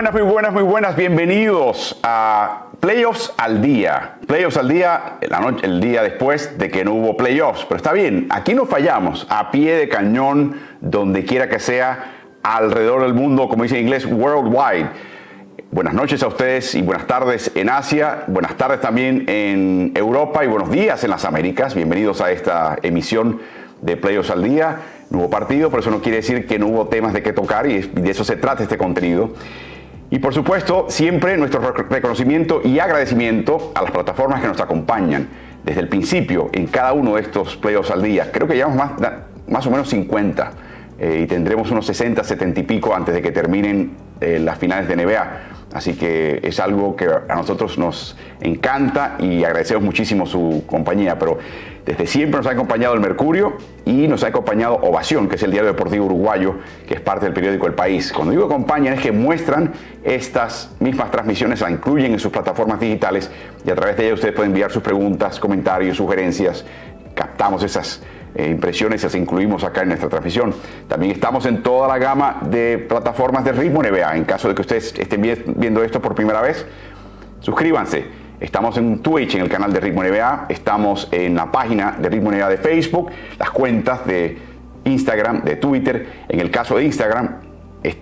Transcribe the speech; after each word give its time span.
buenas, 0.00 0.14
muy 0.14 0.22
buenas, 0.22 0.52
muy 0.54 0.62
buenas. 0.62 0.96
Bienvenidos 0.96 2.00
a 2.02 2.68
Playoffs 2.80 3.34
al 3.36 3.60
día. 3.60 4.14
Playoffs 4.26 4.56
al 4.56 4.66
día, 4.66 5.18
la 5.28 5.40
noche, 5.40 5.66
el 5.66 5.78
día 5.78 6.02
después 6.02 6.56
de 6.56 6.70
que 6.70 6.86
no 6.86 6.94
hubo 6.94 7.18
playoffs. 7.18 7.66
Pero 7.66 7.76
está 7.76 7.92
bien, 7.92 8.26
aquí 8.30 8.54
no 8.54 8.64
fallamos. 8.64 9.26
A 9.28 9.50
pie 9.50 9.76
de 9.76 9.90
cañón, 9.90 10.56
donde 10.80 11.26
quiera 11.26 11.50
que 11.50 11.60
sea, 11.60 12.14
alrededor 12.42 13.02
del 13.02 13.12
mundo, 13.12 13.46
como 13.50 13.64
dice 13.64 13.76
en 13.76 13.82
inglés, 13.82 14.06
worldwide. 14.06 14.86
Buenas 15.70 15.92
noches 15.92 16.22
a 16.22 16.28
ustedes 16.28 16.74
y 16.74 16.80
buenas 16.80 17.06
tardes 17.06 17.52
en 17.54 17.68
Asia, 17.68 18.24
buenas 18.26 18.56
tardes 18.56 18.80
también 18.80 19.26
en 19.28 19.92
Europa 19.94 20.42
y 20.42 20.46
buenos 20.46 20.70
días 20.70 21.04
en 21.04 21.10
las 21.10 21.26
Américas. 21.26 21.74
Bienvenidos 21.74 22.22
a 22.22 22.32
esta 22.32 22.78
emisión 22.82 23.40
de 23.82 23.98
Playoffs 23.98 24.30
al 24.30 24.44
día. 24.44 24.78
No 25.10 25.18
hubo 25.18 25.28
partido, 25.28 25.68
pero 25.68 25.80
eso 25.82 25.90
no 25.90 26.00
quiere 26.00 26.16
decir 26.16 26.46
que 26.46 26.58
no 26.58 26.68
hubo 26.68 26.86
temas 26.86 27.12
de 27.12 27.22
qué 27.22 27.34
tocar 27.34 27.66
y 27.66 27.82
de 27.82 28.10
eso 28.10 28.24
se 28.24 28.36
trata 28.36 28.62
este 28.62 28.78
contenido. 28.78 29.34
Y 30.10 30.18
por 30.18 30.34
supuesto, 30.34 30.86
siempre 30.88 31.36
nuestro 31.36 31.60
reconocimiento 31.60 32.60
y 32.64 32.80
agradecimiento 32.80 33.72
a 33.76 33.82
las 33.82 33.92
plataformas 33.92 34.40
que 34.40 34.48
nos 34.48 34.60
acompañan 34.60 35.28
desde 35.64 35.80
el 35.80 35.88
principio 35.88 36.50
en 36.52 36.66
cada 36.66 36.92
uno 36.92 37.14
de 37.14 37.22
estos 37.22 37.56
playoffs 37.56 37.92
al 37.92 38.02
día. 38.02 38.32
Creo 38.32 38.48
que 38.48 38.54
llevamos 38.54 38.76
más, 38.76 39.12
más 39.46 39.66
o 39.66 39.70
menos 39.70 39.88
50 39.88 40.52
eh, 40.98 41.20
y 41.22 41.26
tendremos 41.26 41.70
unos 41.70 41.86
60, 41.86 42.24
70 42.24 42.60
y 42.60 42.62
pico 42.64 42.94
antes 42.94 43.14
de 43.14 43.22
que 43.22 43.30
terminen 43.30 43.92
eh, 44.20 44.40
las 44.40 44.58
finales 44.58 44.88
de 44.88 44.96
NBA. 44.96 45.40
Así 45.72 45.94
que 45.94 46.40
es 46.42 46.58
algo 46.58 46.96
que 46.96 47.06
a 47.06 47.34
nosotros 47.36 47.78
nos 47.78 48.16
encanta 48.40 49.16
y 49.20 49.44
agradecemos 49.44 49.84
muchísimo 49.84 50.26
su 50.26 50.64
compañía. 50.66 51.16
Pero 51.16 51.38
desde 51.86 52.06
siempre 52.06 52.38
nos 52.38 52.46
ha 52.48 52.50
acompañado 52.50 52.94
el 52.94 53.00
Mercurio 53.00 53.56
y 53.84 54.08
nos 54.08 54.24
ha 54.24 54.28
acompañado 54.28 54.74
Ovación, 54.82 55.28
que 55.28 55.36
es 55.36 55.42
el 55.44 55.52
diario 55.52 55.70
deportivo 55.70 56.06
uruguayo, 56.06 56.56
que 56.88 56.94
es 56.94 57.00
parte 57.00 57.26
del 57.26 57.34
periódico 57.34 57.66
El 57.66 57.74
País. 57.74 58.12
Cuando 58.12 58.32
digo 58.32 58.46
acompañan 58.46 58.94
es 58.94 59.00
que 59.00 59.12
muestran 59.12 59.72
estas 60.02 60.70
mismas 60.80 61.10
transmisiones, 61.12 61.60
la 61.60 61.70
incluyen 61.70 62.12
en 62.12 62.18
sus 62.18 62.32
plataformas 62.32 62.80
digitales 62.80 63.30
y 63.64 63.70
a 63.70 63.74
través 63.76 63.96
de 63.96 64.06
ellas 64.06 64.14
ustedes 64.14 64.34
pueden 64.34 64.50
enviar 64.50 64.72
sus 64.72 64.82
preguntas, 64.82 65.38
comentarios, 65.38 65.96
sugerencias. 65.96 66.64
Captamos 67.14 67.62
esas 67.62 68.02
impresiones 68.36 69.02
las 69.02 69.14
incluimos 69.14 69.64
acá 69.64 69.82
en 69.82 69.88
nuestra 69.88 70.08
transmisión. 70.08 70.54
También 70.88 71.12
estamos 71.12 71.46
en 71.46 71.62
toda 71.62 71.88
la 71.88 71.98
gama 71.98 72.38
de 72.42 72.78
plataformas 72.78 73.44
de 73.44 73.52
Ritmo 73.52 73.82
NBA. 73.82 74.16
En 74.16 74.24
caso 74.24 74.48
de 74.48 74.54
que 74.54 74.62
ustedes 74.62 74.94
estén 74.98 75.22
viendo 75.56 75.82
esto 75.82 76.00
por 76.00 76.14
primera 76.14 76.40
vez, 76.40 76.66
suscríbanse. 77.40 78.04
Estamos 78.40 78.78
en 78.78 79.00
Twitch, 79.00 79.34
en 79.34 79.42
el 79.42 79.48
canal 79.48 79.72
de 79.72 79.80
Ritmo 79.80 80.02
NBA. 80.02 80.46
Estamos 80.48 81.08
en 81.12 81.34
la 81.34 81.52
página 81.52 81.96
de 81.98 82.08
Ritmo 82.08 82.30
NBA 82.30 82.48
de 82.48 82.56
Facebook, 82.56 83.10
las 83.38 83.50
cuentas 83.50 84.06
de 84.06 84.38
Instagram, 84.84 85.42
de 85.42 85.56
Twitter. 85.56 86.06
En 86.28 86.40
el 86.40 86.50
caso 86.50 86.76
de 86.76 86.84
Instagram, 86.84 87.49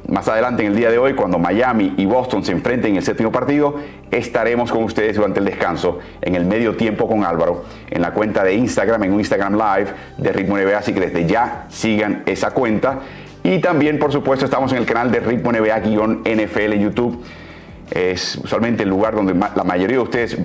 más 0.09 0.27
adelante 0.27 0.63
en 0.63 0.73
el 0.73 0.77
día 0.77 0.91
de 0.91 0.99
hoy, 0.99 1.15
cuando 1.15 1.39
Miami 1.39 1.95
y 1.97 2.05
Boston 2.05 2.45
se 2.45 2.51
enfrenten 2.51 2.93
en 2.93 2.97
el 2.97 3.03
séptimo 3.05 3.31
partido, 3.31 3.77
estaremos 4.11 4.73
con 4.73 4.83
ustedes 4.83 5.17
durante 5.17 5.39
el 5.39 5.47
descanso 5.47 6.01
en 6.21 6.35
el 6.35 6.47
medio 6.47 6.75
tiempo 6.77 7.07
con 7.07 7.25
Álvaro 7.25 7.65
en 7.89 8.03
la 8.03 8.13
cuenta 8.13 8.43
de 8.43 8.55
Instagram, 8.55 9.05
en 9.05 9.13
un 9.13 9.21
Instagram 9.21 9.55
Live 9.55 9.91
de 10.17 10.33
Ritmo 10.33 10.57
NBA, 10.59 10.79
así 10.79 10.93
que 10.93 11.01
desde 11.01 11.27
ya 11.27 11.67
sigan 11.69 12.25
esa 12.27 12.51
cuenta. 12.51 13.01
Y 13.45 13.61
también, 13.61 14.01
por 14.01 14.13
supuesto, 14.13 14.45
estamos 14.45 14.73
en 14.73 14.79
el 14.79 14.87
canal 14.87 15.13
de 15.13 15.21
Ritmo 15.21 15.53
NBA-NFL 15.53 16.73
en 16.73 16.81
YouTube. 16.81 17.23
Es 17.91 18.37
usualmente 18.37 18.83
el 18.83 18.89
lugar 18.89 19.15
donde 19.15 19.33
la 19.33 19.65
mayoría 19.65 19.99
de 19.99 20.03
ustedes 20.03 20.39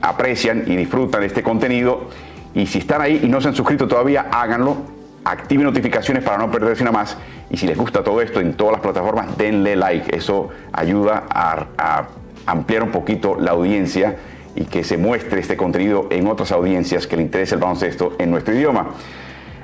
aprecian 0.00 0.64
y 0.66 0.76
disfrutan 0.76 1.22
este 1.22 1.42
contenido. 1.42 2.08
Y 2.54 2.66
si 2.66 2.78
están 2.78 3.02
ahí 3.02 3.20
y 3.22 3.28
no 3.28 3.40
se 3.42 3.48
han 3.48 3.54
suscrito 3.54 3.86
todavía, 3.86 4.28
háganlo 4.32 4.97
activen 5.24 5.66
notificaciones 5.66 6.22
para 6.22 6.38
no 6.38 6.50
perderse 6.50 6.84
nada 6.84 6.96
más. 6.96 7.16
Y 7.50 7.56
si 7.56 7.66
les 7.66 7.76
gusta 7.76 8.02
todo 8.02 8.20
esto 8.20 8.40
en 8.40 8.54
todas 8.54 8.72
las 8.72 8.80
plataformas, 8.80 9.36
denle 9.36 9.76
like. 9.76 10.14
Eso 10.16 10.50
ayuda 10.72 11.24
a, 11.30 12.06
ampliar 12.46 12.82
un 12.82 12.90
poquito 12.90 13.36
la 13.38 13.50
audiencia 13.50 14.16
y 14.54 14.64
que 14.64 14.82
se 14.82 14.96
muestre 14.96 15.40
este 15.40 15.54
contenido 15.54 16.06
en 16.10 16.26
otras 16.28 16.50
audiencias 16.50 17.06
que 17.06 17.16
le 17.16 17.22
interese 17.22 17.54
el 17.54 17.60
baloncesto 17.60 18.14
en 18.18 18.30
nuestro 18.30 18.54
idioma. 18.54 18.94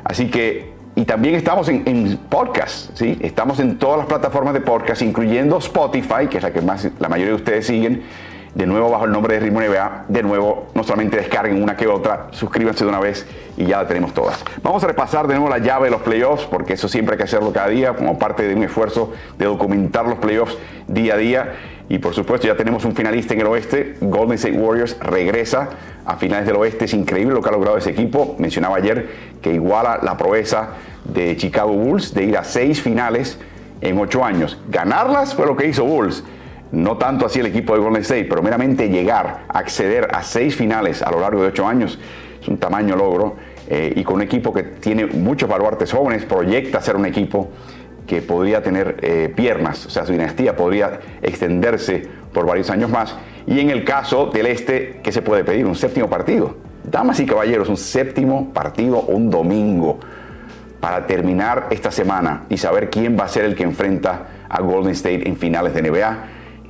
Así 0.05 0.29
que, 0.29 0.75
y 0.95 1.07
también 1.07 1.35
estamos 1.35 1.69
en, 1.71 1.83
en, 1.87 2.19
podcast, 2.19 2.95
¿sí? 2.95 3.17
Estamos 3.23 3.59
en 3.59 3.79
todas 3.79 3.97
las 3.97 4.07
plataformas 4.07 4.53
de 4.53 4.61
podcast, 4.61 5.01
incluyendo 5.01 5.57
Spotify, 5.59 6.29
que 6.31 6.37
es 6.37 6.43
la 6.43 6.53
que 6.53 6.61
más 6.61 6.87
la 6.99 7.09
mayoría 7.09 7.31
de 7.31 7.37
ustedes 7.37 7.67
siguen 7.67 8.03
de 8.55 8.67
nuevo 8.67 8.91
bajo 8.91 9.05
el 9.05 9.13
nombre 9.13 9.35
de 9.35 9.41
Ritmo 9.41 9.61
NBA. 9.61 10.05
De 10.09 10.23
nuevo, 10.23 10.69
no 10.75 10.85
solamente 10.85 11.17
descarguen 11.17 11.63
una 11.63 11.77
que 11.77 11.87
otra, 11.87 12.29
suscríbanse 12.31 12.85
de 12.85 12.91
una 12.91 13.01
vez 13.01 13.27
y 13.57 13.67
ya 13.67 13.83
la 13.83 13.89
tenemos 13.89 14.15
todas. 14.15 14.45
Vamos 14.63 14.83
a 14.85 14.87
repasar 14.87 15.27
de 15.27 15.35
nuevo 15.35 15.49
la 15.49 15.59
llave 15.59 15.87
de 15.87 15.91
los 15.91 16.03
playoffs, 16.03 16.45
porque 16.47 16.75
eso 16.75 16.89
siempre 16.89 17.15
hay 17.15 17.19
que 17.19 17.25
hacerlo 17.25 17.53
cada 17.53 17.69
día, 17.69 17.93
como 17.95 18.19
parte 18.19 18.47
de 18.47 18.55
un 18.55 18.63
esfuerzo 18.63 19.13
de 19.39 19.47
documentar 19.47 20.07
los 20.07 20.19
playoffs 20.19 20.57
día 20.87 21.15
a 21.15 21.17
día. 21.17 21.53
Y 21.89 21.99
por 21.99 22.15
supuesto 22.15 22.47
ya 22.47 22.57
tenemos 22.57 22.85
un 22.85 22.95
finalista 22.95 23.35
en 23.35 23.41
el 23.41 23.47
oeste, 23.47 23.97
Golden 24.01 24.37
State 24.37 24.57
Warriors 24.57 24.97
regresa 25.01 25.69
a 26.07 26.17
finales 26.17 26.47
del 26.47 26.57
oeste, 26.57 26.87
es 26.87 26.95
increíble 26.95 27.35
lo 27.35 27.43
que 27.43 27.51
ha 27.51 27.53
logrado 27.53 27.77
ese 27.77 27.91
equipo. 27.91 28.37
Mencionaba 28.39 28.77
ayer 28.77 29.09
que 29.43 29.53
iguala 29.53 30.01
la 30.03 30.17
proeza 30.17 30.71
de 31.05 31.37
Chicago 31.37 31.73
Bulls 31.73 32.15
de 32.15 32.25
ir 32.25 32.39
a 32.39 32.45
seis 32.45 32.81
finales 32.81 33.39
en 33.83 33.99
ocho 33.99 34.25
años. 34.25 34.59
Ganarlas 34.71 35.35
fue 35.35 35.47
lo 35.47 35.57
que 35.57 35.67
hizo 35.67 35.85
Bulls 35.85 36.25
no 36.75 36.97
tanto 36.97 37.27
así 37.27 37.41
el 37.41 37.47
equipo 37.47 37.75
de 37.75 37.81
Golden 37.81 38.03
State, 38.03 38.25
pero 38.25 38.43
meramente 38.43 38.89
llegar, 38.89 39.45
acceder 39.49 40.09
a 40.13 40.23
seis 40.23 40.57
finales 40.57 41.03
a 41.03 41.11
lo 41.11 41.21
largo 41.21 41.43
de 41.43 41.49
ocho 41.49 41.67
años, 41.67 41.99
es 42.41 42.49
un 42.49 42.59
tamaño 42.59 42.97
logro. 42.97 43.37
Eh, 43.67 43.95
y 43.97 44.05
con 44.05 44.17
un 44.17 44.23
equipo 44.23 44.53
que 44.53 44.63
tiene 44.63 45.07
muchos 45.07 45.49
baluartes 45.49 45.91
jóvenes, 45.91 46.27
proyecta 46.27 46.83
ser 46.83 46.97
un 46.97 47.07
equipo 47.07 47.51
que 48.07 48.21
podría 48.21 48.63
tener 48.63 48.97
eh, 49.01 49.33
piernas, 49.35 49.87
o 49.87 49.91
sea, 49.91 50.05
su 50.05 50.13
dinastía 50.13 50.55
podría 50.55 51.01
extenderse 51.23 52.07
por 52.33 52.45
varios 52.45 52.69
años 52.69 52.91
más. 52.91 53.17
Y 53.47 53.61
en 53.61 53.71
el 53.71 53.85
caso 53.85 54.27
del 54.27 54.47
este, 54.47 55.01
¿qué 55.03 55.13
se 55.13 55.23
puede 55.23 55.45
pedir? 55.45 55.65
Un 55.65 55.77
séptimo 55.77 56.09
partido. 56.11 56.57
Damas 56.83 57.19
y 57.21 57.27
caballeros, 57.27 57.71
un 57.71 57.79
séptimo 57.79 58.53
partido 58.53 59.01
un 59.01 59.31
domingo 59.31 59.99
para 60.81 61.07
terminar 61.07 61.69
esta 61.71 61.91
semana 61.91 62.45
y 62.51 62.59
saber 62.59 62.91
quién 62.91 63.19
va 63.19 63.25
a 63.25 63.29
ser 63.29 63.47
el 63.47 63.55
que 63.55 63.63
enfrenta 63.63 64.27
a 64.51 64.61
Golden 64.61 64.93
State 64.93 65.27
en 65.27 65.37
finales 65.37 65.73
de 65.73 65.81
NBA 65.81 66.19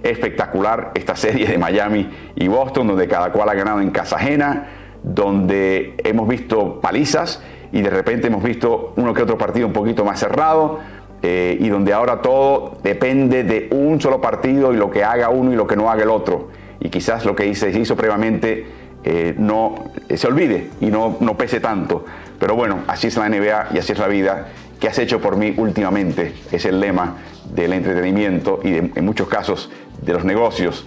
espectacular 0.04 0.92
esta 0.94 1.16
serie 1.16 1.48
de 1.48 1.58
Miami 1.58 2.08
y 2.36 2.46
Boston, 2.46 2.86
donde 2.88 3.08
cada 3.08 3.32
cual 3.32 3.48
ha 3.48 3.54
ganado 3.54 3.80
en 3.80 3.90
casa 3.90 4.16
ajena, 4.16 4.68
donde 5.02 5.94
hemos 6.04 6.28
visto 6.28 6.80
palizas 6.80 7.42
y 7.72 7.82
de 7.82 7.90
repente 7.90 8.28
hemos 8.28 8.42
visto 8.42 8.92
uno 8.96 9.12
que 9.12 9.22
otro 9.22 9.36
partido 9.36 9.66
un 9.66 9.72
poquito 9.72 10.04
más 10.04 10.20
cerrado. 10.20 10.78
Eh, 11.26 11.56
y 11.58 11.70
donde 11.70 11.94
ahora 11.94 12.20
todo 12.20 12.76
depende 12.82 13.44
de 13.44 13.68
un 13.70 13.98
solo 13.98 14.20
partido 14.20 14.74
y 14.74 14.76
lo 14.76 14.90
que 14.90 15.02
haga 15.02 15.30
uno 15.30 15.54
y 15.54 15.56
lo 15.56 15.66
que 15.66 15.74
no 15.74 15.90
haga 15.90 16.02
el 16.02 16.10
otro. 16.10 16.50
Y 16.80 16.90
quizás 16.90 17.24
lo 17.24 17.34
que 17.34 17.54
se 17.54 17.70
hizo 17.70 17.96
previamente 17.96 18.66
eh, 19.04 19.34
no 19.38 19.86
eh, 20.10 20.18
se 20.18 20.26
olvide 20.26 20.68
y 20.82 20.86
no, 20.86 21.16
no 21.20 21.36
pese 21.38 21.60
tanto. 21.60 22.04
Pero 22.38 22.54
bueno, 22.56 22.80
así 22.88 23.06
es 23.06 23.16
la 23.16 23.30
NBA 23.30 23.68
y 23.72 23.78
así 23.78 23.92
es 23.92 23.98
la 23.98 24.08
vida. 24.08 24.48
¿Qué 24.84 24.90
has 24.90 24.98
hecho 24.98 25.18
por 25.18 25.38
mí 25.38 25.54
últimamente? 25.56 26.34
Es 26.52 26.66
el 26.66 26.78
lema 26.78 27.16
del 27.54 27.72
entretenimiento 27.72 28.60
y 28.62 28.74
en 28.76 29.02
muchos 29.06 29.28
casos 29.28 29.70
de 30.02 30.12
los 30.12 30.26
negocios 30.26 30.84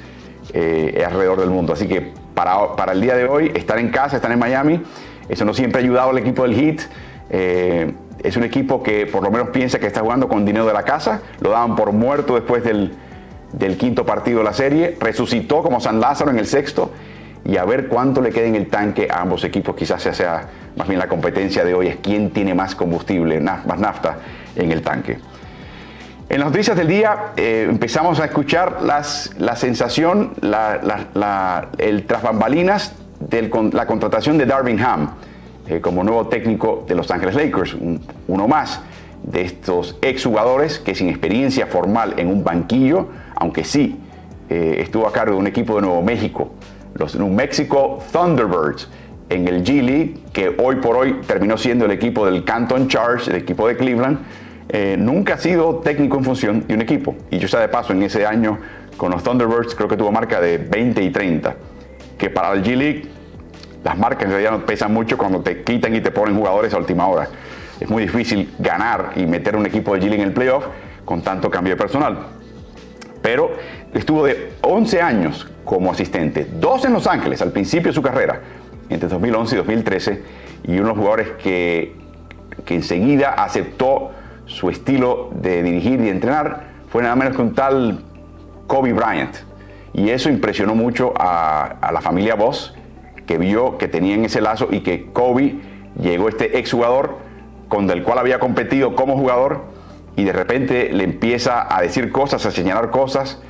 eh, 0.54 1.04
alrededor 1.04 1.40
del 1.40 1.50
mundo. 1.50 1.74
Así 1.74 1.88
que 1.88 2.14
para, 2.36 2.92
el 2.92 3.02
día 3.02 3.16
de 3.16 3.26
hoy, 3.26 3.52
estar 3.56 3.80
en 3.80 3.90
casa, 3.90 4.18
estar 4.18 4.32
en 4.32 4.38
Miami, 4.38 4.84
eso 5.28 5.46
no 5.46 5.54
siempre 5.56 5.82
ha 5.82 5.84
ayudado 5.84 6.12
al 6.12 6.20
equipo 6.20 6.44
del 6.44 6.54
Heat. 6.54 6.82
Eh, 7.32 7.92
es 8.22 8.38
un 8.38 8.44
equipo 8.44 8.84
que 8.84 9.08
por 9.08 9.24
lo 9.24 9.32
menos 9.32 9.50
piensa 9.50 9.80
que 9.80 9.88
está 9.88 10.02
jugando 10.02 10.28
con 10.28 10.46
dinero 10.46 10.68
de 10.68 10.74
la 10.74 10.84
casa. 10.84 11.24
Lo 11.40 11.50
daban 11.50 11.76
por 11.76 11.92
muerto 11.92 12.36
después 12.36 12.64
del 12.64 13.78
quinto 13.80 14.06
partido 14.06 14.38
de 14.38 14.44
la 14.44 14.54
serie. 14.54 14.96
Resucitó 15.00 15.64
como 15.64 15.82
San 15.82 16.00
Lázaro 16.00 16.30
en 16.30 16.38
el 16.38 16.46
sexto. 16.46 16.92
Y 17.46 17.58
a 17.58 17.66
ver 17.66 17.88
cuánto 17.88 18.22
le 18.22 18.32
queda 18.32 18.46
en 18.46 18.56
el 18.56 18.68
tanque 18.68 19.08
a 19.10 19.22
ambos 19.22 19.44
equipos. 19.44 19.76
Quizás 19.76 20.02
sea, 20.02 20.14
sea 20.14 20.48
más 20.76 20.88
bien 20.88 21.00
la 21.00 21.08
competencia 21.08 21.64
de 21.64 21.74
hoy 21.74 21.88
es 21.88 21.98
quién 21.98 22.32
tiene 22.32 22.54
más 22.54 22.76
combustible, 22.76 23.40
más 23.40 23.80
nafta 23.80 24.18
en 24.56 24.72
el 24.72 24.82
tanque. 24.82 25.18
En 26.30 26.40
las 26.42 26.50
noticias 26.50 26.76
del 26.76 26.90
día 26.90 27.32
eh, 27.38 27.68
empezamos 27.70 28.20
a 28.20 28.26
escuchar 28.26 28.82
las, 28.82 29.34
la 29.38 29.56
sensación, 29.56 30.34
el 31.78 32.04
tras 32.06 32.22
bambalinas 32.22 32.94
de 33.20 33.50
la 33.72 33.86
contratación 33.86 34.38
de 34.38 34.46
Darvin 34.46 34.80
Ham 34.82 35.12
eh, 35.70 35.80
como 35.80 36.04
nuevo 36.04 36.28
técnico 36.28 36.86
de 36.86 36.96
Los 36.96 37.12
Ángeles 37.12 37.36
Lakers, 37.36 37.78
uno 38.28 38.48
más 38.48 38.82
de 39.24 39.42
estos 39.42 39.98
exjugadores 40.02 40.80
que 40.80 40.96
sin 40.96 41.10
experiencia 41.10 41.68
formal 41.68 42.14
en 42.18 42.28
un 42.28 42.44
banquillo, 42.44 43.08
aunque 43.36 43.64
sí 43.64 43.98
eh, 44.50 44.78
estuvo 44.80 45.08
a 45.08 45.14
cargo 45.14 45.36
de 45.36 45.40
un 45.40 45.48
equipo 45.48 45.76
de 45.76 45.82
Nuevo 45.82 46.02
México, 46.02 46.52
los 46.96 47.16
New 47.16 47.30
Mexico 47.30 48.00
Thunderbirds, 48.12 48.90
en 49.30 49.48
el 49.48 49.64
G 49.64 49.82
League, 49.82 50.16
que 50.32 50.56
hoy 50.58 50.78
por 50.78 50.96
hoy 50.96 51.20
terminó 51.28 51.58
siendo 51.58 51.86
el 51.86 51.92
equipo 51.92 52.26
del 52.26 52.44
Canton 52.44 52.88
Charge, 52.88 53.30
el 53.30 53.38
equipo 53.38 53.68
de 53.68 53.76
Cleveland, 53.76 54.20
eh, 54.70 54.96
nunca 54.98 55.36
ha 55.36 55.38
sido 55.38 55.78
técnico 55.78 56.18
en 56.18 56.24
función 56.24 56.68
de 56.68 56.74
un 56.74 56.82
equipo. 56.82 57.16
Y 57.30 57.38
yo 57.38 57.48
sé 57.48 57.58
de 57.58 57.68
paso, 57.68 57.94
en 57.94 58.04
ese 58.04 58.26
año 58.26 58.58
con 58.96 59.12
los 59.12 59.24
Thunderbirds 59.24 59.76
creo 59.76 59.88
que 59.88 59.98
tuvo 59.98 60.12
marca 60.12 60.42
de 60.42 60.58
20 60.58 61.04
y 61.04 61.10
30. 61.10 61.56
Que 62.18 62.30
para 62.30 62.54
el 62.54 62.64
G 62.64 62.76
League 62.76 63.04
las 63.84 63.98
marcas 63.98 64.26
en 64.26 64.32
realidad 64.32 64.52
no 64.52 64.66
pesan 64.66 64.94
mucho 64.94 65.18
cuando 65.18 65.40
te 65.42 65.64
quitan 65.64 65.96
y 65.96 66.02
te 66.02 66.12
ponen 66.12 66.36
jugadores 66.36 66.74
a 66.74 66.78
última 66.78 67.08
hora. 67.08 67.30
Es 67.80 67.90
muy 67.90 68.04
difícil 68.04 68.54
ganar 68.60 69.12
y 69.16 69.26
meter 69.26 69.56
un 69.56 69.66
equipo 69.66 69.94
de 69.94 70.02
G 70.02 70.04
League 70.06 70.22
en 70.22 70.30
el 70.30 70.34
playoff 70.34 70.66
con 71.06 71.22
tanto 71.22 71.50
cambio 71.50 71.76
de 71.76 71.78
personal. 71.78 72.18
pero 73.22 73.52
estuvo 73.94 74.26
de 74.26 74.52
11 74.62 75.02
años 75.02 75.48
como 75.68 75.92
asistente, 75.92 76.48
dos 76.50 76.86
en 76.86 76.94
Los 76.94 77.08
Ángeles 77.08 77.42
al 77.42 77.52
principio 77.52 77.90
de 77.90 77.94
su 77.94 78.02
carrera, 78.02 78.40
entre 78.90 79.10
2011 79.10 79.54
y 79.54 79.58
2013, 79.58 80.24
y 80.64 80.72
uno 80.72 80.82
de 80.82 80.88
los 80.88 80.98
jugadores 80.98 81.28
que, 81.44 81.94
que 82.64 82.76
enseguida 82.76 83.32
aceptó 83.32 84.12
su 84.46 84.70
estilo 84.70 85.30
de 85.36 85.62
dirigir 85.64 86.00
y 86.00 86.08
entrenar 86.08 86.68
fue 86.90 87.04
nada 87.04 87.18
menos 87.18 87.36
que 87.36 87.42
un 87.42 87.54
tal 87.54 88.00
Kobe 88.66 88.94
Bryant. 88.94 89.36
Y 89.94 90.10
eso 90.10 90.30
impresionó 90.30 90.74
mucho 90.74 91.14
a, 91.18 91.66
a 91.82 91.92
la 91.92 92.00
familia 92.00 92.36
Voss, 92.36 92.74
que 93.26 93.38
vio 93.38 93.78
que 93.78 93.90
tenían 93.90 94.24
ese 94.24 94.40
lazo 94.40 94.70
y 94.72 94.80
que 94.80 95.08
Kobe 95.12 95.58
llegó 96.00 96.30
este 96.30 96.60
exjugador 96.60 97.18
con 97.68 97.90
el 97.90 98.04
cual 98.04 98.20
había 98.20 98.40
competido 98.40 98.96
como 98.96 99.18
jugador 99.18 99.66
y 100.16 100.24
de 100.24 100.32
repente 100.32 100.94
le 100.94 101.04
empieza 101.04 101.68
a 101.76 101.82
decir 101.82 102.10
cosas, 102.14 102.46
a 102.46 102.52
señalar 102.52 102.90
cosas 102.90 103.42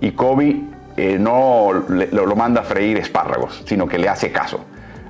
y 0.00 0.12
Kobe 0.12 0.62
eh, 1.00 1.18
no 1.18 1.72
lo, 1.72 2.36
manda 2.36 2.60
a 2.60 2.64
freír 2.64 2.98
espárragos, 2.98 3.62
sino 3.64 3.88
que 3.88 3.98
le 3.98 4.08
hace 4.08 4.30
caso. 4.30 4.64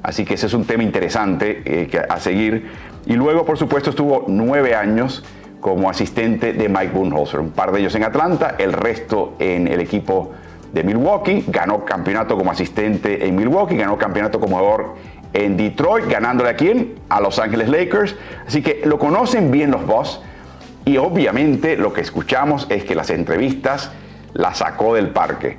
Así 0.04 0.24
que 0.24 0.34
ese 0.34 0.46
es 0.46 0.54
un 0.54 0.64
tema 0.64 0.84
interesante 0.84 1.62
eh, 1.64 2.02
a 2.08 2.20
seguir. 2.20 2.70
Y 3.06 3.14
luego, 3.14 3.44
por 3.44 3.58
supuesto, 3.58 3.90
estuvo 3.90 4.24
nueve 4.28 4.76
años 4.76 5.24
como 5.60 5.90
asistente 5.90 6.52
de 6.52 6.68
Mike 6.68 6.92
Budenholzer, 6.94 7.40
un 7.40 7.50
par 7.50 7.72
de 7.72 7.80
ellos 7.80 7.94
en 7.96 8.04
Atlanta, 8.04 8.54
el 8.58 8.72
resto 8.72 9.34
en 9.40 9.66
el 9.66 9.80
equipo 9.80 10.30
de 10.72 10.84
Milwaukee, 10.84 11.44
ganó 11.48 11.84
campeonato 11.84 12.36
como 12.38 12.52
asistente 12.52 13.26
en 13.26 13.34
Milwaukee, 13.34 13.76
ganó 13.76 13.98
campeonato 13.98 14.38
como 14.38 14.58
jugador 14.58 14.94
en 15.32 15.56
Detroit, 15.56 16.06
ganándole 16.06 16.50
a 16.50 16.56
quién? 16.56 17.00
A 17.08 17.20
Los 17.20 17.40
Ángeles 17.40 17.68
Lakers. 17.68 18.14
Así 18.46 18.62
que 18.62 18.82
lo 18.84 18.98
conocen 19.00 19.50
bien 19.50 19.72
los 19.72 19.84
boss 19.84 20.22
y 20.84 20.98
obviamente 20.98 21.76
lo 21.76 21.92
que 21.92 22.00
escuchamos 22.00 22.66
es 22.70 22.84
que 22.84 22.94
las 22.94 23.10
entrevistas 23.10 23.90
la 24.32 24.54
sacó 24.54 24.94
del 24.94 25.08
parque. 25.08 25.56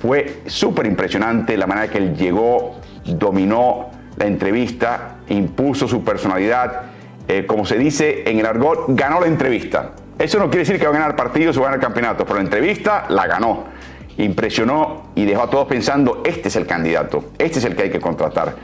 Fue 0.00 0.40
súper 0.46 0.86
impresionante 0.86 1.56
la 1.56 1.66
manera 1.66 1.88
que 1.88 1.98
él 1.98 2.16
llegó, 2.16 2.76
dominó 3.04 3.90
la 4.16 4.26
entrevista, 4.26 5.16
impuso 5.28 5.86
su 5.86 6.02
personalidad. 6.02 6.82
Eh, 7.28 7.44
como 7.46 7.66
se 7.66 7.76
dice 7.76 8.22
en 8.26 8.38
el 8.38 8.46
argot, 8.46 8.86
ganó 8.88 9.20
la 9.20 9.26
entrevista. 9.26 9.92
Eso 10.18 10.38
no 10.38 10.46
quiere 10.46 10.60
decir 10.60 10.78
que 10.78 10.84
va 10.84 10.90
a 10.90 10.98
ganar 10.98 11.16
partidos 11.16 11.56
o 11.56 11.60
va 11.60 11.68
a 11.68 11.70
ganar 11.72 11.84
campeonatos, 11.84 12.24
pero 12.26 12.36
la 12.36 12.44
entrevista 12.44 13.06
la 13.10 13.26
ganó. 13.26 13.64
Impresionó 14.16 15.10
y 15.14 15.24
dejó 15.24 15.42
a 15.42 15.50
todos 15.50 15.66
pensando, 15.66 16.22
este 16.24 16.48
es 16.48 16.56
el 16.56 16.66
candidato, 16.66 17.30
este 17.38 17.58
es 17.58 17.64
el 17.64 17.76
que 17.76 17.84
hay 17.84 17.90
que 17.90 18.00
contratar. 18.00 18.54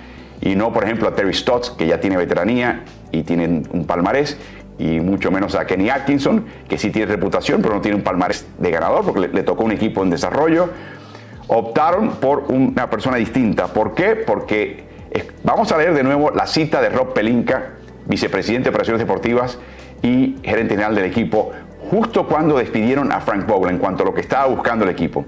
Y 0.40 0.54
no, 0.54 0.72
por 0.72 0.84
ejemplo, 0.84 1.08
a 1.08 1.14
Terry 1.14 1.32
Stotts, 1.32 1.70
que 1.70 1.86
ya 1.86 2.00
tiene 2.00 2.16
veteranía 2.16 2.84
y 3.10 3.22
tiene 3.22 3.62
un 3.70 3.86
palmarés, 3.86 4.36
y 4.78 5.00
mucho 5.00 5.30
menos 5.30 5.54
a 5.54 5.66
Kenny 5.66 5.88
Atkinson, 5.88 6.44
que 6.68 6.76
sí 6.76 6.90
tiene 6.90 7.10
reputación, 7.10 7.62
pero 7.62 7.74
no 7.74 7.80
tiene 7.80 7.96
un 7.96 8.02
palmarés 8.02 8.46
de 8.58 8.70
ganador 8.70 9.04
porque 9.04 9.28
le, 9.28 9.42
tocó 9.42 9.64
un 9.64 9.72
equipo 9.72 10.02
en 10.02 10.10
desarrollo. 10.10 10.68
Optaron 11.48 12.16
por 12.16 12.44
una 12.48 12.90
persona 12.90 13.16
distinta. 13.16 13.68
¿Por 13.68 13.94
qué? 13.94 14.16
Porque 14.16 14.84
vamos 15.44 15.70
a 15.72 15.78
leer 15.78 15.94
de 15.94 16.02
nuevo 16.02 16.30
la 16.30 16.46
cita 16.46 16.80
de 16.80 16.88
Rob 16.88 17.12
Pelinka, 17.12 17.74
vicepresidente 18.06 18.64
de 18.64 18.70
operaciones 18.70 19.00
deportivas 19.00 19.58
y 20.02 20.36
gerente 20.42 20.74
general 20.74 20.94
del 20.94 21.04
equipo, 21.04 21.52
justo 21.90 22.26
cuando 22.26 22.58
despidieron 22.58 23.12
a 23.12 23.20
Frank 23.20 23.46
Vogel 23.46 23.70
en 23.70 23.78
cuanto 23.78 24.02
a 24.02 24.06
lo 24.06 24.14
que 24.14 24.20
estaba 24.20 24.46
buscando 24.46 24.84
el 24.84 24.90
equipo. 24.90 25.24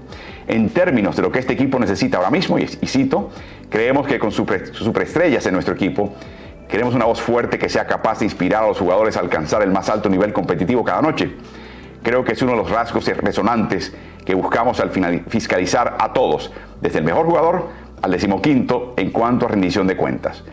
En 0.47 0.69
términos 0.69 1.15
de 1.15 1.21
lo 1.21 1.31
que 1.31 1.39
este 1.39 1.53
equipo 1.53 1.79
necesita 1.79 2.17
ahora 2.17 2.31
mismo, 2.31 2.59
y, 2.59 2.67
cito, 2.67 3.29
creemos 3.69 4.07
que 4.07 4.19
con 4.19 4.31
superestrellas 4.31 5.45
en 5.45 5.53
nuestro 5.53 5.73
equipo, 5.73 6.13
Queremos 6.69 6.93
una 6.93 7.05
voz 7.05 7.19
fuerte 7.19 7.57
que 7.57 7.67
sea 7.67 7.87
capaz 7.87 8.19
de 8.19 8.25
inspirar 8.25 8.63
a 8.63 8.67
los 8.67 8.77
jugadores 8.77 9.17
a 9.17 9.21
alcanzar 9.21 9.63
el 9.63 9.71
más 9.71 9.89
alto 9.89 10.07
nivel 10.07 10.31
competitivo 10.31 10.83
cada 10.83 11.01
noche. 11.01 11.31
Creo 12.03 12.23
que 12.23 12.33
es 12.33 12.41
uno 12.41 12.51
de 12.51 12.57
los 12.57 12.69
rasgos 12.69 13.05
resonantes 13.05 13.93
que 14.25 14.33
buscamos 14.35 14.79
al 14.79 14.91
fiscalizar 15.27 15.97
a 15.99 16.13
todos, 16.13 16.51
desde 16.81 16.99
el 16.99 17.05
mejor 17.05 17.25
jugador 17.25 17.67
al 18.01 18.11
decimoquinto 18.11 18.93
en 18.97 19.11
cuanto 19.11 19.45
a 19.45 19.49
rendición 19.49 19.87
de 19.87 19.97
cuentas. 19.97 20.43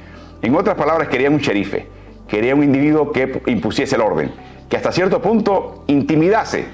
En 0.43 0.55
otras 0.55 0.77
palabras, 0.77 1.09
quería 1.09 1.31
un 1.31 1.39
sherife, 1.39 1.87
quería 2.29 2.55
un 2.55 2.65
individuo 2.65 3.13
que 3.13 3.43
impusiese 3.47 3.97
el 3.97 4.03
orden, 4.03 4.31
que 4.69 4.77
hasta 4.77 4.93
cierto 4.93 5.23
punto 5.23 5.85
intimidase 5.87 6.67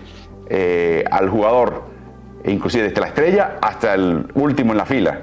eh, 0.49 1.05
al 1.11 1.29
jugador, 1.29 1.85
inclusive 2.45 2.85
desde 2.85 3.01
la 3.01 3.09
estrella 3.09 3.59
hasta 3.61 3.95
el 3.95 4.27
último 4.35 4.73
en 4.73 4.79
la 4.79 4.87
fila, 4.87 5.21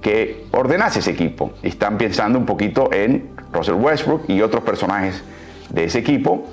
que 0.00 0.46
ordenase 0.52 0.98
ese 0.98 1.12
equipo. 1.12 1.52
Están 1.62 1.96
pensando 1.96 2.38
un 2.38 2.44
poquito 2.44 2.92
en 2.92 3.30
Russell 3.52 3.74
Westbrook 3.74 4.28
y 4.28 4.42
otros 4.42 4.62
personajes 4.62 5.24
de 5.70 5.84
ese 5.84 6.00
equipo. 6.00 6.46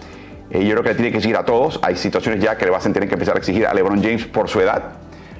Eh, 0.51 0.65
yo 0.65 0.71
creo 0.71 0.83
que 0.83 0.89
le 0.89 0.95
tiene 0.95 1.11
que 1.11 1.17
exigir 1.17 1.37
a 1.37 1.45
todos. 1.45 1.79
Hay 1.81 1.95
situaciones 1.95 2.43
ya 2.43 2.57
que 2.57 2.65
le 2.65 2.71
vas 2.71 2.85
a 2.85 2.91
tener 2.91 3.07
que 3.07 3.15
empezar 3.15 3.35
a 3.35 3.39
exigir 3.39 3.65
a 3.65 3.73
LeBron 3.73 4.03
James 4.03 4.25
por 4.25 4.49
su 4.49 4.59
edad. 4.59 4.83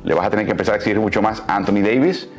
Le 0.04 0.14
vas 0.14 0.26
a 0.26 0.30
tener 0.30 0.46
que 0.46 0.52
empezar 0.52 0.74
a 0.74 0.78
exigir 0.78 1.00
mucho 1.00 1.22
más 1.22 1.44
a 1.48 1.56
Anthony 1.56 1.82
Davis. 1.82 2.30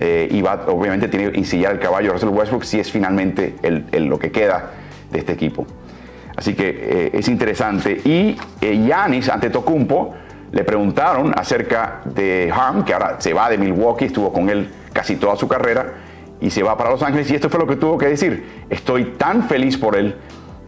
Eh, 0.00 0.28
y 0.30 0.40
va, 0.40 0.64
obviamente 0.66 1.08
tiene 1.08 1.30
que 1.30 1.38
ensillar 1.38 1.72
el 1.72 1.78
caballo 1.78 2.10
a 2.10 2.14
Russell 2.14 2.30
Westbrook 2.30 2.64
si 2.64 2.80
es 2.80 2.90
finalmente 2.90 3.54
el, 3.62 4.06
lo 4.06 4.18
que 4.18 4.32
queda 4.32 4.70
de 5.10 5.18
este 5.18 5.32
equipo. 5.32 5.66
Así 6.36 6.54
que 6.54 6.68
eh, 6.68 7.10
es 7.12 7.28
interesante. 7.28 8.00
Y 8.04 8.36
Yanis 8.60 9.28
ante 9.28 9.50
Tocumpo 9.50 10.14
le 10.52 10.64
preguntaron 10.64 11.32
acerca 11.36 12.00
de 12.04 12.52
Harm, 12.54 12.84
que 12.84 12.92
ahora 12.92 13.16
se 13.18 13.32
va 13.32 13.48
de 13.48 13.58
Milwaukee, 13.58 14.06
estuvo 14.06 14.32
con 14.32 14.48
él 14.48 14.68
casi 14.92 15.16
toda 15.16 15.36
su 15.36 15.48
carrera 15.48 15.94
y 16.40 16.50
se 16.50 16.62
va 16.62 16.76
para 16.76 16.90
Los 16.90 17.02
Ángeles 17.02 17.30
y 17.30 17.36
esto 17.36 17.48
fue 17.48 17.60
lo 17.60 17.66
que 17.66 17.76
tuvo 17.76 17.96
que 17.96 18.06
decir. 18.06 18.64
Estoy 18.68 19.04
tan 19.16 19.44
feliz 19.44 19.78
por 19.78 19.96
él, 19.96 20.16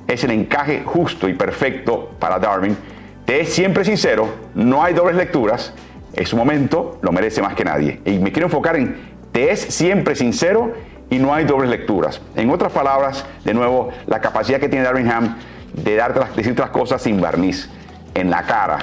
es 0.06 0.24
el 0.24 0.30
encaje 0.30 0.82
justo 0.84 1.28
y 1.28 1.34
perfecto 1.34 2.10
para 2.18 2.38
Darwin. 2.38 2.76
Te 3.24 3.40
es 3.40 3.52
siempre 3.52 3.84
sincero, 3.84 4.28
no 4.54 4.82
hay 4.82 4.94
dobles 4.94 5.16
lecturas, 5.16 5.72
es 6.12 6.28
su 6.28 6.36
momento, 6.36 6.98
lo 7.02 7.10
merece 7.12 7.42
más 7.42 7.54
que 7.54 7.64
nadie. 7.64 8.00
Y 8.04 8.18
me 8.18 8.32
quiero 8.32 8.46
enfocar 8.46 8.76
en 8.76 9.14
te 9.34 9.50
es 9.50 9.60
siempre 9.60 10.14
sincero 10.14 10.74
y 11.10 11.18
no 11.18 11.34
hay 11.34 11.44
dobles 11.44 11.68
lecturas. 11.68 12.20
En 12.36 12.50
otras 12.50 12.70
palabras, 12.70 13.26
de 13.44 13.52
nuevo, 13.52 13.90
la 14.06 14.20
capacidad 14.20 14.60
que 14.60 14.68
tiene 14.68 14.84
Darwin 14.84 15.10
Ham 15.10 15.38
de 15.72 15.96
darte 15.96 16.20
las, 16.20 16.36
decirte 16.36 16.62
las 16.62 16.70
cosas 16.70 17.02
sin 17.02 17.20
barniz, 17.20 17.68
en 18.14 18.30
la 18.30 18.44
cara, 18.44 18.78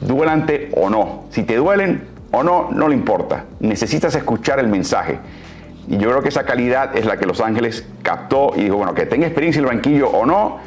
duelante 0.00 0.70
o 0.74 0.90
no. 0.90 1.26
Si 1.30 1.44
te 1.44 1.54
duelen 1.54 2.08
o 2.32 2.42
no, 2.42 2.70
no 2.72 2.88
le 2.88 2.96
importa. 2.96 3.44
Necesitas 3.60 4.16
escuchar 4.16 4.58
el 4.58 4.66
mensaje. 4.66 5.20
Y 5.88 5.96
yo 5.96 6.10
creo 6.10 6.22
que 6.22 6.28
esa 6.28 6.44
calidad 6.44 6.96
es 6.96 7.06
la 7.06 7.16
que 7.16 7.24
Los 7.24 7.40
Ángeles 7.40 7.86
captó 8.02 8.52
y 8.54 8.64
dijo, 8.64 8.76
bueno, 8.76 8.94
que 8.94 9.06
tenga 9.06 9.26
experiencia 9.26 9.60
en 9.60 9.66
el 9.66 9.74
banquillo 9.74 10.08
o 10.08 10.26
no, 10.26 10.58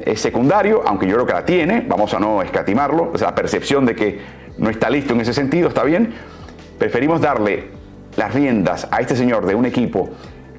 es 0.00 0.20
secundario, 0.20 0.82
aunque 0.86 1.06
yo 1.06 1.14
creo 1.14 1.26
que 1.26 1.32
la 1.34 1.44
tiene, 1.44 1.84
vamos 1.86 2.12
a 2.14 2.18
no 2.18 2.42
escatimarlo, 2.42 3.10
o 3.12 3.18
sea, 3.18 3.28
la 3.28 3.34
percepción 3.34 3.84
de 3.84 3.94
que 3.94 4.20
no 4.58 4.70
está 4.70 4.90
listo 4.90 5.12
en 5.12 5.20
ese 5.20 5.34
sentido 5.34 5.68
está 5.68 5.84
bien. 5.84 6.14
Preferimos 6.78 7.20
darle 7.20 7.68
las 8.16 8.34
riendas 8.34 8.88
a 8.90 9.00
este 9.00 9.14
señor 9.14 9.46
de 9.46 9.54
un 9.54 9.66
equipo 9.66 10.10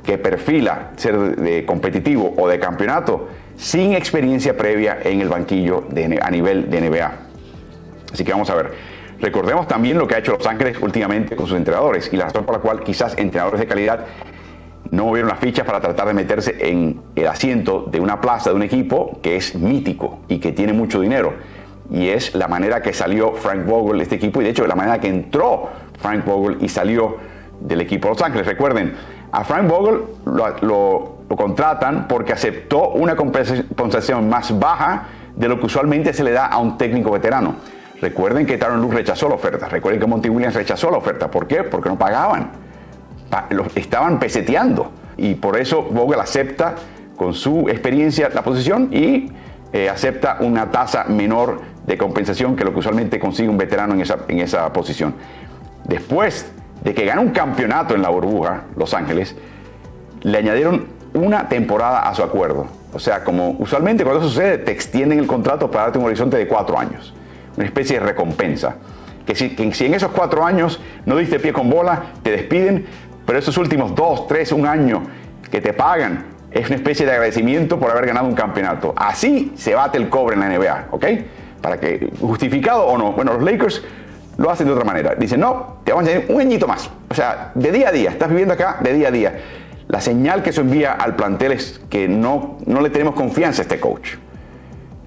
que 0.03 0.17
perfila 0.17 0.91
ser 0.96 1.36
de 1.36 1.65
competitivo 1.65 2.34
o 2.38 2.48
de 2.48 2.60
campeonato 2.60 3.29
sin 3.58 3.93
experiencia 3.93 4.55
previa 4.58 5.00
en 5.03 5.22
el 5.22 5.29
banquillo 5.29 5.86
a 6.22 6.32
nivel 6.32 6.70
de 6.70 6.82
NBA. 6.82 7.12
Así 8.12 8.24
que 8.24 8.32
vamos 8.32 8.50
a 8.50 8.55
ver. 8.55 8.72
Recordemos 9.24 9.70
también 9.70 9.98
lo 9.98 10.06
que 10.06 10.15
ha 10.15 10.18
hecho 10.18 10.34
Los 10.34 10.46
Ángeles 10.46 10.77
últimamente 10.82 11.38
con 11.38 11.48
sus 11.48 11.56
entrenadores 11.56 12.10
y 12.12 12.18
la 12.18 12.25
razón 12.25 12.44
por 12.44 12.56
la 12.56 12.62
cual 12.62 12.84
quizás 12.84 13.18
entrenadores 13.18 13.62
de 13.62 13.68
calidad 13.68 14.06
no 14.92 15.06
movieron 15.06 15.30
las 15.30 15.39
fichas 15.39 15.65
para 15.65 15.80
tratar 15.80 16.08
de 16.08 16.13
meterse 16.13 16.58
en 16.60 17.00
el 17.15 17.27
asiento 17.27 17.86
de 17.89 18.01
una 18.01 18.20
plaza 18.20 18.50
de 18.50 18.58
un 18.58 18.63
equipo 18.63 19.22
que 19.22 19.38
es 19.38 19.56
mítico 19.56 20.20
y 20.27 20.39
que 20.39 20.51
tiene 20.51 20.74
mucho 20.74 21.00
dinero. 21.00 21.36
Y 21.89 22.10
es 22.10 22.36
la 22.36 22.50
manera 22.50 22.82
que 22.82 22.92
salió 22.92 23.32
Frank 23.32 23.65
Vogel 23.65 24.00
de 24.00 24.03
este 24.03 24.15
equipo 24.15 24.42
y 24.42 24.44
de 24.44 24.50
hecho 24.50 24.68
la 24.68 24.75
manera 24.75 25.00
que 25.00 25.08
entró 25.08 25.70
Frank 26.01 26.25
Vogel 26.25 26.58
y 26.60 26.68
salió 26.68 27.15
del 27.62 27.80
equipo 27.80 28.10
de 28.10 28.15
Los 28.15 28.24
Ángeles. 28.24 28.46
Recuerden, 28.46 28.94
a 29.32 29.46
Frank 29.46 29.70
Vogel 29.70 30.01
lo, 30.25 31.18
lo 31.30 31.36
contratan 31.38 32.10
porque 32.10 32.34
aceptó 32.34 32.89
una 32.89 33.15
compensación 33.15 34.27
más 34.27 34.60
baja 34.60 35.08
de 35.34 35.48
lo 35.48 35.62
que 35.62 35.68
usualmente 35.68 36.12
se 36.12 36.25
le 36.25 36.32
da 36.32 36.48
a 36.48 36.58
un 36.58 36.77
técnico 36.77 37.10
veterano. 37.10 37.56
Recuerden 38.03 38.45
que 38.45 38.57
Taron 38.57 38.81
Luz 38.81 38.93
rechazó 38.93 39.29
la 39.29 39.36
oferta. 39.36 39.69
Recuerden 39.69 40.01
que 40.01 40.05
Monty 40.05 40.27
Williams 40.27 40.55
rechazó 40.55 40.91
la 40.91 40.98
oferta. 40.98 41.31
¿Por 41.31 41.48
qué? 41.48 41.63
Porque 41.63 41.88
no 41.88 41.98
pagaban. 41.98 42.51
Estaban 43.75 44.19
peseteando. 44.19 44.91
Y 45.15 45.36
por 45.36 45.57
eso 45.57 45.83
Vogel 45.83 46.19
acepta 46.19 46.75
con 47.15 47.33
su 47.33 47.69
experiencia 47.69 48.27
la 48.27 48.41
posición 48.41 48.89
y 48.91 49.31
eh, 49.72 49.89
acepta 49.89 50.39
una 50.41 50.69
tasa 50.69 51.05
menor 51.05 51.62
de 51.88 51.98
compensación 51.98 52.57
que 52.57 52.65
lo 52.65 52.74
que 52.74 52.79
usualmente 52.79 53.22
consigue 53.22 53.48
un 53.48 53.57
veterano 53.57 53.93
en 53.93 54.01
esa, 54.01 54.17
en 54.27 54.39
esa 54.41 54.74
posición. 54.74 55.15
Después 55.86 56.51
de 56.83 56.93
que 56.93 57.05
gana 57.05 57.22
un 57.22 57.29
campeonato 57.29 57.95
en 57.95 58.01
la 58.01 58.10
burbuja, 58.10 58.63
Los 58.75 58.93
Ángeles, 58.93 59.33
le 60.24 60.38
añadieron 60.38 60.88
una 61.13 61.48
temporada 61.48 62.00
a 62.00 62.13
su 62.13 62.22
acuerdo. 62.22 62.67
O 62.91 63.00
sea, 63.00 63.24
como 63.24 63.51
usualmente 63.60 64.03
cuando 64.03 64.19
eso 64.19 64.29
sucede, 64.29 64.57
te 64.57 64.74
extienden 64.74 65.19
el 65.19 65.25
contrato 65.27 65.72
para 65.72 65.86
darte 65.86 66.00
un 66.00 66.05
horizonte 66.05 66.36
de 66.36 66.50
cuatro 66.50 66.77
años 66.77 67.13
una 67.55 67.65
especie 67.65 68.00
de 68.00 68.05
recompensa. 68.05 68.75
Que 69.25 69.36
si, 69.36 69.55
en 69.57 69.93
esos 69.93 70.12
cuatro 70.12 70.45
años 70.45 70.81
no 71.05 71.15
diste 71.15 71.39
pie 71.39 71.53
con 71.53 71.69
bola, 71.69 72.03
te 72.22 72.31
despiden, 72.31 72.86
pero 73.25 73.39
esos 73.39 73.57
últimos 73.57 73.95
dos, 73.95 74.27
tres, 74.27 74.51
un 74.51 74.67
año 74.67 75.03
que 75.50 75.62
te 75.62 75.74
pagan 75.74 76.25
es 76.51 76.67
una 76.67 76.75
especie 76.75 77.05
de 77.05 77.13
agradecimiento 77.13 77.79
por 77.79 77.89
haber 77.89 78.07
ganado 78.07 78.27
un 78.27 78.36
campeonato. 78.36 78.93
Así 78.98 79.53
se 79.55 79.74
bate 79.75 79.98
el 79.98 80.10
cobre 80.10 80.36
en 80.36 80.41
la 80.41 80.50
NBA, 80.50 80.88
¿ok? 80.91 81.05
para 81.63 81.79
que, 81.79 82.12
justificado 82.19 82.86
o 82.86 82.98
no. 82.98 83.13
Bueno, 83.13 83.33
los 83.33 83.43
Lakers 83.43 83.81
lo 84.38 84.51
hacen 84.51 84.67
de 84.67 84.74
otra 84.74 84.83
manera. 84.83 85.15
Dicen, 85.15 85.39
no, 85.39 85.77
te 85.83 85.93
vamos 85.93 86.07
a 86.07 86.12
añadir 86.12 86.31
un 86.31 86.41
añito 86.41 86.67
más. 86.67 86.89
O 87.10 87.15
sea, 87.15 87.51
de 87.55 87.72
día 87.72 87.88
a 87.88 87.91
día, 87.91 88.10
estás 88.12 88.29
viviendo 88.29 88.53
acá 88.53 88.77
de 88.81 88.93
día 88.93 89.07
a 89.07 89.12
día. 89.12 89.39
La 89.88 90.01
señal 90.01 90.43
que 90.43 90.50
eso 90.50 90.62
envía 90.62 90.91
al 90.91 91.15
plantel 91.15 91.53
es 91.53 91.81
que 91.89 92.07
no, 92.07 92.57
no 92.65 92.81
le 92.81 92.89
tenemos 92.89 93.15
confianza 93.15 93.62
a 93.62 93.63
este 93.63 93.79
coach. 93.79 94.15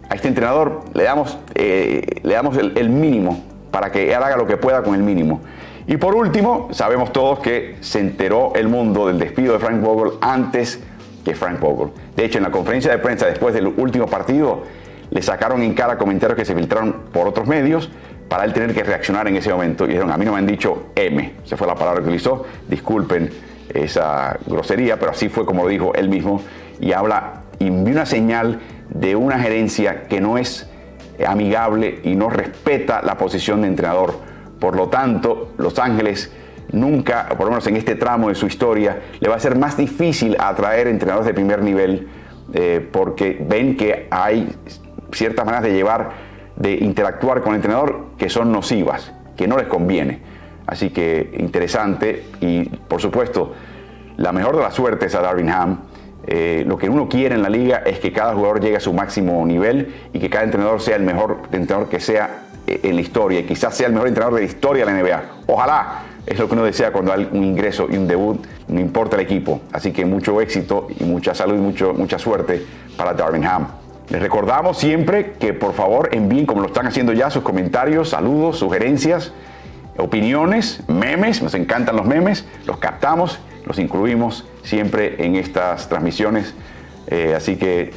A 0.08 0.14
este 0.14 0.28
entrenador 0.28 0.82
le 0.94 1.04
damos, 1.04 1.38
eh, 1.54 2.20
le 2.22 2.34
damos 2.34 2.56
el, 2.56 2.90
mínimo 2.90 3.42
para 3.70 3.90
que 3.90 4.12
él 4.14 4.22
haga 4.22 4.36
lo 4.36 4.46
que 4.46 4.56
pueda 4.56 4.82
con 4.82 4.94
el 4.94 5.02
mínimo. 5.02 5.40
Y 5.86 5.96
por 5.96 6.14
último, 6.14 6.68
sabemos 6.72 7.12
todos 7.12 7.40
que 7.40 7.76
se 7.80 8.00
enteró 8.00 8.52
el 8.54 8.68
mundo 8.68 9.06
del 9.06 9.18
despido 9.18 9.52
de 9.52 9.58
Frank 9.58 9.80
Vogel 9.80 10.18
antes 10.20 10.80
que 11.24 11.34
Frank 11.34 11.60
Vogel. 11.60 11.90
De 12.14 12.24
hecho, 12.24 12.38
en 12.38 12.44
la 12.44 12.50
conferencia 12.50 12.90
de 12.90 12.98
prensa 12.98 13.26
después 13.26 13.54
del 13.54 13.66
último 13.66 14.06
partido, 14.06 14.62
le 15.10 15.22
sacaron 15.22 15.62
en 15.62 15.74
cara 15.74 15.98
comentarios 15.98 16.36
que 16.36 16.44
se 16.44 16.54
filtraron 16.54 16.94
por 17.12 17.26
otros 17.26 17.46
medios 17.46 17.90
para 18.28 18.44
él 18.44 18.52
tener 18.52 18.74
que 18.74 18.82
reaccionar 18.82 19.28
en 19.28 19.36
ese 19.36 19.50
momento. 19.50 19.84
Y 19.84 19.88
dijeron, 19.88 20.10
a 20.10 20.16
mí 20.16 20.24
no 20.24 20.32
me 20.32 20.38
han 20.38 20.46
dicho 20.46 20.88
M, 20.94 21.34
esa 21.44 21.56
fue 21.56 21.66
la 21.66 21.74
palabra 21.74 22.00
que 22.00 22.08
utilizó, 22.08 22.44
disculpen 22.68 23.30
esa 23.72 24.38
grosería, 24.46 24.98
pero 24.98 25.12
así 25.12 25.28
fue 25.28 25.44
como 25.44 25.64
lo 25.64 25.68
dijo 25.68 25.94
él 25.94 26.08
mismo. 26.08 26.42
Y 26.80 26.92
habla, 26.92 27.42
y 27.58 27.68
envió 27.68 27.94
una 27.94 28.06
señal 28.06 28.60
de 28.90 29.16
una 29.16 29.38
gerencia 29.38 30.04
que 30.04 30.20
no 30.20 30.38
es 30.38 30.68
amigable 31.26 32.00
y 32.02 32.14
no 32.14 32.28
respeta 32.28 33.02
la 33.02 33.16
posición 33.16 33.62
de 33.62 33.68
entrenador. 33.68 34.14
Por 34.60 34.76
lo 34.76 34.88
tanto, 34.88 35.52
Los 35.58 35.78
Ángeles 35.78 36.32
nunca, 36.72 37.28
por 37.28 37.46
lo 37.46 37.50
menos 37.50 37.66
en 37.66 37.76
este 37.76 37.94
tramo 37.94 38.28
de 38.28 38.34
su 38.34 38.46
historia, 38.46 39.00
le 39.20 39.28
va 39.28 39.36
a 39.36 39.40
ser 39.40 39.56
más 39.56 39.76
difícil 39.76 40.36
atraer 40.38 40.88
entrenadores 40.88 41.26
de 41.26 41.34
primer 41.34 41.62
nivel 41.62 42.08
eh, 42.52 42.86
porque 42.92 43.38
ven 43.48 43.76
que 43.76 44.06
hay 44.10 44.48
ciertas 45.12 45.44
maneras 45.44 45.64
de 45.64 45.72
llevar, 45.72 46.10
de 46.56 46.74
interactuar 46.74 47.40
con 47.40 47.52
el 47.52 47.56
entrenador 47.56 48.06
que 48.18 48.28
son 48.28 48.52
nocivas, 48.52 49.12
que 49.36 49.46
no 49.46 49.56
les 49.56 49.66
conviene. 49.66 50.20
Así 50.66 50.90
que 50.90 51.34
interesante 51.38 52.24
y 52.40 52.64
por 52.64 53.00
supuesto 53.00 53.54
la 54.16 54.32
mejor 54.32 54.56
de 54.56 54.62
las 54.62 54.74
suertes 54.74 55.14
a 55.14 55.20
Darwin 55.20 55.50
Ham. 55.50 55.80
Eh, 56.26 56.64
lo 56.66 56.76
que 56.76 56.88
uno 56.88 57.08
quiere 57.08 57.36
en 57.36 57.42
la 57.42 57.48
liga 57.48 57.82
es 57.86 58.00
que 58.00 58.12
cada 58.12 58.34
jugador 58.34 58.60
llegue 58.60 58.76
a 58.76 58.80
su 58.80 58.92
máximo 58.92 59.46
nivel 59.46 59.94
y 60.12 60.18
que 60.18 60.28
cada 60.28 60.44
entrenador 60.44 60.80
sea 60.80 60.96
el 60.96 61.02
mejor 61.02 61.38
entrenador 61.52 61.88
que 61.88 62.00
sea 62.00 62.46
eh, 62.66 62.80
en 62.82 62.96
la 62.96 63.00
historia 63.00 63.40
y 63.40 63.44
quizás 63.44 63.76
sea 63.76 63.86
el 63.86 63.92
mejor 63.92 64.08
entrenador 64.08 64.34
de 64.34 64.40
la 64.40 64.46
historia 64.46 64.84
de 64.84 64.92
la 64.92 65.00
NBA. 65.00 65.22
Ojalá, 65.46 66.02
es 66.26 66.38
lo 66.38 66.48
que 66.48 66.54
uno 66.54 66.64
desea 66.64 66.92
cuando 66.92 67.12
hay 67.12 67.28
un 67.30 67.44
ingreso 67.44 67.86
y 67.88 67.96
un 67.96 68.08
debut, 68.08 68.44
no 68.66 68.80
importa 68.80 69.14
el 69.16 69.22
equipo. 69.22 69.60
Así 69.72 69.92
que 69.92 70.04
mucho 70.04 70.40
éxito 70.40 70.88
y 70.98 71.04
mucha 71.04 71.34
salud 71.34 71.54
y 71.54 71.60
mucho, 71.60 71.94
mucha 71.94 72.18
suerte 72.18 72.60
para 72.96 73.14
Darwin 73.14 73.44
Ham. 73.44 73.68
Les 74.08 74.20
recordamos 74.20 74.78
siempre 74.78 75.32
que 75.38 75.52
por 75.52 75.74
favor 75.74 76.10
envíen, 76.12 76.46
como 76.46 76.60
lo 76.60 76.68
están 76.68 76.86
haciendo 76.86 77.12
ya, 77.12 77.30
sus 77.30 77.42
comentarios, 77.42 78.10
saludos, 78.10 78.58
sugerencias, 78.58 79.32
opiniones, 79.98 80.82
memes. 80.88 81.42
Nos 81.42 81.54
encantan 81.54 81.96
los 81.96 82.06
memes, 82.06 82.46
los 82.66 82.78
captamos, 82.78 83.38
los 83.64 83.78
incluimos 83.78 84.46
siempre 84.62 85.24
en 85.24 85.36
estas 85.36 85.88
transmisiones. 85.88 86.54
Eh, 87.08 87.34
así 87.36 87.56
que 87.56 87.92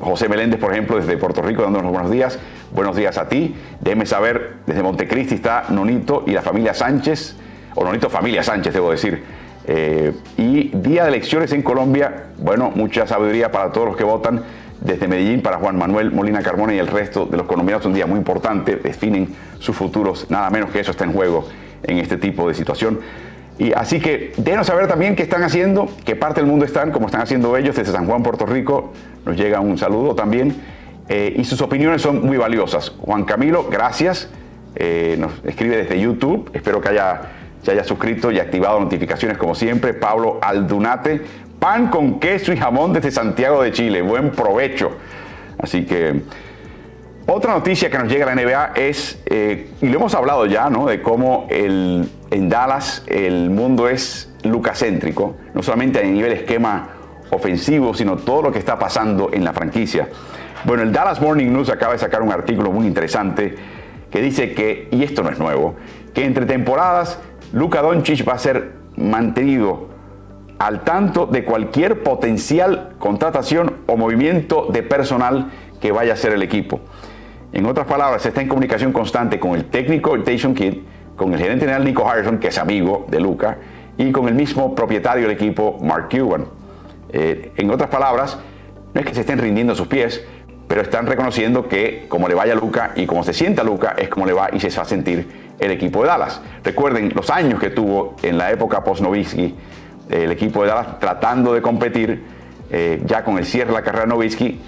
José 0.00 0.28
Meléndez, 0.28 0.58
por 0.58 0.72
ejemplo, 0.72 0.96
desde 0.96 1.16
Puerto 1.16 1.42
Rico, 1.42 1.62
dándonos 1.62 1.92
buenos 1.92 2.10
días. 2.10 2.38
Buenos 2.72 2.96
días 2.96 3.18
a 3.18 3.28
ti. 3.28 3.54
Déjeme 3.80 4.06
saber, 4.06 4.54
desde 4.66 4.82
Montecristi 4.82 5.34
está 5.36 5.66
Nonito 5.68 6.24
y 6.26 6.32
la 6.32 6.42
familia 6.42 6.74
Sánchez, 6.74 7.36
o 7.74 7.84
Nonito 7.84 8.10
Familia 8.10 8.42
Sánchez, 8.42 8.74
debo 8.74 8.90
decir. 8.90 9.22
Eh, 9.64 10.12
y 10.36 10.70
día 10.74 11.04
de 11.04 11.10
elecciones 11.10 11.52
en 11.52 11.62
Colombia, 11.62 12.30
bueno, 12.38 12.72
mucha 12.74 13.06
sabiduría 13.06 13.52
para 13.52 13.70
todos 13.70 13.88
los 13.88 13.96
que 13.96 14.04
votan 14.04 14.42
desde 14.84 15.08
Medellín 15.08 15.42
para 15.42 15.58
Juan 15.58 15.76
Manuel 15.76 16.10
Molina 16.10 16.42
Carmona 16.42 16.74
y 16.74 16.78
el 16.78 16.88
resto 16.88 17.26
de 17.26 17.36
los 17.36 17.46
colombianos. 17.46 17.86
Un 17.86 17.94
día 17.94 18.06
muy 18.06 18.18
importante, 18.18 18.76
definen 18.76 19.28
sus 19.58 19.76
futuros, 19.76 20.26
nada 20.30 20.50
menos 20.50 20.70
que 20.70 20.80
eso 20.80 20.90
está 20.90 21.04
en 21.04 21.12
juego 21.12 21.46
en 21.82 21.98
este 21.98 22.16
tipo 22.16 22.48
de 22.48 22.54
situación. 22.54 23.00
Y 23.58 23.72
así 23.72 24.00
que 24.00 24.32
denos 24.38 24.66
saber 24.66 24.88
también 24.88 25.14
qué 25.14 25.22
están 25.22 25.42
haciendo, 25.42 25.88
qué 26.04 26.16
parte 26.16 26.40
del 26.40 26.48
mundo 26.48 26.64
están, 26.64 26.90
como 26.90 27.06
están 27.06 27.20
haciendo 27.20 27.56
ellos 27.56 27.76
desde 27.76 27.92
San 27.92 28.06
Juan, 28.06 28.22
Puerto 28.22 28.46
Rico. 28.46 28.92
Nos 29.24 29.36
llega 29.36 29.60
un 29.60 29.78
saludo 29.78 30.14
también. 30.14 30.54
Eh, 31.08 31.34
y 31.36 31.44
sus 31.44 31.60
opiniones 31.60 32.02
son 32.02 32.24
muy 32.24 32.38
valiosas. 32.38 32.90
Juan 32.98 33.24
Camilo, 33.24 33.68
gracias. 33.70 34.30
Eh, 34.74 35.16
nos 35.18 35.32
escribe 35.44 35.76
desde 35.76 36.00
YouTube. 36.00 36.50
Espero 36.54 36.80
que 36.80 36.88
haya, 36.88 37.20
se 37.62 37.72
haya 37.72 37.84
suscrito 37.84 38.32
y 38.32 38.38
activado 38.40 38.80
notificaciones 38.80 39.36
como 39.36 39.54
siempre. 39.54 39.92
Pablo 39.94 40.38
Aldunate, 40.40 41.22
pan 41.62 41.86
con 41.86 42.18
queso 42.18 42.52
y 42.52 42.56
jamón 42.56 42.92
desde 42.92 43.12
Santiago 43.12 43.62
de 43.62 43.70
Chile. 43.70 44.02
Buen 44.02 44.32
provecho. 44.32 44.96
Así 45.60 45.86
que 45.86 46.22
otra 47.28 47.52
noticia 47.52 47.88
que 47.88 47.98
nos 47.98 48.08
llega 48.08 48.28
a 48.28 48.34
la 48.34 48.42
NBA 48.42 48.72
es, 48.74 49.22
eh, 49.26 49.70
y 49.80 49.86
lo 49.86 50.00
hemos 50.00 50.12
hablado 50.16 50.46
ya, 50.46 50.68
¿no? 50.70 50.86
De 50.86 51.00
cómo 51.00 51.46
el, 51.50 52.10
en 52.32 52.48
Dallas 52.48 53.04
el 53.06 53.48
mundo 53.50 53.88
es 53.88 54.28
lucacéntrico, 54.42 55.36
no 55.54 55.62
solamente 55.62 56.00
a 56.00 56.02
nivel 56.02 56.32
esquema 56.32 56.88
ofensivo, 57.30 57.94
sino 57.94 58.16
todo 58.16 58.42
lo 58.42 58.50
que 58.50 58.58
está 58.58 58.76
pasando 58.76 59.30
en 59.32 59.44
la 59.44 59.52
franquicia. 59.52 60.08
Bueno, 60.64 60.82
el 60.82 60.92
Dallas 60.92 61.20
Morning 61.20 61.52
News 61.52 61.70
acaba 61.70 61.92
de 61.92 62.00
sacar 62.00 62.22
un 62.22 62.32
artículo 62.32 62.72
muy 62.72 62.88
interesante 62.88 63.54
que 64.10 64.20
dice 64.20 64.52
que, 64.52 64.88
y 64.90 65.04
esto 65.04 65.22
no 65.22 65.30
es 65.30 65.38
nuevo, 65.38 65.76
que 66.12 66.24
entre 66.24 66.44
temporadas 66.44 67.20
Luka 67.52 67.82
Doncic 67.82 68.28
va 68.28 68.32
a 68.32 68.38
ser 68.38 68.72
mantenido 68.96 69.91
al 70.62 70.84
tanto 70.84 71.26
de 71.26 71.42
cualquier 71.44 72.04
potencial 72.04 72.90
contratación 73.00 73.78
o 73.88 73.96
movimiento 73.96 74.68
de 74.72 74.84
personal 74.84 75.50
que 75.80 75.90
vaya 75.90 76.12
a 76.12 76.16
ser 76.16 76.32
el 76.34 76.42
equipo. 76.42 76.78
En 77.52 77.66
otras 77.66 77.84
palabras, 77.88 78.24
está 78.24 78.42
en 78.42 78.46
comunicación 78.46 78.92
constante 78.92 79.40
con 79.40 79.56
el 79.56 79.64
técnico 79.64 80.16
Jason 80.24 80.54
Kidd, 80.54 80.74
con 81.16 81.32
el 81.32 81.40
gerente 81.40 81.64
general 81.64 81.84
Nico 81.84 82.08
Harrison, 82.08 82.38
que 82.38 82.46
es 82.46 82.58
amigo 82.58 83.06
de 83.08 83.18
Luca, 83.18 83.58
y 83.98 84.12
con 84.12 84.28
el 84.28 84.34
mismo 84.34 84.72
propietario 84.72 85.24
del 85.24 85.32
equipo, 85.32 85.80
Mark 85.82 86.08
Cuban. 86.08 86.44
Eh, 87.12 87.50
en 87.56 87.68
otras 87.72 87.90
palabras, 87.90 88.38
no 88.94 89.00
es 89.00 89.06
que 89.06 89.14
se 89.14 89.22
estén 89.22 89.40
rindiendo 89.40 89.72
a 89.72 89.76
sus 89.76 89.88
pies, 89.88 90.24
pero 90.68 90.80
están 90.82 91.08
reconociendo 91.08 91.66
que 91.66 92.06
como 92.08 92.28
le 92.28 92.36
vaya 92.36 92.52
a 92.52 92.56
Luca 92.56 92.92
y 92.94 93.06
como 93.06 93.24
se 93.24 93.32
sienta 93.32 93.64
Luca, 93.64 93.96
es 93.98 94.08
como 94.08 94.26
le 94.26 94.32
va 94.32 94.48
y 94.52 94.60
se 94.60 94.68
va 94.68 94.82
a 94.82 94.86
sentir 94.86 95.26
el 95.58 95.72
equipo 95.72 96.02
de 96.02 96.08
Dallas. 96.08 96.40
Recuerden 96.62 97.12
los 97.16 97.30
años 97.30 97.58
que 97.58 97.70
tuvo 97.70 98.14
en 98.22 98.38
la 98.38 98.52
época 98.52 98.84
post-Nowitzki 98.84 99.56
el 100.12 100.32
equipo 100.32 100.62
de 100.62 100.68
Dallas 100.68 100.98
tratando 100.98 101.54
de 101.54 101.62
competir 101.62 102.22
eh, 102.70 103.02
ya 103.04 103.24
con 103.24 103.38
el 103.38 103.44
cierre 103.44 103.68
de 103.68 103.74
la 103.74 103.82
carrera 103.82 104.06
de 104.06 104.58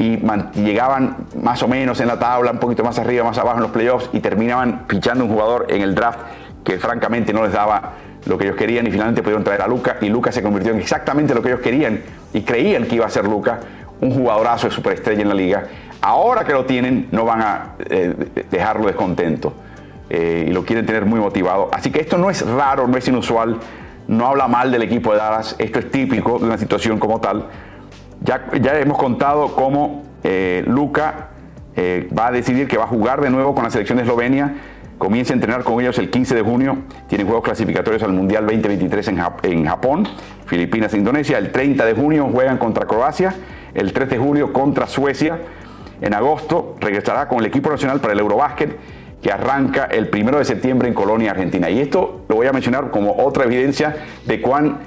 y 0.00 0.16
llegaban 0.54 1.16
más 1.42 1.62
o 1.62 1.68
menos 1.68 2.00
en 2.00 2.06
la 2.06 2.18
tabla, 2.18 2.52
un 2.52 2.58
poquito 2.58 2.84
más 2.84 2.98
arriba, 2.98 3.24
más 3.24 3.38
abajo 3.38 3.56
en 3.56 3.62
los 3.62 3.72
playoffs 3.72 4.08
y 4.12 4.20
terminaban 4.20 4.84
fichando 4.88 5.24
un 5.24 5.30
jugador 5.30 5.66
en 5.68 5.82
el 5.82 5.94
draft 5.94 6.20
que 6.64 6.78
francamente 6.78 7.32
no 7.32 7.42
les 7.42 7.52
daba 7.52 7.94
lo 8.26 8.38
que 8.38 8.44
ellos 8.44 8.56
querían 8.56 8.86
y 8.86 8.90
finalmente 8.90 9.22
pudieron 9.22 9.42
traer 9.42 9.62
a 9.62 9.66
Luca 9.66 9.96
y 10.00 10.08
Luca 10.08 10.30
se 10.30 10.42
convirtió 10.42 10.72
en 10.72 10.78
exactamente 10.78 11.34
lo 11.34 11.42
que 11.42 11.48
ellos 11.48 11.60
querían 11.60 12.00
y 12.32 12.42
creían 12.42 12.84
que 12.84 12.96
iba 12.96 13.06
a 13.06 13.10
ser 13.10 13.24
Luca, 13.24 13.58
un 14.00 14.12
jugadorazo 14.12 14.68
de 14.68 14.74
superestrella 14.74 15.22
en 15.22 15.28
la 15.28 15.34
liga. 15.34 15.64
Ahora 16.00 16.44
que 16.44 16.52
lo 16.52 16.64
tienen 16.64 17.08
no 17.10 17.24
van 17.24 17.40
a 17.42 17.74
eh, 17.88 18.14
dejarlo 18.50 18.86
descontento 18.86 19.52
eh, 20.10 20.46
y 20.48 20.52
lo 20.52 20.64
quieren 20.64 20.86
tener 20.86 21.04
muy 21.04 21.18
motivado. 21.18 21.70
Así 21.72 21.90
que 21.90 22.00
esto 22.00 22.18
no 22.18 22.30
es 22.30 22.46
raro, 22.46 22.86
no 22.86 22.96
es 22.96 23.08
inusual 23.08 23.58
no 24.08 24.26
habla 24.26 24.48
mal 24.48 24.72
del 24.72 24.82
equipo 24.82 25.12
de 25.12 25.18
Dallas, 25.18 25.54
esto 25.58 25.78
es 25.78 25.90
típico 25.90 26.38
de 26.38 26.46
una 26.46 26.58
situación 26.58 26.98
como 26.98 27.20
tal. 27.20 27.46
Ya, 28.22 28.48
hemos 28.80 28.98
contado 28.98 29.54
cómo 29.54 30.02
eh, 30.24 30.64
Luca 30.66 31.28
eh, 31.76 32.08
va 32.18 32.28
a 32.28 32.32
decidir 32.32 32.66
que 32.66 32.76
va 32.76 32.84
a 32.84 32.88
jugar 32.88 33.20
de 33.20 33.30
nuevo 33.30 33.54
con 33.54 33.64
la 33.64 33.70
selección 33.70 33.98
de 33.98 34.02
Eslovenia, 34.02 34.54
comienza 34.96 35.32
a 35.32 35.34
entrenar 35.34 35.62
con 35.62 35.80
ellos 35.80 35.98
el 35.98 36.10
15 36.10 36.34
de 36.34 36.42
junio, 36.42 36.78
tienen 37.06 37.26
juegos 37.26 37.44
clasificatorios 37.44 38.02
al 38.02 38.12
Mundial 38.12 38.46
2023 38.46 39.08
en, 39.08 39.22
en 39.42 39.66
Japón, 39.66 40.08
Filipinas 40.46 40.92
e 40.94 40.96
Indonesia, 40.96 41.38
el 41.38 41.52
30 41.52 41.84
de 41.84 41.92
junio 41.92 42.28
juegan 42.32 42.58
contra 42.58 42.86
Croacia, 42.86 43.34
el 43.74 43.92
3 43.92 44.08
de 44.08 44.18
julio 44.18 44.52
contra 44.52 44.86
Suecia, 44.86 45.38
en 46.00 46.14
agosto 46.14 46.76
regresará 46.80 47.28
con 47.28 47.40
el 47.40 47.46
equipo 47.46 47.70
nacional 47.70 48.00
para 48.00 48.14
el 48.14 48.20
Eurobásquet 48.20 48.76
que 49.22 49.32
arranca 49.32 49.84
el 49.84 50.08
primero 50.08 50.38
de 50.38 50.44
septiembre 50.44 50.88
en 50.88 50.94
Colonia, 50.94 51.32
Argentina. 51.32 51.68
Y 51.70 51.80
esto 51.80 52.24
lo 52.28 52.36
voy 52.36 52.46
a 52.46 52.52
mencionar 52.52 52.90
como 52.90 53.16
otra 53.24 53.44
evidencia 53.44 53.96
de 54.24 54.40
cuán 54.40 54.78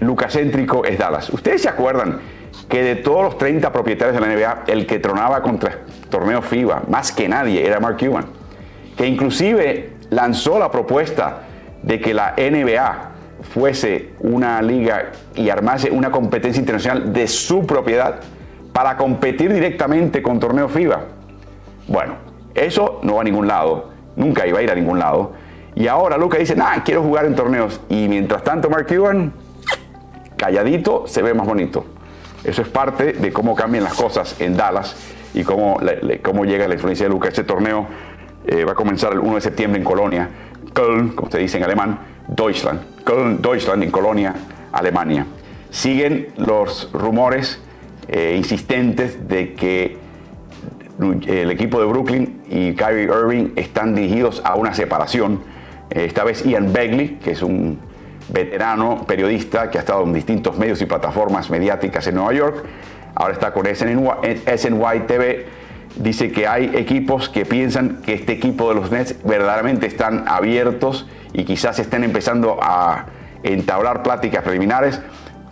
lucacéntrico 0.00 0.84
es 0.84 0.98
Dallas. 0.98 1.30
Ustedes 1.30 1.62
se 1.62 1.68
acuerdan 1.68 2.20
que 2.68 2.82
de 2.82 2.96
todos 2.96 3.22
los 3.22 3.38
30 3.38 3.72
propietarios 3.72 4.14
de 4.14 4.20
la 4.20 4.34
NBA, 4.34 4.64
el 4.66 4.86
que 4.86 4.98
tronaba 4.98 5.42
contra 5.42 5.78
torneo 6.10 6.42
FIBA, 6.42 6.84
más 6.88 7.12
que 7.12 7.28
nadie, 7.28 7.66
era 7.66 7.80
Mark 7.80 7.96
Cuban, 7.98 8.26
que 8.96 9.06
inclusive 9.06 9.92
lanzó 10.10 10.58
la 10.58 10.70
propuesta 10.70 11.42
de 11.82 12.00
que 12.00 12.12
la 12.12 12.34
NBA 12.36 13.10
fuese 13.42 14.10
una 14.20 14.60
liga 14.62 15.12
y 15.34 15.48
armase 15.48 15.90
una 15.90 16.10
competencia 16.10 16.60
internacional 16.60 17.12
de 17.12 17.26
su 17.26 17.66
propiedad 17.66 18.20
para 18.72 18.96
competir 18.96 19.52
directamente 19.52 20.22
con 20.22 20.38
torneo 20.38 20.68
FIBA. 20.68 21.00
Bueno, 21.88 22.14
eso 22.54 22.91
no 23.02 23.14
va 23.16 23.20
a 23.20 23.24
ningún 23.24 23.46
lado, 23.46 23.90
nunca 24.16 24.46
iba 24.46 24.58
a 24.58 24.62
ir 24.62 24.70
a 24.70 24.74
ningún 24.74 24.98
lado. 24.98 25.32
Y 25.74 25.86
ahora 25.88 26.16
Luca 26.16 26.38
dice, 26.38 26.54
nah, 26.54 26.82
quiero 26.84 27.02
jugar 27.02 27.24
en 27.24 27.34
torneos. 27.34 27.80
Y 27.88 28.08
mientras 28.08 28.44
tanto 28.44 28.68
Mark 28.68 28.86
Cuban, 28.86 29.32
calladito, 30.36 31.04
se 31.06 31.22
ve 31.22 31.34
más 31.34 31.46
bonito. 31.46 31.84
Eso 32.44 32.62
es 32.62 32.68
parte 32.68 33.12
de 33.12 33.32
cómo 33.32 33.54
cambian 33.54 33.84
las 33.84 33.94
cosas 33.94 34.40
en 34.40 34.56
Dallas. 34.56 34.96
y 35.34 35.44
cómo, 35.44 35.80
cómo 36.22 36.44
llega 36.44 36.68
la 36.68 36.74
influencia 36.74 37.06
de 37.06 37.10
Luca. 37.10 37.28
Este 37.28 37.44
torneo 37.44 37.86
eh, 38.46 38.64
va 38.64 38.72
a 38.72 38.74
comenzar 38.74 39.12
el 39.12 39.20
1 39.20 39.36
de 39.36 39.40
septiembre 39.40 39.78
en 39.78 39.84
Colonia, 39.84 40.28
Köln, 40.74 41.10
como 41.10 41.26
usted 41.26 41.38
dice 41.38 41.58
en 41.58 41.64
alemán, 41.64 41.98
Deutschland, 42.28 43.02
Köln, 43.04 43.40
Deutschland, 43.40 43.82
en 43.82 43.90
Colonia, 43.90 44.34
Alemania. 44.72 45.26
Siguen 45.70 46.28
los 46.36 46.90
rumores 46.92 47.60
eh, 48.08 48.34
insistentes 48.36 49.26
de 49.28 49.54
que 49.54 49.96
el 51.02 51.50
equipo 51.50 51.80
de 51.80 51.86
Brooklyn 51.86 52.42
y 52.48 52.74
Kyrie 52.74 53.04
Irving 53.04 53.50
están 53.56 53.94
dirigidos 53.94 54.42
a 54.44 54.54
una 54.54 54.74
separación. 54.74 55.40
Eh, 55.90 56.04
esta 56.04 56.24
vez 56.24 56.44
Ian 56.44 56.72
Begley, 56.72 57.18
que 57.22 57.32
es 57.32 57.42
un 57.42 57.78
veterano 58.28 59.04
periodista 59.06 59.70
que 59.70 59.78
ha 59.78 59.80
estado 59.80 60.04
en 60.04 60.12
distintos 60.12 60.56
medios 60.58 60.80
y 60.80 60.86
plataformas 60.86 61.50
mediáticas 61.50 62.06
en 62.06 62.14
Nueva 62.14 62.32
York, 62.32 62.64
ahora 63.14 63.34
está 63.34 63.52
con 63.52 63.66
SNY, 63.66 65.00
TV, 65.06 65.46
dice 65.96 66.32
que 66.32 66.46
hay 66.46 66.70
equipos 66.74 67.28
que 67.28 67.44
piensan 67.44 68.00
que 68.02 68.14
este 68.14 68.32
equipo 68.32 68.68
de 68.68 68.74
los 68.76 68.90
Nets 68.90 69.16
verdaderamente 69.24 69.86
están 69.86 70.24
abiertos 70.26 71.06
y 71.32 71.44
quizás 71.44 71.78
estén 71.78 72.04
empezando 72.04 72.58
a 72.62 73.06
entablar 73.42 74.02
pláticas 74.02 74.42
preliminares 74.42 75.00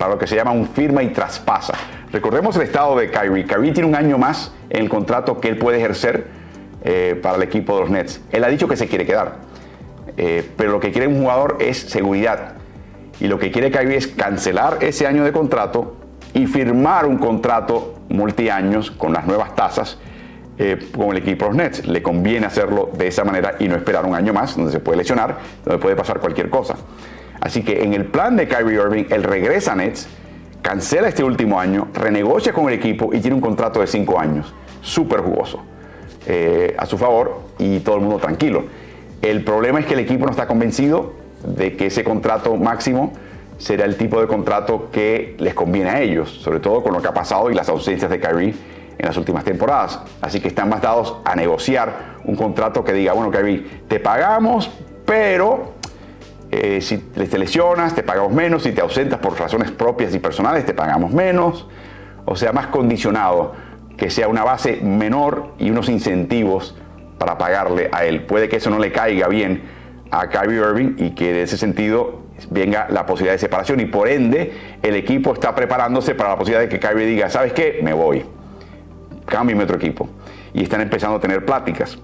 para 0.00 0.12
lo 0.14 0.19
que 0.19 0.26
se 0.26 0.35
llama 0.35 0.52
un 0.52 0.66
firma 0.66 1.02
y 1.02 1.09
traspasa. 1.09 1.75
Recordemos 2.11 2.57
el 2.57 2.62
estado 2.62 2.97
de 2.97 3.11
Kyrie. 3.11 3.45
Kyrie 3.45 3.73
tiene 3.73 3.87
un 3.87 3.95
año 3.95 4.16
más 4.16 4.50
en 4.71 4.80
el 4.80 4.88
contrato 4.88 5.38
que 5.40 5.49
él 5.49 5.59
puede 5.59 5.76
ejercer 5.76 6.26
eh, 6.83 7.21
para 7.23 7.37
el 7.37 7.42
equipo 7.42 7.75
de 7.75 7.80
los 7.83 7.90
Nets. 7.90 8.23
Él 8.33 8.42
ha 8.42 8.49
dicho 8.49 8.66
que 8.66 8.78
se 8.78 8.88
quiere 8.88 9.04
quedar, 9.04 9.35
eh, 10.16 10.49
pero 10.57 10.73
lo 10.73 10.80
que 10.80 10.90
quiere 10.90 11.07
un 11.07 11.21
jugador 11.21 11.59
es 11.61 11.80
seguridad. 11.80 12.54
Y 13.21 13.28
lo 13.28 13.38
que 13.38 13.50
quiere 13.50 13.71
Kyrie 13.71 13.99
es 13.99 14.07
cancelar 14.07 14.78
ese 14.80 15.07
año 15.07 15.23
de 15.23 15.33
contrato 15.33 15.97
y 16.33 16.47
firmar 16.47 17.04
un 17.04 17.19
contrato 17.19 17.97
multiaños 18.09 18.90
con 18.90 19.12
las 19.12 19.26
nuevas 19.26 19.54
tasas 19.54 19.99
eh, 20.57 20.78
con 20.97 21.11
el 21.11 21.19
equipo 21.19 21.45
de 21.45 21.50
los 21.50 21.57
Nets. 21.59 21.87
Le 21.87 22.02
conviene 22.02 22.47
hacerlo 22.47 22.88
de 22.97 23.09
esa 23.09 23.23
manera 23.23 23.57
y 23.59 23.69
no 23.69 23.76
esperar 23.76 24.07
un 24.07 24.14
año 24.14 24.33
más, 24.33 24.57
donde 24.57 24.73
se 24.73 24.80
puede 24.80 24.97
lesionar, 24.97 25.37
donde 25.62 25.78
puede 25.78 25.95
pasar 25.95 26.21
cualquier 26.21 26.49
cosa. 26.49 26.76
Así 27.40 27.62
que 27.62 27.82
en 27.82 27.94
el 27.94 28.04
plan 28.06 28.37
de 28.37 28.47
Kyrie 28.49 28.75
Irving, 28.75 29.04
él 29.11 29.23
regresa 29.23 29.73
a 29.73 29.76
Nets, 29.76 30.09
cancela 30.62 31.09
este 31.09 31.25
último 31.25 31.59
año, 31.59 31.88
renegocia 31.94 32.52
con 32.52 32.68
el 32.68 32.75
equipo 32.75 33.14
y 33.14 33.20
tiene 33.20 33.35
un 33.35 33.40
contrato 33.40 33.80
de 33.80 33.87
cinco 33.87 34.18
años, 34.18 34.52
súper 34.82 35.20
jugoso, 35.20 35.62
eh, 36.26 36.75
a 36.78 36.87
su 36.87 36.99
favor 36.99 37.40
y 37.59 37.80
todo 37.80 37.97
el 37.97 38.02
mundo 38.02 38.18
tranquilo. 38.18 38.64
El 39.23 39.42
problema 39.44 39.80
es 39.80 39.87
que 39.87 39.94
el 39.94 40.00
equipo 40.00 40.26
no 40.26 40.30
está 40.30 40.47
convencido 40.47 41.14
de 41.44 41.76
que 41.76 41.87
ese 41.87 42.04
contrato 42.04 42.56
máximo 42.56 43.12
será 43.59 43.85
el 43.85 43.97
tipo 43.97 44.20
de 44.20 44.26
contrato 44.26 44.90
que 44.90 45.37
les 45.38 45.54
conviene 45.54 45.90
a 45.90 46.00
ellos, 46.00 46.30
sobre 46.30 46.61
todo 46.61 46.82
con 46.82 46.92
lo 46.92 47.02
que 47.02 47.09
ha 47.09 47.14
pasado 47.14 47.50
y 47.50 47.54
las 47.54 47.68
ausencias 47.68 48.11
de 48.11 48.18
Kyrie 48.18 48.54
en 48.99 49.06
las 49.06 49.16
últimas 49.16 49.44
temporadas. 49.44 50.00
Así 50.20 50.40
que 50.40 50.49
están 50.49 50.68
más 50.68 50.82
dados 50.82 51.16
a 51.25 51.35
negociar 51.37 52.20
un 52.25 52.37
contrato 52.37 52.85
que 52.85 52.92
diga, 52.92 53.12
bueno, 53.12 53.30
Kyrie, 53.30 53.66
te 53.88 54.00
pagamos, 54.00 54.70
pero 55.04 55.79
eh, 56.50 56.80
si 56.80 56.99
te 56.99 57.38
lesionas, 57.38 57.95
te 57.95 58.02
pagamos 58.02 58.33
menos, 58.33 58.64
si 58.64 58.73
te 58.73 58.80
ausentas 58.80 59.21
por 59.21 59.38
razones 59.38 59.71
propias 59.71 60.14
y 60.14 60.19
personales, 60.19 60.66
te 60.66 60.75
pagamos 60.75 61.12
menos. 61.12 61.69
O 62.25 62.37
sea, 62.37 62.52
más 62.52 62.66
condicionado, 62.66 63.54
que 63.97 64.11
sea 64.11 64.28
una 64.28 64.45
base 64.45 64.80
menor 64.83 65.54
y 65.58 65.71
unos 65.71 65.89
incentivos 65.89 66.76
para 67.19 67.39
pagarle 67.39 67.89
a 67.93 68.04
él. 68.04 68.23
Puede 68.23 68.49
que 68.49 68.56
eso 68.56 68.71
no 68.71 68.78
le 68.78 68.91
caiga 68.91 69.28
bien 69.28 69.63
a 70.10 70.28
Kyrie 70.28 70.58
Irving 70.58 70.95
y 70.97 71.10
que 71.10 71.32
de 71.32 71.43
ese 71.43 71.56
sentido 71.56 72.23
venga 72.50 72.89
la 72.91 73.06
posibilidad 73.06 73.34
de 73.34 73.39
separación 73.39 73.78
y 73.80 73.84
por 73.84 74.08
ende 74.08 74.78
el 74.82 74.97
equipo 74.97 75.34
está 75.34 75.54
preparándose 75.54 76.15
para 76.15 76.30
la 76.30 76.36
posibilidad 76.36 76.63
de 76.63 76.69
que 76.69 76.80
Kyrie 76.80 77.06
diga, 77.06 77.30
¿sabes 77.30 77.52
qué? 77.52 77.80
Me 77.82 77.93
voy. 77.93 78.25
Cambio 79.26 79.56
otro 79.63 79.76
equipo. 79.76 80.08
Y 80.52 80.65
están 80.65 80.80
empezando 80.80 81.17
a 81.19 81.21
tener 81.21 81.45
pláticas. 81.45 81.99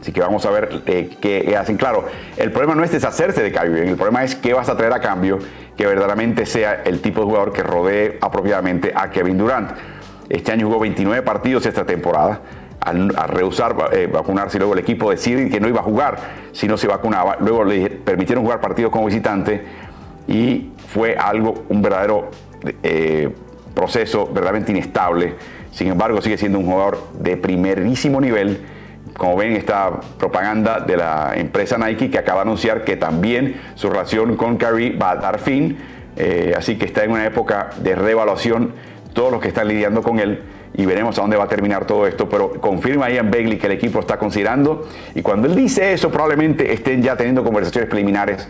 Así 0.00 0.12
que 0.12 0.20
vamos 0.20 0.44
a 0.46 0.50
ver 0.50 0.82
eh, 0.86 1.16
qué 1.20 1.56
hacen. 1.56 1.76
Claro, 1.76 2.06
el 2.36 2.50
problema 2.52 2.74
no 2.74 2.84
es 2.84 2.92
deshacerse 2.92 3.42
de 3.42 3.52
Kyrie 3.52 3.88
el 3.88 3.96
problema 3.96 4.24
es 4.24 4.34
qué 4.34 4.54
vas 4.54 4.68
a 4.68 4.76
traer 4.76 4.92
a 4.92 5.00
cambio 5.00 5.38
que 5.76 5.86
verdaderamente 5.86 6.46
sea 6.46 6.82
el 6.84 7.00
tipo 7.00 7.20
de 7.20 7.26
jugador 7.26 7.52
que 7.52 7.62
rodee 7.62 8.18
apropiadamente 8.20 8.92
a 8.94 9.10
Kevin 9.10 9.38
Durant. 9.38 9.70
Este 10.28 10.52
año 10.52 10.66
jugó 10.66 10.80
29 10.80 11.22
partidos 11.22 11.66
esta 11.66 11.84
temporada 11.84 12.40
al, 12.80 13.10
rehusar 13.28 13.76
eh, 13.92 14.08
vacunarse 14.12 14.58
luego 14.58 14.74
el 14.74 14.80
equipo 14.80 15.10
decir 15.10 15.50
que 15.50 15.60
no 15.60 15.68
iba 15.68 15.80
a 15.80 15.84
jugar 15.84 16.18
si 16.52 16.66
no 16.66 16.76
se 16.76 16.86
vacunaba. 16.86 17.36
Luego 17.40 17.64
le 17.64 17.90
permitieron 17.90 18.44
jugar 18.44 18.60
partidos 18.60 18.90
como 18.90 19.06
visitante 19.06 19.62
y 20.26 20.70
fue 20.88 21.16
algo, 21.16 21.64
un 21.68 21.82
verdadero 21.82 22.30
eh, 22.82 23.30
proceso 23.74 24.26
verdaderamente 24.26 24.72
inestable. 24.72 25.34
Sin 25.72 25.88
embargo, 25.88 26.20
sigue 26.20 26.38
siendo 26.38 26.58
un 26.58 26.66
jugador 26.66 26.98
de 27.20 27.36
primerísimo 27.36 28.20
nivel. 28.20 28.60
Como 29.18 29.36
ven, 29.36 29.56
esta 29.56 29.90
propaganda 30.16 30.78
de 30.78 30.96
la 30.96 31.32
empresa 31.34 31.76
Nike 31.76 32.08
que 32.08 32.18
acaba 32.18 32.38
de 32.38 32.42
anunciar 32.42 32.84
que 32.84 32.96
también 32.96 33.60
su 33.74 33.90
relación 33.90 34.36
con 34.36 34.56
Kyrie 34.56 34.96
va 34.96 35.10
a 35.10 35.16
dar 35.16 35.40
fin. 35.40 35.76
Eh, 36.16 36.54
así 36.56 36.78
que 36.78 36.86
está 36.86 37.02
en 37.02 37.10
una 37.10 37.26
época 37.26 37.70
de 37.78 37.96
reevaluación 37.96 38.72
todos 39.12 39.32
los 39.32 39.42
que 39.42 39.48
están 39.48 39.66
lidiando 39.66 40.04
con 40.04 40.20
él 40.20 40.40
y 40.74 40.86
veremos 40.86 41.18
a 41.18 41.22
dónde 41.22 41.36
va 41.36 41.44
a 41.44 41.48
terminar 41.48 41.84
todo 41.84 42.06
esto, 42.06 42.28
pero 42.28 42.52
confirma 42.60 43.10
Ian 43.10 43.28
Begley 43.28 43.58
que 43.58 43.66
el 43.66 43.72
equipo 43.72 43.98
está 43.98 44.18
considerando 44.18 44.86
y 45.16 45.22
cuando 45.22 45.48
él 45.48 45.56
dice 45.56 45.92
eso 45.92 46.10
probablemente 46.10 46.72
estén 46.72 47.02
ya 47.02 47.16
teniendo 47.16 47.42
conversaciones 47.42 47.90
preliminares 47.90 48.48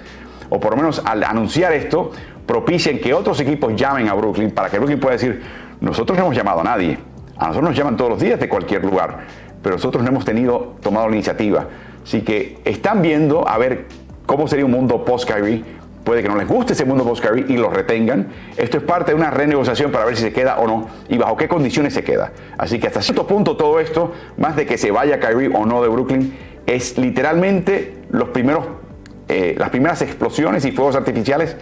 o 0.50 0.60
por 0.60 0.72
lo 0.72 0.76
menos 0.76 1.00
al 1.02 1.24
anunciar 1.24 1.72
esto 1.72 2.10
propicien 2.46 3.00
que 3.00 3.14
otros 3.14 3.40
equipos 3.40 3.74
llamen 3.74 4.08
a 4.08 4.14
Brooklyn 4.14 4.50
para 4.50 4.68
que 4.68 4.76
Brooklyn 4.76 5.00
pueda 5.00 5.14
decir 5.14 5.40
nosotros 5.80 6.18
no 6.18 6.24
hemos 6.24 6.36
llamado 6.36 6.60
a 6.60 6.64
nadie, 6.64 6.98
a 7.36 7.46
nosotros 7.46 7.70
nos 7.70 7.78
llaman 7.78 7.96
todos 7.96 8.10
los 8.10 8.20
días 8.20 8.38
de 8.38 8.48
cualquier 8.48 8.84
lugar, 8.84 9.20
pero 9.62 9.76
nosotros 9.76 10.02
no 10.02 10.10
hemos 10.10 10.24
tenido 10.24 10.76
tomado 10.82 11.08
la 11.08 11.14
iniciativa, 11.14 11.66
así 12.02 12.22
que 12.22 12.58
están 12.64 13.02
viendo 13.02 13.48
a 13.48 13.58
ver 13.58 13.86
cómo 14.26 14.48
sería 14.48 14.64
un 14.64 14.72
mundo 14.72 15.04
post-Kyrie 15.04 15.78
puede 16.08 16.22
que 16.22 16.28
no 16.30 16.36
les 16.36 16.48
guste 16.48 16.72
ese 16.72 16.86
mundo 16.86 17.04
post 17.04 17.22
Kyrie 17.22 17.44
y 17.48 17.58
lo 17.58 17.68
retengan. 17.68 18.28
Esto 18.56 18.78
es 18.78 18.82
parte 18.82 19.10
de 19.10 19.14
una 19.14 19.30
renegociación 19.30 19.92
para 19.92 20.06
ver 20.06 20.16
si 20.16 20.22
se 20.22 20.32
queda 20.32 20.56
o 20.56 20.66
no 20.66 20.88
y 21.06 21.18
bajo 21.18 21.36
qué 21.36 21.48
condiciones 21.48 21.92
se 21.92 22.02
queda. 22.02 22.32
Así 22.56 22.78
que 22.78 22.86
hasta 22.86 23.02
cierto 23.02 23.26
punto 23.26 23.58
todo 23.58 23.78
esto, 23.78 24.14
más 24.38 24.56
de 24.56 24.64
que 24.64 24.78
se 24.78 24.90
vaya 24.90 25.20
Kyrie 25.20 25.50
o 25.54 25.66
no 25.66 25.82
de 25.82 25.88
Brooklyn, 25.88 26.34
es 26.64 26.96
literalmente 26.96 27.94
los 28.08 28.30
primeros, 28.30 28.64
eh, 29.28 29.54
las 29.58 29.68
primeras 29.68 30.00
explosiones 30.00 30.64
y 30.64 30.72
fuegos 30.72 30.96
artificiales 30.96 31.56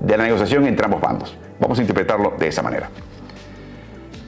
de 0.00 0.16
la 0.16 0.24
negociación 0.24 0.66
entre 0.66 0.86
ambos 0.86 1.02
bandos. 1.02 1.36
Vamos 1.58 1.78
a 1.78 1.82
interpretarlo 1.82 2.32
de 2.38 2.48
esa 2.48 2.62
manera. 2.62 2.88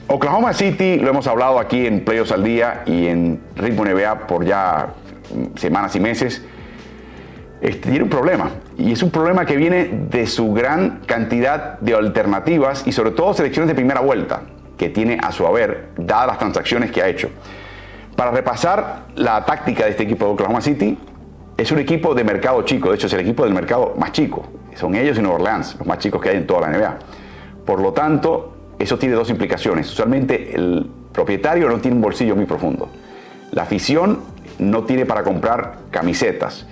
Oklahoma 0.07 0.53
City, 0.53 0.97
lo 0.97 1.09
hemos 1.09 1.27
hablado 1.27 1.59
aquí 1.59 1.87
en 1.87 2.03
Playoffs 2.03 2.31
al 2.31 2.43
Día 2.43 2.83
y 2.85 3.07
en 3.07 3.41
Ritmo 3.55 3.85
NBA 3.85 4.27
por 4.27 4.45
ya 4.45 4.89
semanas 5.55 5.95
y 5.95 5.99
meses 5.99 6.43
este, 7.61 7.89
tiene 7.89 8.03
un 8.03 8.09
problema. 8.09 8.51
Y 8.77 8.91
es 8.91 9.01
un 9.01 9.09
problema 9.09 9.45
que 9.45 9.55
viene 9.55 9.89
de 10.09 10.27
su 10.27 10.53
gran 10.53 10.99
cantidad 11.05 11.79
de 11.79 11.95
alternativas 11.95 12.85
y 12.85 12.91
sobre 12.91 13.11
todo 13.11 13.33
selecciones 13.33 13.69
de 13.69 13.75
primera 13.75 14.01
vuelta 14.01 14.41
que 14.77 14.89
tiene 14.89 15.17
a 15.21 15.31
su 15.31 15.47
haber, 15.47 15.89
dadas 15.95 16.27
las 16.27 16.39
transacciones 16.39 16.91
que 16.91 17.01
ha 17.01 17.07
hecho. 17.07 17.29
Para 18.17 18.31
repasar 18.31 19.05
la 19.15 19.45
táctica 19.45 19.85
de 19.85 19.91
este 19.91 20.03
equipo 20.03 20.25
de 20.25 20.31
Oklahoma 20.33 20.59
City, 20.59 20.97
es 21.55 21.71
un 21.71 21.79
equipo 21.79 22.13
de 22.13 22.23
mercado 22.25 22.61
chico, 22.63 22.89
de 22.89 22.95
hecho 22.95 23.07
es 23.07 23.13
el 23.13 23.21
equipo 23.21 23.45
del 23.45 23.53
mercado 23.53 23.93
más 23.97 24.11
chico. 24.11 24.45
Son 24.75 24.93
ellos 24.95 25.17
y 25.17 25.21
Nueva 25.21 25.35
Orleans, 25.35 25.75
los 25.77 25.87
más 25.87 25.99
chicos 25.99 26.21
que 26.21 26.29
hay 26.29 26.37
en 26.37 26.47
toda 26.47 26.67
la 26.67 26.77
NBA. 26.77 26.97
Por 27.65 27.79
lo 27.79 27.93
tanto, 27.93 28.52
eso 28.83 28.97
tiene 28.97 29.15
dos 29.15 29.29
implicaciones. 29.29 29.91
Usualmente 29.91 30.55
el 30.55 30.87
propietario 31.11 31.69
no 31.69 31.79
tiene 31.79 31.95
un 31.95 32.01
bolsillo 32.01 32.35
muy 32.35 32.45
profundo. 32.45 32.89
La 33.51 33.63
afición 33.63 34.19
no 34.59 34.83
tiene 34.83 35.05
para 35.05 35.23
comprar 35.23 35.77
camisetas. 35.91 36.67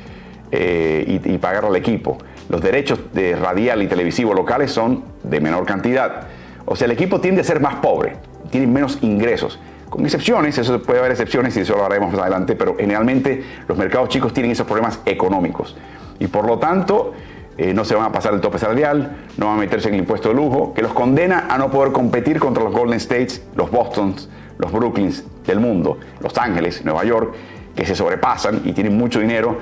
Eh, 0.53 1.21
y, 1.23 1.37
pagar 1.37 1.63
al 1.63 1.75
equipo. 1.77 2.17
Los 2.49 2.61
derechos 2.61 2.99
de 3.13 3.37
radial 3.37 3.81
y 3.83 3.87
televisivo 3.87 4.33
locales 4.33 4.69
son 4.69 5.05
de 5.23 5.39
menor 5.39 5.65
cantidad. 5.65 6.27
O 6.65 6.75
sea, 6.75 6.85
el 6.85 6.91
equipo 6.91 7.21
tiende 7.21 7.39
a 7.39 7.43
ser 7.45 7.61
más 7.61 7.75
pobre, 7.75 8.17
tiene 8.49 8.67
menos 8.67 8.97
ingresos. 9.01 9.59
Con 9.89 10.03
excepciones, 10.03 10.57
eso 10.57 10.81
puede 10.81 10.99
haber 10.99 11.11
excepciones 11.11 11.55
y 11.55 11.61
eso 11.61 11.77
lo 11.77 11.85
haremos 11.85 12.11
más 12.11 12.21
adelante, 12.21 12.55
pero 12.55 12.75
generalmente 12.77 13.43
los 13.65 13.77
mercados 13.77 14.09
chicos 14.09 14.33
tienen 14.33 14.51
esos 14.51 14.67
problemas 14.67 14.99
económicos. 15.05 15.77
Y 16.19 16.27
por 16.27 16.45
lo 16.45 16.59
tanto, 16.59 17.13
eh, 17.57 17.73
no 17.73 17.85
se 17.85 17.95
van 17.95 18.05
a 18.05 18.11
pasar 18.11 18.33
el 18.33 18.41
tope 18.41 18.59
salarial, 18.59 19.17
no 19.37 19.47
van 19.47 19.57
a 19.57 19.59
meterse 19.59 19.89
en 19.89 19.95
el 19.95 19.99
impuesto 20.01 20.29
de 20.29 20.35
lujo, 20.35 20.73
que 20.73 20.81
los 20.81 20.93
condena 20.93 21.47
a 21.49 21.57
no 21.57 21.69
poder 21.69 21.91
competir 21.91 22.39
contra 22.39 22.63
los 22.63 22.73
Golden 22.73 22.97
States, 22.97 23.43
los 23.55 23.69
Bostons, 23.71 24.29
los 24.57 24.71
Brooklyns 24.71 25.23
del 25.45 25.59
mundo, 25.59 25.97
Los 26.19 26.37
Ángeles, 26.37 26.85
Nueva 26.85 27.03
York, 27.03 27.33
que 27.75 27.85
se 27.85 27.95
sobrepasan 27.95 28.61
y 28.63 28.73
tienen 28.73 28.97
mucho 28.97 29.19
dinero 29.19 29.57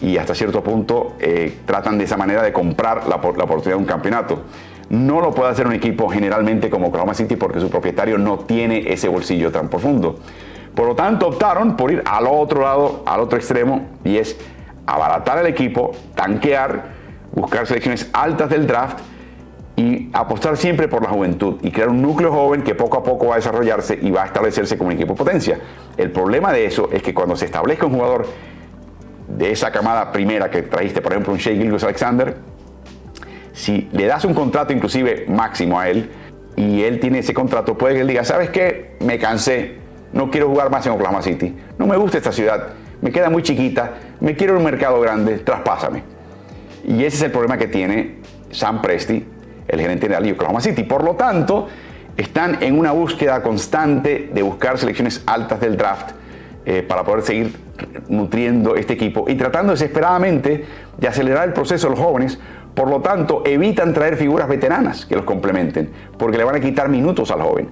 y 0.00 0.16
hasta 0.16 0.34
cierto 0.34 0.62
punto 0.62 1.16
eh, 1.18 1.58
tratan 1.66 1.98
de 1.98 2.04
esa 2.04 2.16
manera 2.16 2.42
de 2.42 2.52
comprar 2.52 3.08
la, 3.08 3.16
la, 3.16 3.44
oportunidad 3.44 3.76
de 3.76 3.82
un 3.82 3.84
campeonato. 3.84 4.42
No 4.90 5.20
lo 5.20 5.32
puede 5.32 5.50
hacer 5.50 5.66
un 5.66 5.74
equipo 5.74 6.08
generalmente 6.08 6.70
como 6.70 6.88
Oklahoma 6.88 7.14
City 7.14 7.36
porque 7.36 7.60
su 7.60 7.68
propietario 7.68 8.16
no 8.16 8.38
tiene 8.38 8.90
ese 8.90 9.08
bolsillo 9.08 9.52
tan 9.52 9.68
profundo. 9.68 10.18
Por 10.74 10.86
lo 10.86 10.94
tanto, 10.94 11.28
optaron 11.28 11.76
por 11.76 11.90
ir 11.90 12.02
al 12.06 12.26
otro 12.26 12.62
lado, 12.62 13.02
al 13.04 13.20
otro 13.20 13.36
extremo, 13.36 13.86
y 14.04 14.16
es 14.16 14.38
abaratar 14.86 15.38
el 15.38 15.46
equipo, 15.46 15.92
tanquear, 16.14 16.97
buscar 17.38 17.66
selecciones 17.66 18.08
altas 18.12 18.50
del 18.50 18.66
draft 18.66 18.98
y 19.76 20.10
apostar 20.12 20.56
siempre 20.56 20.88
por 20.88 21.02
la 21.02 21.08
juventud 21.08 21.58
y 21.62 21.70
crear 21.70 21.88
un 21.88 22.02
núcleo 22.02 22.32
joven 22.32 22.62
que 22.62 22.74
poco 22.74 22.98
a 22.98 23.04
poco 23.04 23.28
va 23.28 23.34
a 23.34 23.36
desarrollarse 23.36 23.96
y 24.02 24.10
va 24.10 24.24
a 24.24 24.26
establecerse 24.26 24.76
como 24.76 24.88
un 24.88 24.96
equipo 24.96 25.14
potencia. 25.14 25.60
El 25.96 26.10
problema 26.10 26.52
de 26.52 26.66
eso 26.66 26.88
es 26.92 27.00
que 27.00 27.14
cuando 27.14 27.36
se 27.36 27.44
establezca 27.44 27.86
un 27.86 27.94
jugador 27.94 28.26
de 29.28 29.52
esa 29.52 29.70
camada 29.70 30.10
primera 30.10 30.50
que 30.50 30.62
trajiste, 30.62 31.00
por 31.00 31.12
ejemplo, 31.12 31.32
un 31.32 31.38
Shea 31.38 31.54
Gilgis 31.54 31.84
Alexander, 31.84 32.34
si 33.52 33.88
le 33.92 34.06
das 34.06 34.24
un 34.24 34.34
contrato 34.34 34.72
inclusive 34.72 35.26
máximo 35.28 35.78
a 35.78 35.88
él 35.88 36.10
y 36.56 36.82
él 36.82 36.98
tiene 36.98 37.20
ese 37.20 37.32
contrato, 37.32 37.78
puede 37.78 37.94
que 37.94 38.00
él 38.00 38.08
diga, 38.08 38.24
¿sabes 38.24 38.50
qué? 38.50 38.96
Me 38.98 39.16
cansé, 39.18 39.76
no 40.12 40.28
quiero 40.28 40.48
jugar 40.48 40.70
más 40.70 40.84
en 40.86 40.92
Oklahoma 40.92 41.22
City, 41.22 41.56
no 41.78 41.86
me 41.86 41.96
gusta 41.96 42.18
esta 42.18 42.32
ciudad, 42.32 42.70
me 43.00 43.12
queda 43.12 43.30
muy 43.30 43.44
chiquita, 43.44 43.92
me 44.18 44.34
quiero 44.34 44.56
un 44.58 44.64
mercado 44.64 45.00
grande, 45.00 45.38
traspásame. 45.38 46.17
Y 46.88 47.04
ese 47.04 47.18
es 47.18 47.22
el 47.22 47.30
problema 47.30 47.58
que 47.58 47.68
tiene 47.68 48.16
Sam 48.50 48.80
Presti 48.80 49.24
el 49.68 49.80
gerente 49.80 50.06
general 50.06 50.24
de 50.24 50.32
Oklahoma 50.32 50.60
City. 50.62 50.82
Por 50.82 51.04
lo 51.04 51.14
tanto, 51.14 51.68
están 52.16 52.62
en 52.62 52.78
una 52.78 52.92
búsqueda 52.92 53.42
constante 53.42 54.30
de 54.32 54.42
buscar 54.42 54.78
selecciones 54.78 55.22
altas 55.26 55.60
del 55.60 55.76
draft 55.76 56.12
eh, 56.64 56.82
para 56.82 57.04
poder 57.04 57.22
seguir 57.22 57.54
nutriendo 58.08 58.74
este 58.74 58.94
equipo 58.94 59.26
y 59.28 59.34
tratando 59.34 59.72
desesperadamente 59.72 60.64
de 60.96 61.08
acelerar 61.08 61.46
el 61.46 61.52
proceso 61.52 61.88
de 61.88 61.96
los 61.96 62.04
jóvenes. 62.04 62.38
Por 62.74 62.88
lo 62.88 63.00
tanto, 63.00 63.42
evitan 63.44 63.92
traer 63.92 64.16
figuras 64.16 64.48
veteranas 64.48 65.04
que 65.04 65.16
los 65.16 65.24
complementen, 65.24 65.90
porque 66.16 66.38
le 66.38 66.44
van 66.44 66.56
a 66.56 66.60
quitar 66.60 66.88
minutos 66.88 67.30
al 67.30 67.42
joven. 67.42 67.68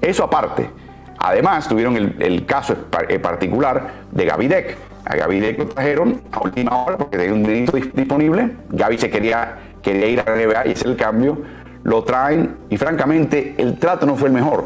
Eso 0.00 0.24
aparte. 0.24 0.70
Además, 1.18 1.68
tuvieron 1.68 1.96
el, 1.96 2.46
caso 2.46 2.76
eh, 3.08 3.18
particular 3.18 3.90
de 4.10 4.24
Gaby 4.24 4.48
Deck. 4.48 4.76
A 5.06 5.16
Gaby 5.16 5.40
Deck 5.40 5.58
lo 5.58 5.66
trajeron 5.68 6.20
a 6.32 6.40
última 6.40 6.84
hora 6.84 6.98
porque 6.98 7.16
tenía 7.16 7.32
un 7.32 7.42
dinero 7.42 7.72
disponible. 7.72 8.50
Gaby 8.70 8.98
se 8.98 9.08
quería 9.08 9.58
quería 9.86 10.08
ir 10.08 10.20
a 10.20 10.24
la 10.24 10.36
NBA 10.36 10.66
y 10.66 10.72
hacer 10.72 10.88
el 10.88 10.96
cambio, 10.96 11.38
lo 11.84 12.02
traen 12.02 12.56
y 12.68 12.76
francamente 12.76 13.54
el 13.56 13.78
trato 13.78 14.04
no 14.04 14.16
fue 14.16 14.28
el 14.28 14.34
mejor. 14.34 14.64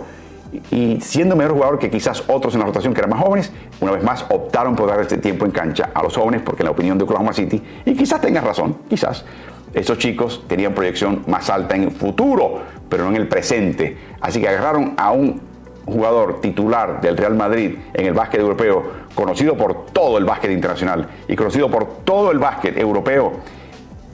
Y 0.71 0.99
siendo 1.03 1.37
mejor 1.37 1.53
jugador 1.53 1.79
que 1.79 1.91
quizás 1.91 2.25
otros 2.27 2.55
en 2.55 2.61
la 2.61 2.67
rotación 2.67 2.95
que 2.95 3.01
eran 3.01 3.11
más 3.11 3.21
jóvenes, 3.21 3.53
una 3.81 3.93
vez 3.93 4.03
más 4.03 4.25
optaron 4.31 4.75
por 4.75 4.89
dar 4.89 4.99
este 5.01 5.19
tiempo 5.19 5.45
en 5.45 5.51
cancha 5.51 5.91
a 5.93 6.03
los 6.03 6.17
jóvenes 6.17 6.41
porque 6.43 6.63
en 6.63 6.65
la 6.65 6.71
opinión 6.71 6.97
de 6.97 7.05
Oklahoma 7.05 7.35
City, 7.35 7.63
y 7.85 7.95
quizás 7.95 8.21
tengas 8.21 8.43
razón, 8.43 8.79
quizás, 8.89 9.25
esos 9.75 9.99
chicos 9.99 10.43
tenían 10.49 10.73
proyección 10.73 11.23
más 11.27 11.51
alta 11.51 11.77
en 11.77 11.83
el 11.83 11.91
futuro, 11.91 12.63
pero 12.89 13.05
no 13.05 13.11
en 13.11 13.17
el 13.17 13.29
presente. 13.29 13.97
Así 14.21 14.41
que 14.41 14.49
agarraron 14.49 14.95
a 14.97 15.13
un 15.13 15.41
jugador 15.91 16.41
titular 16.41 17.01
del 17.01 17.17
Real 17.17 17.35
Madrid 17.35 17.77
en 17.95 18.07
el 18.07 18.15
básquet 18.15 18.41
europeo, 18.41 18.83
conocido 19.15 19.57
por 19.57 19.87
todo 19.87 20.19
el 20.19 20.25
básquet 20.25 20.51
internacional 20.51 21.09
y 21.29 21.37
conocido 21.37 21.71
por 21.71 22.05
todo 22.05 22.31
el 22.31 22.39
básquet 22.39 22.77
europeo, 22.79 23.33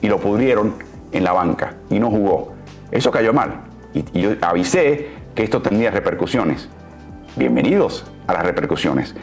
y 0.01 0.07
lo 0.07 0.19
pudrieron 0.19 0.75
en 1.11 1.23
la 1.23 1.33
banca 1.33 1.75
y 1.89 1.99
no 1.99 2.09
jugó. 2.09 2.53
Eso 2.91 3.11
cayó 3.11 3.33
mal. 3.33 3.61
Y, 3.93 4.19
yo 4.19 4.31
avisé 4.41 5.09
que 5.35 5.43
esto 5.43 5.61
tendría 5.61 5.91
repercusiones. 5.91 6.69
Bienvenidos 7.35 8.05
a 8.27 8.33
las 8.33 8.43
repercusiones. 8.45 9.15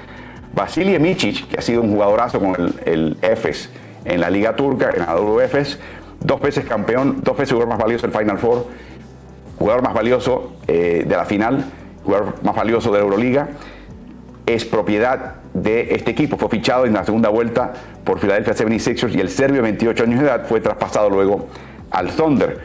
Vasily 0.54 0.98
Micic, 0.98 1.48
que 1.48 1.58
ha 1.58 1.62
sido 1.62 1.82
un 1.82 1.92
jugadorazo 1.92 2.38
con 2.38 2.54
el, 2.54 2.74
el 2.84 3.16
EFES 3.22 3.70
en 4.04 4.20
la 4.20 4.30
Liga 4.30 4.54
Turca, 4.54 4.90
en 4.90 5.00
la 5.00 5.16
WFES, 5.16 5.78
dos 6.20 6.40
veces 6.40 6.64
campeón, 6.64 7.20
dos 7.22 7.36
veces 7.36 7.52
jugador 7.52 7.70
más 7.70 7.78
valioso 7.78 8.06
del 8.06 8.16
Final 8.16 8.38
Four, 8.38 8.66
jugador 9.58 9.82
más 9.82 9.94
valioso 9.94 10.52
eh, 10.66 11.04
de 11.06 11.16
la 11.16 11.24
final, 11.24 11.64
jugador 12.04 12.34
más 12.42 12.54
valioso 12.54 12.90
de 12.90 12.98
la 12.98 13.04
Euroliga, 13.04 13.48
es 14.46 14.64
propiedad 14.64 15.36
de 15.54 15.94
este 15.94 16.10
equipo. 16.10 16.36
Fue 16.36 16.48
fichado 16.48 16.84
en 16.86 16.92
la 16.92 17.04
segunda 17.04 17.28
vuelta 17.30 17.72
por 18.04 18.18
Philadelphia 18.18 18.54
76ers 18.54 19.14
y 19.14 19.20
el 19.20 19.30
serbio 19.30 19.56
de 19.56 19.62
28 19.62 20.04
años 20.04 20.20
de 20.20 20.26
edad 20.26 20.46
fue 20.46 20.60
traspasado 20.60 21.08
luego 21.08 21.48
al 21.90 22.10
Thunder. 22.10 22.60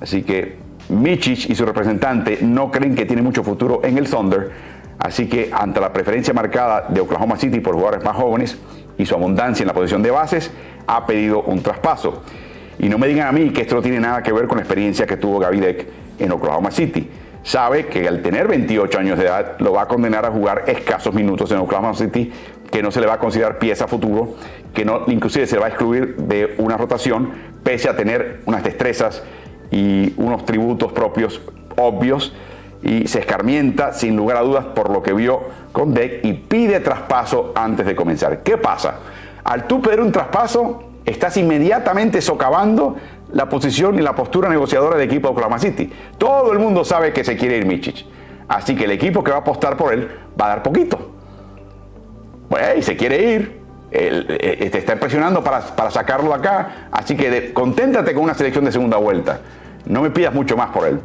Así 0.00 0.22
que 0.22 0.56
Michich 0.88 1.50
y 1.50 1.54
su 1.54 1.64
representante 1.64 2.38
no 2.42 2.70
creen 2.70 2.94
que 2.94 3.06
tiene 3.06 3.22
mucho 3.22 3.42
futuro 3.42 3.80
en 3.82 3.98
el 3.98 4.08
Thunder. 4.08 4.50
Así 4.98 5.26
que 5.28 5.50
ante 5.52 5.80
la 5.80 5.92
preferencia 5.92 6.32
marcada 6.32 6.86
de 6.88 7.00
Oklahoma 7.00 7.36
City 7.36 7.60
por 7.60 7.74
jugadores 7.74 8.04
más 8.04 8.16
jóvenes 8.16 8.56
y 8.96 9.06
su 9.06 9.14
abundancia 9.14 9.64
en 9.64 9.68
la 9.68 9.74
posición 9.74 10.02
de 10.02 10.10
bases, 10.10 10.50
ha 10.86 11.04
pedido 11.06 11.42
un 11.42 11.62
traspaso. 11.62 12.22
Y 12.78 12.88
no 12.88 12.98
me 12.98 13.08
digan 13.08 13.28
a 13.28 13.32
mí 13.32 13.50
que 13.50 13.62
esto 13.62 13.74
no 13.74 13.82
tiene 13.82 13.98
nada 13.98 14.22
que 14.22 14.32
ver 14.32 14.46
con 14.46 14.58
la 14.58 14.62
experiencia 14.62 15.06
que 15.06 15.16
tuvo 15.16 15.38
Gavidec 15.38 15.86
en 16.18 16.32
Oklahoma 16.32 16.70
City. 16.70 17.08
Sabe 17.44 17.86
que 17.88 18.08
al 18.08 18.22
tener 18.22 18.48
28 18.48 18.98
años 18.98 19.18
de 19.18 19.26
edad 19.26 19.56
lo 19.58 19.72
va 19.72 19.82
a 19.82 19.86
condenar 19.86 20.24
a 20.24 20.30
jugar 20.30 20.64
escasos 20.66 21.14
minutos 21.14 21.52
en 21.52 21.58
Oklahoma 21.58 21.92
City, 21.92 22.32
que 22.70 22.82
no 22.82 22.90
se 22.90 23.00
le 23.00 23.06
va 23.06 23.14
a 23.14 23.18
considerar 23.18 23.58
pieza 23.58 23.86
futuro, 23.86 24.34
que 24.72 24.86
no, 24.86 25.02
inclusive 25.08 25.46
se 25.46 25.56
le 25.56 25.60
va 25.60 25.66
a 25.66 25.68
excluir 25.68 26.16
de 26.16 26.54
una 26.56 26.78
rotación, 26.78 27.30
pese 27.62 27.90
a 27.90 27.96
tener 27.96 28.40
unas 28.46 28.64
destrezas 28.64 29.22
y 29.70 30.14
unos 30.16 30.46
tributos 30.46 30.92
propios 30.92 31.42
obvios 31.76 32.32
y 32.82 33.08
se 33.08 33.18
escarmienta 33.18 33.92
sin 33.92 34.16
lugar 34.16 34.38
a 34.38 34.40
dudas 34.40 34.64
por 34.74 34.88
lo 34.88 35.02
que 35.02 35.12
vio 35.12 35.40
con 35.72 35.92
Deck 35.92 36.24
y 36.24 36.32
pide 36.32 36.80
traspaso 36.80 37.52
antes 37.54 37.84
de 37.84 37.94
comenzar. 37.94 38.42
¿Qué 38.42 38.56
pasa? 38.56 39.00
Al 39.44 39.66
tú 39.66 39.82
pedir 39.82 40.00
un 40.00 40.12
traspaso, 40.12 40.82
estás 41.04 41.36
inmediatamente 41.36 42.22
socavando 42.22 42.96
la 43.34 43.48
posición 43.48 43.98
y 43.98 44.02
la 44.02 44.14
postura 44.14 44.48
negociadora 44.48 44.96
del 44.96 45.08
equipo 45.08 45.28
de 45.28 45.32
Oklahoma 45.32 45.58
City. 45.58 45.92
Todo 46.16 46.52
el 46.52 46.58
mundo 46.58 46.84
sabe 46.84 47.12
que 47.12 47.24
se 47.24 47.36
quiere 47.36 47.58
ir 47.58 47.66
Michich. 47.66 48.06
Así 48.48 48.74
que 48.76 48.84
el 48.84 48.92
equipo 48.92 49.22
que 49.22 49.30
va 49.30 49.38
a 49.38 49.40
apostar 49.40 49.76
por 49.76 49.92
él 49.92 50.08
va 50.40 50.46
a 50.46 50.48
dar 50.50 50.62
poquito. 50.62 51.10
Pues, 52.48 52.78
y 52.78 52.82
se 52.82 52.96
quiere 52.96 53.32
ir, 53.32 53.60
eh, 53.90 54.68
te 54.70 54.78
está 54.78 54.96
presionando 54.96 55.42
para, 55.42 55.90
sacarlo 55.90 56.30
de 56.30 56.36
acá, 56.36 56.88
así 56.92 57.16
que 57.16 57.52
conténtate 57.52 58.14
con 58.14 58.24
una 58.24 58.34
selección 58.34 58.64
de 58.64 58.72
segunda 58.72 58.96
vuelta. 58.98 59.40
No 59.86 60.02
me 60.02 60.10
pidas 60.10 60.32
mucho 60.32 60.56
más 60.56 60.70
por 60.70 60.86
él. 60.86 61.00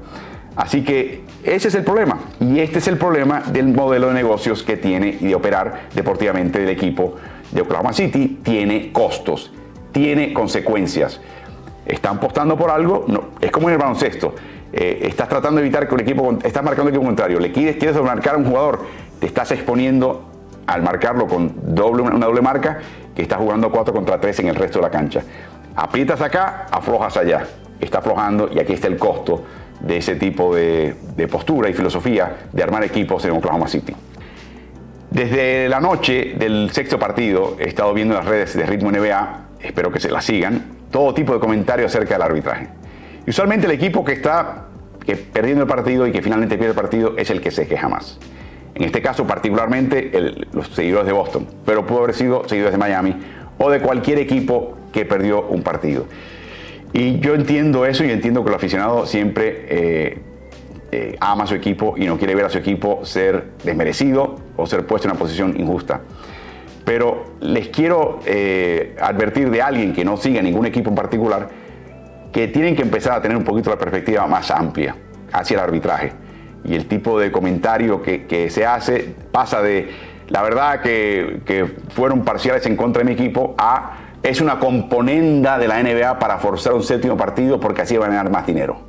Así 0.56 0.84
que 0.84 1.24
ese 1.44 1.70
es 1.70 1.76
el 1.76 1.84
problema. 1.84 2.20
Y 2.40 2.60
este 2.60 2.80
es 2.80 2.88
el 2.88 2.98
problema 2.98 3.42
del 3.42 3.68
modelo 3.70 4.10
de 4.10 4.14
negocios 4.14 4.62
que 4.62 4.78
tiene 4.78 5.18
y 5.20 5.28
de 5.28 5.36
operar 5.36 5.88
deportivamente 5.96 6.60
del 6.60 6.70
equipo 6.70 7.16
de 7.52 7.62
Oklahoma 7.62 7.94
City. 7.94 8.40
Tiene 8.44 8.92
costos, 8.92 9.52
tiene 9.92 10.34
consecuencias. 10.34 11.22
Están 11.90 12.18
apostando 12.18 12.56
por 12.56 12.70
algo, 12.70 13.06
no, 13.08 13.32
es 13.42 13.52
como 13.52 13.68
en 13.68 13.74
el 13.74 13.80
baloncesto. 13.80 14.36
Eh, 14.72 15.00
estás 15.02 15.28
tratando 15.28 15.60
de 15.60 15.66
evitar 15.66 15.88
que 15.88 15.96
un 15.96 16.02
equipo, 16.02 16.38
estás 16.44 16.64
marcando 16.64 16.90
el 16.90 16.96
equipo 16.96 17.06
contrario, 17.06 17.40
le 17.40 17.52
quieres, 17.52 17.78
quieres 17.78 18.00
marcar 18.02 18.36
a 18.36 18.38
un 18.38 18.46
jugador, 18.46 18.86
te 19.20 19.26
estás 19.26 19.52
exponiendo 19.52 20.30
al 20.68 20.84
marcarlo 20.84 21.26
con 21.26 21.52
doble, 21.76 22.04
una 22.04 22.28
doble 22.28 22.42
marca 22.42 22.78
que 23.16 23.24
está 23.24 23.38
jugando 23.38 23.72
4 23.72 23.94
contra 23.94 24.22
3 24.22 24.40
en 24.42 24.48
el 24.50 24.56
resto 24.56 24.78
de 24.78 24.84
la 24.84 24.92
cancha. 24.92 25.24
Aprietas 25.76 26.22
acá, 26.22 26.68
aflojas 26.72 27.18
allá. 27.18 27.48
Está 27.80 28.00
aflojando 28.00 28.50
y 28.54 28.60
aquí 28.60 28.74
está 28.74 28.88
el 28.88 28.98
costo 28.98 29.44
de 29.80 29.98
ese 29.98 30.16
tipo 30.16 30.54
de, 30.54 30.96
postura 31.32 31.70
y 31.70 31.74
filosofía 31.74 32.38
de 32.52 32.64
armar 32.64 32.84
equipos 32.84 33.24
en 33.26 33.32
Oklahoma 33.32 33.68
City. 33.68 33.96
Desde 35.10 35.68
la 35.70 35.80
noche 35.80 36.36
del 36.38 36.70
sexto 36.72 37.00
partido 37.00 37.56
he 37.60 37.68
estado 37.68 37.94
viendo 37.94 38.14
en 38.14 38.20
las 38.20 38.30
redes 38.30 38.54
de 38.56 38.64
Ritmo 38.66 38.92
NBA, 38.92 39.46
espero 39.62 39.92
que 39.92 40.00
se 40.00 40.12
la 40.12 40.22
sigan, 40.22 40.79
todo 40.92 41.14
tipo 41.14 41.34
de 41.34 41.40
comentarios 41.40 41.94
acerca 41.94 42.16
del 42.16 42.24
arbitraje. 42.24 42.68
Y 43.26 43.30
usualmente 43.30 43.66
el 43.66 43.74
equipo 43.74 44.04
que 44.04 44.14
está 44.14 44.66
perdiendo 45.34 45.64
el 45.64 45.68
partido 45.68 46.06
y 46.08 46.12
que 46.12 46.22
finalmente 46.22 46.56
pierde 46.58 46.72
el 46.72 46.76
partido 46.76 47.14
es 47.18 47.30
el 47.30 47.42
que 47.42 47.52
se 47.52 47.68
queja 47.68 47.90
más. 47.90 48.18
En 48.76 48.84
este 48.84 49.02
caso 49.02 49.26
particularmente 49.26 50.12
los 50.54 50.68
seguidores 50.70 51.06
de 51.06 51.14
Boston, 51.14 51.48
pero 51.66 51.86
pudo 51.86 52.04
haber 52.04 52.16
sido 52.16 52.48
seguidores 52.48 52.74
de 52.74 52.78
Miami 52.78 53.16
o 53.58 53.70
de 53.70 53.82
cualquier 53.82 54.20
equipo 54.20 54.78
que 54.94 55.06
perdió 55.06 55.48
un 55.48 55.64
partido. 55.64 56.06
Y 56.94 57.20
yo 57.20 57.36
entiendo 57.36 57.86
eso 57.86 58.04
y 58.04 58.12
entiendo 58.12 58.44
que 58.44 58.50
el 58.50 58.56
aficionado 58.56 59.06
siempre 59.06 59.66
eh, 59.70 60.18
eh, 60.92 61.16
ama 61.20 61.44
a 61.44 61.48
su 61.48 61.56
equipo 61.56 61.94
y 61.98 62.06
no 62.06 62.18
quiere 62.18 62.34
ver 62.34 62.46
a 62.46 62.50
su 62.50 62.58
equipo 62.58 63.06
ser 63.06 63.50
desmerecido 63.64 64.38
o 64.58 64.66
ser 64.66 64.86
puesto 64.88 65.08
en 65.08 65.12
una 65.12 65.20
posición 65.20 65.60
injusta. 65.60 66.02
Pero 66.90 67.36
les 67.42 67.68
quiero 67.68 68.18
eh, 68.26 68.96
advertir 69.00 69.52
de 69.52 69.62
alguien 69.62 69.94
que 69.94 70.04
no 70.04 70.18
siga 70.18 70.42
ningún 70.42 70.66
equipo 70.66 70.90
en 70.90 70.96
particular 70.96 71.48
que 72.34 72.48
tienen 72.48 72.76
que 72.76 72.82
empezar 72.82 73.14
a 73.14 73.22
tener 73.22 73.38
un 73.38 73.44
poquito 73.44 73.70
la 73.70 73.78
perspectiva 73.78 74.26
más 74.26 74.50
amplia 74.50 74.96
hacia 75.32 75.54
el 75.54 75.60
arbitraje 75.60 76.14
y 76.64 76.74
el 76.74 76.88
tipo 76.88 77.20
de 77.20 77.32
comentario 77.32 78.02
que, 78.02 78.50
se 78.50 78.66
hace 78.66 79.14
pasa 79.32 79.62
de 79.62 79.88
la 80.30 80.42
verdad 80.42 80.82
que, 80.82 81.76
fueron 81.90 82.24
parciales 82.26 82.66
en 82.66 82.76
contra 82.76 83.04
de 83.04 83.06
mi 83.06 83.12
equipo 83.12 83.54
a 83.60 83.92
es 84.24 84.42
una 84.42 84.58
componenda 84.58 85.60
de 85.60 85.68
la 85.68 85.84
NBA 85.84 86.18
para 86.18 86.40
forzar 86.40 86.74
un 86.74 86.82
séptimo 86.82 87.16
partido 87.16 87.60
porque 87.60 87.84
así 87.84 87.98
van 87.98 88.14
a 88.14 88.16
ganar 88.16 88.32
más 88.32 88.48
dinero. 88.48 88.80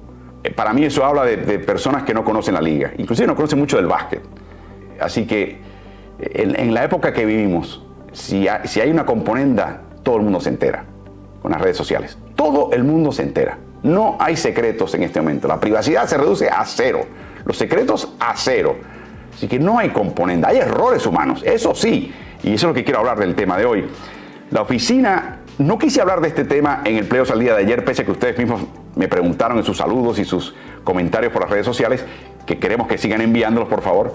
Eh, 0.42 0.50
para 0.50 0.72
mí 0.72 0.86
eso 0.86 1.04
habla 1.04 1.26
de, 1.26 1.36
personas 1.58 2.04
que 2.04 2.14
no 2.14 2.24
conocen 2.24 2.54
la 2.54 2.62
liga, 2.62 2.92
inclusive 2.96 3.26
no 3.26 3.36
conocen 3.36 3.58
mucho 3.58 3.76
del 3.76 3.88
básquet. 3.88 4.22
Así 4.98 5.26
que 5.26 5.68
en, 6.20 6.74
la 6.74 6.84
época 6.84 7.12
que 7.12 7.24
vivimos, 7.24 7.82
si 8.12 8.46
si 8.64 8.80
hay 8.80 8.90
una 8.90 9.06
componenda, 9.06 9.82
todo 10.02 10.16
el 10.16 10.22
mundo 10.22 10.40
se 10.40 10.50
entera 10.50 10.84
con 11.42 11.52
las 11.52 11.60
redes 11.60 11.76
sociales. 11.76 12.16
Todo 12.36 12.70
el 12.72 12.84
mundo 12.84 13.12
se 13.12 13.22
entera. 13.22 13.58
No 13.82 14.16
hay 14.20 14.36
secretos 14.36 14.94
en 14.94 15.02
este 15.02 15.20
momento. 15.20 15.48
La 15.48 15.58
privacidad 15.58 16.06
se 16.06 16.18
reduce 16.18 16.48
a 16.48 16.64
cero. 16.66 17.00
Los 17.44 17.56
secretos 17.56 18.12
a 18.20 18.34
cero. 18.36 18.76
Así 19.34 19.48
que 19.48 19.58
no 19.58 19.78
hay 19.78 19.88
componente, 19.90 20.46
hay 20.46 20.58
errores 20.58 21.06
humanos, 21.06 21.42
eso 21.46 21.74
sí, 21.74 22.12
y 22.42 22.52
eso 22.52 22.66
es 22.66 22.70
lo 22.70 22.74
que 22.74 22.84
quiero 22.84 22.98
hablar 22.98 23.18
del 23.18 23.34
tema 23.34 23.56
de 23.56 23.64
hoy. 23.64 23.86
La 24.50 24.60
oficina, 24.60 25.38
no 25.56 25.78
quise 25.78 26.00
hablar 26.00 26.20
de 26.20 26.28
este 26.28 26.44
tema 26.44 26.82
en 26.84 26.96
el 26.96 27.06
pleo 27.06 27.24
al 27.30 27.40
día 27.40 27.54
de 27.54 27.62
ayer, 27.62 27.82
pese 27.82 28.02
a 28.02 28.04
que 28.04 28.10
ustedes 28.10 28.36
mismos 28.36 28.62
me 28.96 29.08
preguntaron 29.08 29.56
en 29.56 29.64
sus 29.64 29.78
saludos 29.78 30.18
y 30.18 30.24
sus 30.26 30.54
comentarios 30.84 31.32
por 31.32 31.40
las 31.42 31.50
redes 31.50 31.64
sociales, 31.64 32.04
que 32.44 32.58
queremos 32.58 32.86
que 32.86 32.98
sigan 32.98 33.20
enviándolos, 33.20 33.68
por 33.68 33.80
favor, 33.80 34.14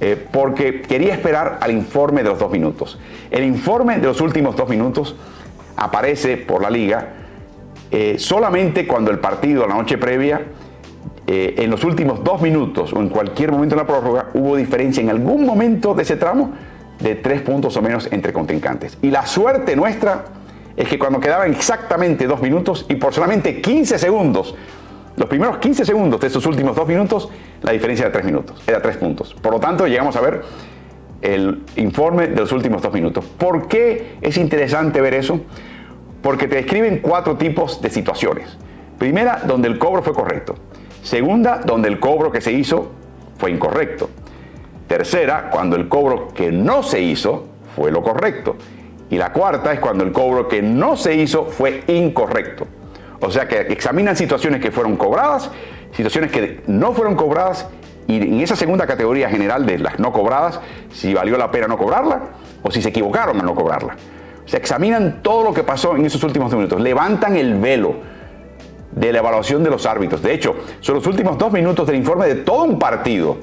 eh, 0.00 0.26
porque 0.30 0.82
quería 0.82 1.14
esperar 1.14 1.58
al 1.60 1.70
informe 1.70 2.22
de 2.22 2.30
los 2.30 2.38
dos 2.38 2.50
minutos. 2.50 2.98
El 3.30 3.44
informe 3.44 3.98
de 3.98 4.06
los 4.06 4.20
últimos 4.20 4.56
dos 4.56 4.68
minutos 4.68 5.16
aparece 5.76 6.36
por 6.36 6.62
la 6.62 6.70
liga 6.70 7.08
eh, 7.90 8.16
solamente 8.18 8.86
cuando 8.86 9.10
el 9.10 9.18
partido, 9.18 9.66
la 9.66 9.74
noche 9.74 9.96
previa, 9.96 10.42
eh, 11.26 11.54
en 11.58 11.70
los 11.70 11.84
últimos 11.84 12.22
dos 12.22 12.40
minutos 12.40 12.92
o 12.92 13.00
en 13.00 13.08
cualquier 13.08 13.52
momento 13.52 13.74
de 13.74 13.82
la 13.82 13.86
prórroga, 13.86 14.30
hubo 14.34 14.56
diferencia 14.56 15.02
en 15.02 15.10
algún 15.10 15.46
momento 15.46 15.94
de 15.94 16.02
ese 16.02 16.16
tramo 16.16 16.52
de 17.00 17.14
tres 17.16 17.42
puntos 17.42 17.76
o 17.76 17.82
menos 17.82 18.08
entre 18.10 18.32
contrincantes. 18.32 18.98
Y 19.02 19.10
la 19.10 19.26
suerte 19.26 19.76
nuestra 19.76 20.24
es 20.76 20.88
que 20.88 20.98
cuando 20.98 21.20
quedaban 21.20 21.50
exactamente 21.50 22.26
dos 22.26 22.42
minutos 22.42 22.86
y 22.88 22.96
por 22.96 23.14
solamente 23.14 23.60
15 23.60 23.98
segundos, 23.98 24.54
los 25.16 25.28
primeros 25.28 25.58
15 25.58 25.84
segundos 25.84 26.20
de 26.20 26.26
esos 26.26 26.44
últimos 26.46 26.76
dos 26.76 26.86
minutos, 26.86 27.30
la 27.62 27.72
diferencia 27.72 28.04
era 28.04 28.12
tres 28.12 28.24
minutos, 28.24 28.62
era 28.66 28.82
tres 28.82 28.98
puntos. 28.98 29.34
Por 29.34 29.52
lo 29.52 29.60
tanto, 29.60 29.86
llegamos 29.86 30.14
a 30.16 30.20
ver 30.20 30.42
el 31.22 31.62
informe 31.76 32.28
de 32.28 32.36
los 32.36 32.52
últimos 32.52 32.82
dos 32.82 32.92
minutos. 32.92 33.24
¿Por 33.24 33.66
qué 33.66 34.16
es 34.20 34.36
interesante 34.36 35.00
ver 35.00 35.14
eso? 35.14 35.40
Porque 36.22 36.48
te 36.48 36.56
describen 36.56 37.00
cuatro 37.00 37.36
tipos 37.36 37.80
de 37.80 37.88
situaciones. 37.88 38.56
Primera, 38.98 39.42
donde 39.46 39.68
el 39.68 39.78
cobro 39.78 40.02
fue 40.02 40.12
correcto. 40.12 40.54
Segunda, 41.02 41.60
donde 41.64 41.88
el 41.88 41.98
cobro 41.98 42.30
que 42.30 42.40
se 42.40 42.52
hizo 42.52 42.90
fue 43.38 43.50
incorrecto. 43.50 44.10
Tercera, 44.86 45.50
cuando 45.50 45.76
el 45.76 45.88
cobro 45.88 46.28
que 46.28 46.52
no 46.52 46.82
se 46.82 47.00
hizo 47.00 47.46
fue 47.74 47.90
lo 47.90 48.02
correcto. 48.02 48.56
Y 49.08 49.16
la 49.16 49.32
cuarta 49.32 49.72
es 49.72 49.80
cuando 49.80 50.04
el 50.04 50.12
cobro 50.12 50.48
que 50.48 50.62
no 50.62 50.96
se 50.96 51.14
hizo 51.14 51.46
fue 51.46 51.84
incorrecto. 51.86 52.66
O 53.20 53.30
sea 53.30 53.48
que 53.48 53.60
examinan 53.60 54.16
situaciones 54.16 54.60
que 54.60 54.70
fueron 54.70 54.96
cobradas, 54.96 55.50
situaciones 55.92 56.30
que 56.30 56.62
no 56.66 56.92
fueron 56.92 57.16
cobradas 57.16 57.66
y 58.06 58.16
en 58.16 58.40
esa 58.40 58.56
segunda 58.56 58.86
categoría 58.86 59.28
general 59.28 59.66
de 59.66 59.78
las 59.78 59.98
no 59.98 60.12
cobradas, 60.12 60.60
si 60.92 61.12
valió 61.12 61.36
la 61.36 61.50
pena 61.50 61.66
no 61.66 61.76
cobrarla 61.76 62.22
o 62.62 62.70
si 62.70 62.80
se 62.80 62.90
equivocaron 62.90 63.40
al 63.40 63.46
no 63.46 63.54
cobrarla. 63.54 63.96
O 64.44 64.48
sea, 64.48 64.60
examinan 64.60 65.22
todo 65.22 65.42
lo 65.42 65.52
que 65.52 65.64
pasó 65.64 65.96
en 65.96 66.06
esos 66.06 66.22
últimos 66.22 66.52
minutos, 66.52 66.80
levantan 66.80 67.36
el 67.36 67.58
velo 67.58 67.96
de 68.92 69.12
la 69.12 69.18
evaluación 69.18 69.64
de 69.64 69.70
los 69.70 69.86
árbitros. 69.86 70.22
De 70.22 70.32
hecho, 70.32 70.54
son 70.80 70.94
los 70.94 71.06
últimos 71.06 71.36
dos 71.36 71.52
minutos 71.52 71.86
del 71.86 71.96
informe 71.96 72.26
de 72.26 72.36
todo 72.36 72.64
un 72.64 72.78
partido 72.78 73.38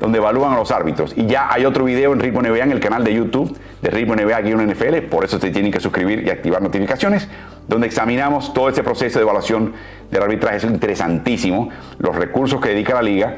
donde 0.00 0.18
evalúan 0.18 0.54
a 0.54 0.56
los 0.56 0.70
árbitros. 0.72 1.12
Y 1.16 1.26
ya 1.26 1.52
hay 1.52 1.66
otro 1.66 1.84
video 1.84 2.12
en 2.12 2.20
Ritmo 2.20 2.40
NBA 2.40 2.64
en 2.64 2.72
el 2.72 2.80
canal 2.80 3.04
de 3.04 3.14
YouTube 3.14 3.56
de 3.82 3.90
Ritmo 3.90 4.14
NBA-NFL, 4.14 5.08
por 5.08 5.24
eso 5.24 5.38
se 5.38 5.50
tienen 5.50 5.70
que 5.70 5.80
suscribir 5.80 6.26
y 6.26 6.30
activar 6.30 6.60
notificaciones, 6.62 7.28
donde 7.68 7.86
examinamos 7.86 8.52
todo 8.52 8.68
ese 8.68 8.82
proceso 8.82 9.18
de 9.18 9.22
evaluación 9.22 9.74
del 10.10 10.22
arbitraje. 10.22 10.56
Es 10.56 10.64
interesantísimo, 10.64 11.68
los 11.98 12.16
recursos 12.16 12.60
que 12.60 12.70
dedica 12.70 12.94
la 12.94 13.02
liga. 13.02 13.36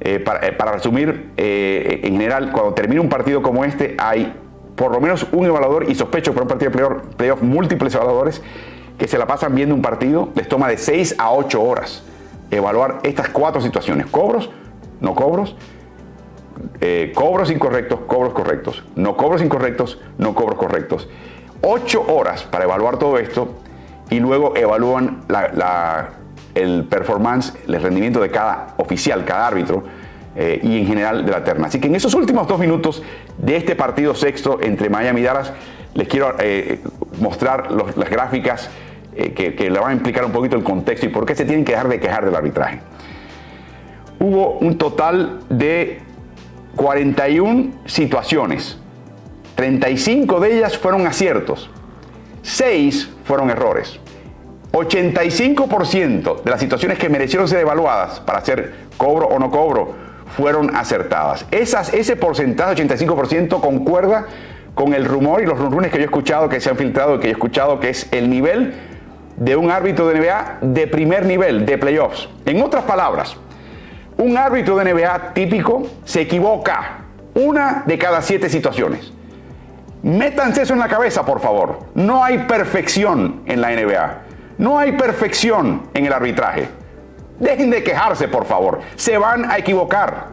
Eh, 0.00 0.24
eh, 0.42 0.52
para, 0.52 0.72
resumir, 0.72 1.30
eh, 1.36 2.00
en 2.04 2.12
general, 2.12 2.52
cuando 2.52 2.72
termina 2.72 3.00
un 3.00 3.08
partido 3.08 3.42
como 3.42 3.64
este, 3.64 3.96
hay 3.98 4.32
por 4.76 4.92
lo 4.92 5.00
menos 5.00 5.26
un 5.32 5.44
evaluador 5.44 5.90
y 5.90 5.96
sospecho 5.96 6.32
por 6.32 6.44
un 6.44 6.48
partido 6.48 6.70
de 6.70 7.00
playoff 7.16 7.42
múltiples 7.42 7.92
evaluadores 7.96 8.40
que 8.96 9.08
se 9.08 9.18
la 9.18 9.26
pasan 9.26 9.56
viendo 9.56 9.74
un 9.74 9.82
partido, 9.82 10.28
les 10.36 10.46
toma 10.48 10.68
de 10.68 10.78
6 10.78 11.16
a 11.18 11.32
8 11.32 11.60
horas 11.60 12.04
evaluar 12.50 13.00
estas 13.02 13.28
cuatro 13.28 13.60
situaciones. 13.60 14.06
Cobros, 14.06 14.50
no 15.00 15.14
cobros, 15.14 15.56
eh, 16.80 17.12
cobros 17.14 17.50
incorrectos, 17.50 18.00
cobros 18.06 18.32
correctos, 18.32 18.84
no 18.96 19.16
cobros 19.16 19.42
incorrectos, 19.42 19.98
no 20.18 20.34
cobros 20.34 20.58
correctos. 20.58 21.08
8 21.60 22.04
horas 22.08 22.44
para 22.44 22.64
evaluar 22.64 22.98
todo 22.98 23.18
esto 23.18 23.48
y 24.10 24.20
luego 24.20 24.56
evalúan 24.56 25.22
el 26.54 26.84
performance, 26.84 27.54
el 27.66 27.82
rendimiento 27.82 28.20
de 28.20 28.30
cada 28.30 28.74
oficial, 28.76 29.24
cada 29.24 29.46
árbitro 29.46 29.82
eh, 30.36 30.60
y 30.62 30.78
en 30.78 30.86
general 30.86 31.26
de 31.26 31.32
la 31.32 31.42
terna. 31.42 31.66
Así 31.66 31.80
que 31.80 31.88
en 31.88 31.96
esos 31.96 32.14
últimos 32.14 32.46
dos 32.46 32.58
minutos 32.58 33.02
de 33.38 33.56
este 33.56 33.74
partido 33.74 34.14
sexto 34.14 34.58
entre 34.62 34.88
Miami 34.88 35.20
y 35.20 35.24
Dallas, 35.24 35.52
les 35.94 36.06
quiero 36.06 36.36
eh, 36.38 36.80
mostrar 37.20 37.72
las 37.72 38.08
gráficas 38.08 38.70
que, 39.34 39.68
le 39.68 39.80
van 39.80 39.90
a 39.90 39.92
implicar 39.94 40.24
un 40.24 40.30
poquito 40.30 40.54
el 40.54 40.62
contexto 40.62 41.06
y 41.06 41.08
por 41.08 41.26
qué 41.26 41.34
se 41.34 41.44
tienen 41.44 41.64
que 41.64 41.72
dejar 41.72 41.88
de 41.88 41.98
quejar 41.98 42.24
del 42.24 42.36
arbitraje. 42.36 42.80
Hubo 44.20 44.58
un 44.58 44.78
total 44.78 45.40
de 45.48 46.02
41 46.78 47.72
situaciones. 47.86 48.78
35 49.56 50.38
de 50.38 50.58
ellas 50.58 50.78
fueron 50.78 51.08
aciertos. 51.08 51.68
6 52.42 53.10
fueron 53.24 53.50
errores. 53.50 53.98
85% 54.70 56.44
de 56.44 56.50
las 56.50 56.60
situaciones 56.60 56.96
que 56.96 57.08
merecieron 57.08 57.48
ser 57.48 57.58
evaluadas 57.58 58.20
para 58.20 58.38
hacer 58.38 58.74
cobro 58.96 59.26
o 59.26 59.40
no 59.40 59.50
cobro 59.50 59.92
fueron 60.36 60.76
acertadas. 60.76 61.46
Esas, 61.50 61.92
ese 61.92 62.14
porcentaje, 62.14 62.86
85%, 62.86 63.60
concuerda 63.60 64.26
con 64.76 64.94
el 64.94 65.04
rumor 65.04 65.42
y 65.42 65.46
los 65.46 65.58
rumores 65.58 65.90
que 65.90 65.98
yo 65.98 66.04
he 66.04 66.06
escuchado, 66.06 66.48
que 66.48 66.60
se 66.60 66.70
han 66.70 66.76
filtrado, 66.76 67.18
que 67.18 67.26
yo 67.26 67.30
he 67.30 67.32
escuchado, 67.32 67.80
que 67.80 67.88
es 67.88 68.06
el 68.12 68.30
nivel 68.30 68.74
de 69.36 69.56
un 69.56 69.72
árbitro 69.72 70.06
de 70.06 70.20
NBA 70.20 70.58
de 70.60 70.86
primer 70.86 71.26
nivel, 71.26 71.66
de 71.66 71.76
playoffs. 71.76 72.28
En 72.46 72.62
otras 72.62 72.84
palabras, 72.84 73.36
un 74.18 74.36
árbitro 74.36 74.76
de 74.76 74.92
NBA 74.92 75.32
típico 75.34 75.86
se 76.04 76.22
equivoca 76.22 76.98
una 77.34 77.82
de 77.86 77.98
cada 77.98 78.20
siete 78.22 78.48
situaciones. 78.48 79.12
Métanse 80.02 80.62
eso 80.62 80.74
en 80.74 80.78
la 80.78 80.88
cabeza, 80.88 81.24
por 81.24 81.40
favor. 81.40 81.80
No 81.94 82.22
hay 82.22 82.38
perfección 82.38 83.42
en 83.46 83.60
la 83.60 83.70
NBA. 83.70 84.18
No 84.58 84.78
hay 84.78 84.92
perfección 84.92 85.88
en 85.94 86.06
el 86.06 86.12
arbitraje. 86.12 86.68
Dejen 87.38 87.70
de 87.70 87.82
quejarse, 87.82 88.28
por 88.28 88.44
favor. 88.44 88.80
Se 88.96 89.18
van 89.18 89.50
a 89.50 89.58
equivocar. 89.58 90.26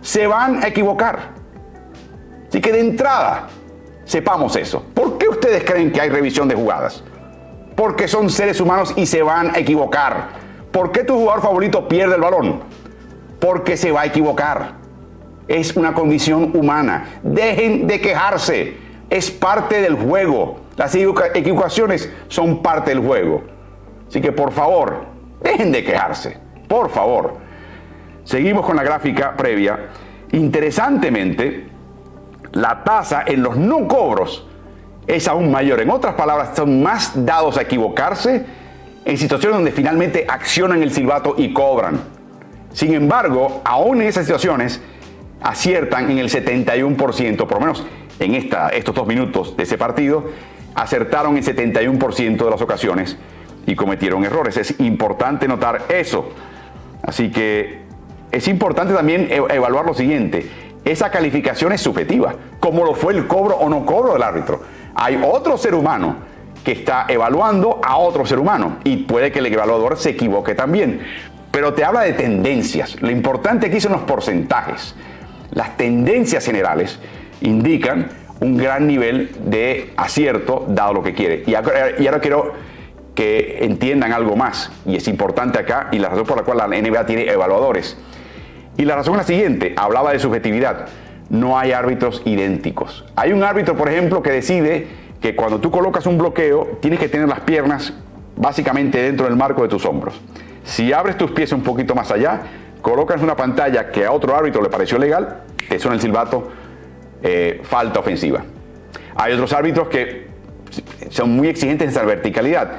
Se 0.00 0.26
van 0.26 0.62
a 0.62 0.68
equivocar. 0.68 1.30
Así 2.48 2.60
que 2.60 2.72
de 2.72 2.80
entrada, 2.80 3.48
sepamos 4.04 4.56
eso. 4.56 4.82
¿Por 4.94 5.18
qué 5.18 5.28
ustedes 5.28 5.64
creen 5.64 5.92
que 5.92 6.00
hay 6.00 6.08
revisión 6.08 6.48
de 6.48 6.54
jugadas? 6.54 7.02
porque 7.76 8.08
son 8.08 8.30
seres 8.30 8.60
humanos 8.60 8.94
y 8.96 9.06
se 9.06 9.22
van 9.22 9.54
a 9.54 9.58
equivocar. 9.58 10.30
¿Por 10.72 10.90
qué 10.90 11.04
tu 11.04 11.14
jugador 11.14 11.42
favorito 11.42 11.86
pierde 11.86 12.16
el 12.16 12.22
balón? 12.22 12.60
Porque 13.46 13.76
se 13.76 13.92
va 13.92 14.00
a 14.00 14.06
equivocar. 14.06 14.72
Es 15.46 15.76
una 15.76 15.94
condición 15.94 16.50
humana. 16.52 17.20
Dejen 17.22 17.86
de 17.86 18.00
quejarse. 18.00 18.76
Es 19.08 19.30
parte 19.30 19.80
del 19.80 19.94
juego. 19.94 20.58
Las 20.76 20.92
equivocaciones 20.96 22.12
son 22.26 22.60
parte 22.60 22.90
del 22.90 23.06
juego. 23.06 23.44
Así 24.08 24.20
que 24.20 24.32
por 24.32 24.50
favor, 24.50 25.04
dejen 25.40 25.70
de 25.70 25.84
quejarse. 25.84 26.36
Por 26.66 26.90
favor. 26.90 27.34
Seguimos 28.24 28.66
con 28.66 28.74
la 28.74 28.82
gráfica 28.82 29.36
previa. 29.36 29.90
Interesantemente, 30.32 31.68
la 32.50 32.82
tasa 32.82 33.22
en 33.28 33.44
los 33.44 33.56
no 33.56 33.86
cobros 33.86 34.44
es 35.06 35.28
aún 35.28 35.52
mayor. 35.52 35.80
En 35.80 35.90
otras 35.90 36.16
palabras, 36.16 36.50
son 36.56 36.82
más 36.82 37.12
dados 37.24 37.58
a 37.58 37.62
equivocarse 37.62 38.44
en 39.04 39.16
situaciones 39.16 39.58
donde 39.58 39.70
finalmente 39.70 40.26
accionan 40.28 40.82
el 40.82 40.90
silbato 40.90 41.36
y 41.38 41.52
cobran. 41.52 42.15
Sin 42.76 42.92
embargo, 42.92 43.62
aún 43.64 44.02
en 44.02 44.08
esas 44.08 44.26
situaciones, 44.26 44.82
aciertan 45.40 46.10
en 46.10 46.18
el 46.18 46.28
71%, 46.28 47.36
por 47.38 47.52
lo 47.54 47.60
menos 47.60 47.86
en 48.18 48.34
esta, 48.34 48.68
estos 48.68 48.94
dos 48.94 49.06
minutos 49.06 49.56
de 49.56 49.62
ese 49.62 49.78
partido, 49.78 50.24
acertaron 50.74 51.38
en 51.38 51.42
71% 51.42 52.44
de 52.44 52.50
las 52.50 52.60
ocasiones 52.60 53.16
y 53.66 53.74
cometieron 53.74 54.24
errores. 54.24 54.58
Es 54.58 54.78
importante 54.80 55.48
notar 55.48 55.86
eso. 55.88 56.28
Así 57.02 57.30
que 57.30 57.80
es 58.30 58.46
importante 58.46 58.92
también 58.92 59.28
e-, 59.30 59.54
evaluar 59.54 59.86
lo 59.86 59.94
siguiente. 59.94 60.46
Esa 60.84 61.10
calificación 61.10 61.72
es 61.72 61.80
subjetiva, 61.80 62.34
como 62.60 62.84
lo 62.84 62.94
fue 62.94 63.14
el 63.14 63.26
cobro 63.26 63.56
o 63.56 63.70
no 63.70 63.86
cobro 63.86 64.12
del 64.12 64.22
árbitro 64.22 64.60
hay 64.96 65.20
otro 65.22 65.58
ser 65.58 65.74
humano 65.74 66.16
que 66.64 66.72
está 66.72 67.04
evaluando 67.08 67.80
a 67.84 67.98
otro 67.98 68.24
ser 68.24 68.38
humano 68.38 68.78
y 68.82 68.96
puede 68.96 69.30
que 69.30 69.38
el 69.38 69.46
evaluador 69.46 69.98
se 69.98 70.10
equivoque 70.10 70.54
también. 70.54 71.02
Pero 71.56 71.72
te 71.72 71.84
habla 71.84 72.02
de 72.02 72.12
tendencias. 72.12 73.00
Lo 73.00 73.10
importante 73.10 73.68
aquí 73.68 73.80
son 73.80 73.92
los 73.92 74.02
porcentajes. 74.02 74.94
Las 75.52 75.74
tendencias 75.78 76.44
generales 76.44 76.98
indican 77.40 78.08
un 78.40 78.58
gran 78.58 78.86
nivel 78.86 79.30
de 79.42 79.94
acierto 79.96 80.66
dado 80.68 80.92
lo 80.92 81.02
que 81.02 81.14
quiere. 81.14 81.44
Y 81.46 81.54
ahora, 81.54 82.20
quiero 82.20 82.52
que 83.14 83.60
entiendan 83.62 84.12
algo 84.12 84.36
más, 84.36 84.70
y 84.84 84.96
es 84.96 85.08
importante 85.08 85.58
acá, 85.58 85.88
y 85.92 85.98
la 85.98 86.10
razón 86.10 86.26
por 86.26 86.36
la 86.36 86.42
cual 86.42 86.58
la 86.58 86.66
NBA 86.66 87.06
tiene 87.06 87.26
evaluadores. 87.26 87.96
Y 88.76 88.84
la 88.84 88.96
razón 88.96 89.14
es 89.14 89.20
la 89.20 89.26
siguiente, 89.26 89.72
hablaba 89.78 90.12
de 90.12 90.18
subjetividad 90.18 90.88
no 91.30 91.58
hay 91.58 91.72
árbitros 91.72 92.20
idénticos. 92.26 93.06
Hay 93.16 93.32
un 93.32 93.42
árbitro, 93.42 93.78
por 93.78 93.88
ejemplo, 93.88 94.22
que 94.22 94.30
decide 94.30 94.88
que 95.22 95.34
cuando 95.34 95.58
tú 95.58 95.70
colocas 95.70 96.04
un 96.04 96.18
bloqueo, 96.18 96.76
tienes 96.82 97.00
que 97.00 97.08
tener 97.08 97.28
las 97.28 97.40
piernas 97.40 97.94
básicamente 98.36 99.00
dentro 99.00 99.24
del 99.24 99.36
marco 99.36 99.62
de 99.62 99.68
tus 99.68 99.86
hombros. 99.86 100.20
Si 100.66 100.92
abres 100.92 101.16
tus 101.16 101.30
pies 101.30 101.52
un 101.52 101.62
poquito 101.62 101.94
más 101.94 102.10
allá, 102.10 102.42
colocas 102.82 103.22
una 103.22 103.36
pantalla 103.36 103.88
que 103.90 104.04
a 104.04 104.10
otro 104.10 104.36
árbitro 104.36 104.60
le 104.60 104.68
pareció 104.68 104.98
legal, 104.98 105.44
te 105.68 105.78
suena 105.78 105.94
el 105.94 106.00
silbato, 106.00 106.50
eh, 107.22 107.60
falta 107.62 108.00
ofensiva. 108.00 108.42
Hay 109.14 109.32
otros 109.32 109.52
árbitros 109.52 109.88
que 109.88 110.26
son 111.08 111.36
muy 111.36 111.48
exigentes 111.48 111.86
en 111.86 111.90
esa 111.90 112.04
verticalidad. 112.04 112.72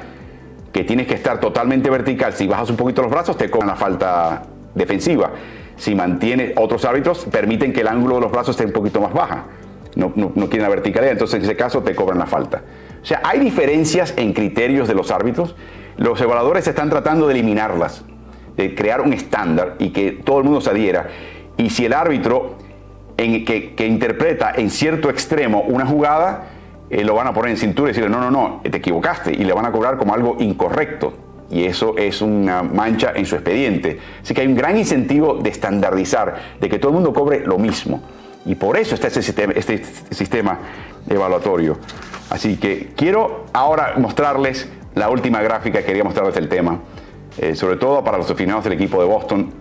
que 0.72 0.84
tienes 0.84 1.06
que 1.06 1.14
estar 1.14 1.40
totalmente 1.40 1.88
vertical. 1.88 2.34
Si 2.34 2.46
bajas 2.46 2.68
un 2.68 2.76
poquito 2.76 3.00
los 3.00 3.10
brazos, 3.10 3.38
te 3.38 3.50
cobran 3.50 3.68
la 3.68 3.74
falta 3.74 4.42
defensiva. 4.74 5.30
Si 5.76 5.94
mantienes, 5.94 6.52
otros 6.56 6.84
árbitros 6.84 7.24
permiten 7.24 7.72
que 7.72 7.80
el 7.80 7.88
ángulo 7.88 8.16
de 8.16 8.20
los 8.20 8.30
brazos 8.30 8.50
esté 8.50 8.66
un 8.66 8.72
poquito 8.72 9.00
más 9.00 9.14
baja. 9.14 9.46
No, 9.96 10.12
no, 10.14 10.30
no 10.34 10.48
quieren 10.48 10.62
la 10.62 10.68
verticalidad, 10.68 11.12
entonces 11.12 11.38
en 11.38 11.44
ese 11.44 11.56
caso 11.56 11.82
te 11.82 11.94
cobran 11.94 12.18
la 12.18 12.26
falta. 12.26 12.62
O 13.02 13.06
sea, 13.06 13.22
hay 13.24 13.40
diferencias 13.40 14.12
en 14.18 14.34
criterios 14.34 14.86
de 14.86 14.94
los 14.94 15.10
árbitros. 15.10 15.56
Los 15.98 16.20
evaluadores 16.20 16.66
están 16.66 16.88
tratando 16.90 17.26
de 17.26 17.34
eliminarlas, 17.34 18.04
de 18.56 18.74
crear 18.74 19.00
un 19.00 19.12
estándar 19.12 19.74
y 19.80 19.90
que 19.90 20.12
todo 20.12 20.38
el 20.38 20.44
mundo 20.44 20.60
se 20.60 20.70
adhiera. 20.70 21.08
Y 21.56 21.70
si 21.70 21.86
el 21.86 21.92
árbitro 21.92 22.54
que, 23.16 23.86
interpreta 23.86 24.52
en 24.54 24.70
cierto 24.70 25.10
extremo 25.10 25.62
una 25.62 25.84
jugada, 25.84 26.50
eh, 26.88 27.02
lo 27.04 27.16
van 27.16 27.26
a 27.26 27.34
poner 27.34 27.50
en 27.50 27.56
cintura 27.56 27.90
y 27.90 27.92
decirle, 27.92 28.10
no, 28.10 28.20
no, 28.20 28.30
no, 28.30 28.60
te 28.62 28.78
equivocaste 28.78 29.32
y 29.32 29.44
le 29.44 29.52
van 29.52 29.66
a 29.66 29.72
cobrar 29.72 29.98
como 29.98 30.14
algo 30.14 30.36
incorrecto. 30.38 31.12
Y 31.50 31.64
eso 31.64 31.96
es 31.98 32.22
una 32.22 32.62
mancha 32.62 33.12
en 33.16 33.26
su 33.26 33.34
expediente. 33.34 33.98
Así 34.22 34.34
que 34.34 34.42
hay 34.42 34.46
un 34.46 34.54
gran 34.54 34.78
incentivo 34.78 35.34
de 35.34 35.50
estandarizar, 35.50 36.36
de 36.60 36.68
que 36.68 36.78
todo 36.78 36.90
el 36.90 36.94
mundo 36.94 37.12
cobre 37.12 37.40
lo 37.44 37.58
mismo. 37.58 38.02
Y 38.44 38.54
por 38.54 38.76
eso 38.76 38.94
está 38.94 39.08
este 39.08 39.22
sistema, 39.22 39.52
este 39.56 39.82
sistema 40.10 40.58
evaluatorio. 41.08 41.76
Así 42.30 42.56
que 42.56 42.92
quiero 42.94 43.46
ahora 43.52 43.94
mostrarles 43.96 44.68
la 44.98 45.08
última 45.08 45.40
gráfica 45.40 45.78
que 45.78 45.84
quería 45.84 46.02
mostrarles 46.02 46.36
el 46.36 46.48
tema, 46.48 46.80
eh, 47.38 47.54
sobre 47.54 47.76
todo 47.76 48.02
para 48.02 48.18
los 48.18 48.28
aficionados 48.28 48.64
del 48.64 48.72
equipo 48.72 49.00
de 49.00 49.06
Boston, 49.06 49.52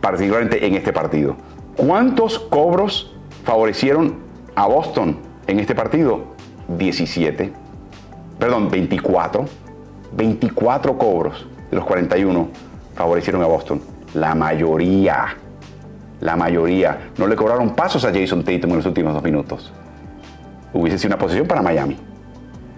particularmente 0.00 0.66
en 0.66 0.74
este 0.74 0.92
partido. 0.92 1.36
¿Cuántos 1.76 2.40
cobros 2.40 3.14
favorecieron 3.44 4.16
a 4.56 4.66
Boston 4.66 5.18
en 5.46 5.60
este 5.60 5.74
partido? 5.74 6.32
17, 6.68 7.52
perdón, 8.38 8.70
24, 8.70 9.44
24 10.16 10.98
cobros 10.98 11.46
de 11.70 11.76
los 11.76 11.86
41 11.86 12.48
favorecieron 12.96 13.42
a 13.42 13.46
Boston. 13.46 13.80
La 14.14 14.34
mayoría, 14.34 15.36
la 16.20 16.36
mayoría, 16.36 17.12
no 17.18 17.28
le 17.28 17.36
cobraron 17.36 17.74
pasos 17.76 18.04
a 18.04 18.12
Jason 18.12 18.42
Tatum 18.42 18.70
en 18.70 18.76
los 18.78 18.86
últimos 18.86 19.14
dos 19.14 19.22
minutos. 19.22 19.72
Hubiese 20.74 20.98
sido 20.98 21.14
una 21.14 21.18
posición 21.18 21.46
para 21.46 21.62
Miami. 21.62 22.11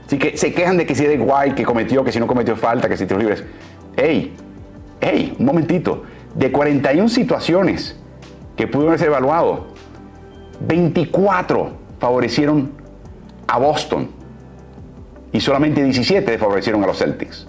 Así 0.06 0.18
que 0.18 0.36
se 0.36 0.52
quejan 0.52 0.76
de 0.76 0.86
que 0.86 0.94
si 0.94 1.04
de 1.04 1.14
igual, 1.14 1.54
que 1.54 1.64
cometió, 1.64 2.04
que 2.04 2.12
si 2.12 2.20
no 2.20 2.26
cometió 2.26 2.56
falta, 2.56 2.88
que 2.88 2.96
si 2.96 3.06
tiros 3.06 3.22
libres. 3.22 3.44
¡Ey! 3.96 4.34
¡Ey! 5.00 5.34
Un 5.38 5.46
momentito. 5.46 6.02
De 6.34 6.50
41 6.52 7.08
situaciones 7.08 7.96
que 8.56 8.66
pudieron 8.66 8.98
ser 8.98 9.08
evaluado, 9.08 9.66
24 10.60 11.72
favorecieron 11.98 12.72
a 13.46 13.58
Boston 13.58 14.08
y 15.32 15.40
solamente 15.40 15.82
17 15.82 16.38
favorecieron 16.38 16.82
a 16.84 16.86
los 16.86 16.98
Celtics. 16.98 17.46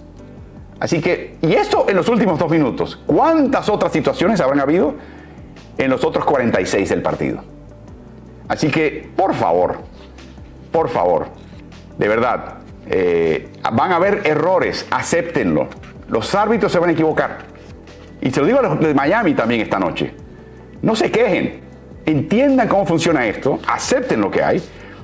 Así 0.78 1.00
que, 1.00 1.36
y 1.40 1.54
esto 1.54 1.86
en 1.88 1.96
los 1.96 2.08
últimos 2.08 2.38
dos 2.38 2.50
minutos, 2.50 3.00
¿cuántas 3.06 3.68
otras 3.68 3.92
situaciones 3.92 4.40
habrán 4.40 4.60
habido 4.60 4.94
en 5.78 5.90
los 5.90 6.04
otros 6.04 6.24
46 6.24 6.88
del 6.88 7.02
partido? 7.02 7.40
Así 8.48 8.68
que, 8.68 9.10
por 9.16 9.34
favor, 9.34 9.78
por 10.70 10.88
favor, 10.88 11.28
de 11.98 12.08
verdad, 12.08 12.58
eh, 12.88 13.48
van 13.72 13.92
a 13.92 13.96
haber 13.96 14.22
errores, 14.24 14.86
acéptenlo. 14.90 15.68
Los 16.08 16.34
árbitros 16.34 16.70
se 16.72 16.78
van 16.78 16.90
a 16.90 16.92
equivocar. 16.92 17.38
Y 18.20 18.30
se 18.30 18.40
lo 18.40 18.46
digo 18.46 18.58
a 18.58 18.62
los 18.62 18.80
de 18.80 18.94
Miami 18.94 19.34
también 19.34 19.60
esta 19.60 19.78
noche. 19.78 20.14
No 20.82 20.94
se 20.94 21.10
quejen, 21.10 21.60
entiendan 22.04 22.68
cómo 22.68 22.86
funciona 22.86 23.26
esto, 23.26 23.58
acepten 23.66 24.20
lo 24.20 24.30
que 24.30 24.42
hay 24.42 24.62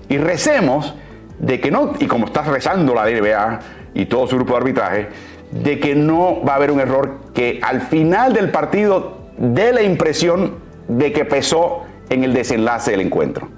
y 0.08 0.18
recemos 0.18 0.94
de 1.38 1.60
que 1.60 1.70
no, 1.70 1.94
y 1.98 2.06
como 2.06 2.26
está 2.26 2.42
rezando 2.42 2.94
la 2.94 3.04
NBA 3.04 3.60
y 3.94 4.06
todo 4.06 4.26
su 4.26 4.36
grupo 4.36 4.52
de 4.52 4.58
arbitraje, 4.58 5.08
de 5.50 5.78
que 5.80 5.94
no 5.94 6.42
va 6.44 6.54
a 6.54 6.56
haber 6.56 6.70
un 6.70 6.80
error 6.80 7.18
que 7.34 7.60
al 7.62 7.82
final 7.82 8.32
del 8.32 8.50
partido 8.50 9.18
dé 9.36 9.72
la 9.72 9.82
impresión 9.82 10.56
de 10.88 11.12
que 11.12 11.24
pesó 11.24 11.82
en 12.08 12.24
el 12.24 12.32
desenlace 12.32 12.92
del 12.92 13.00
encuentro. 13.00 13.48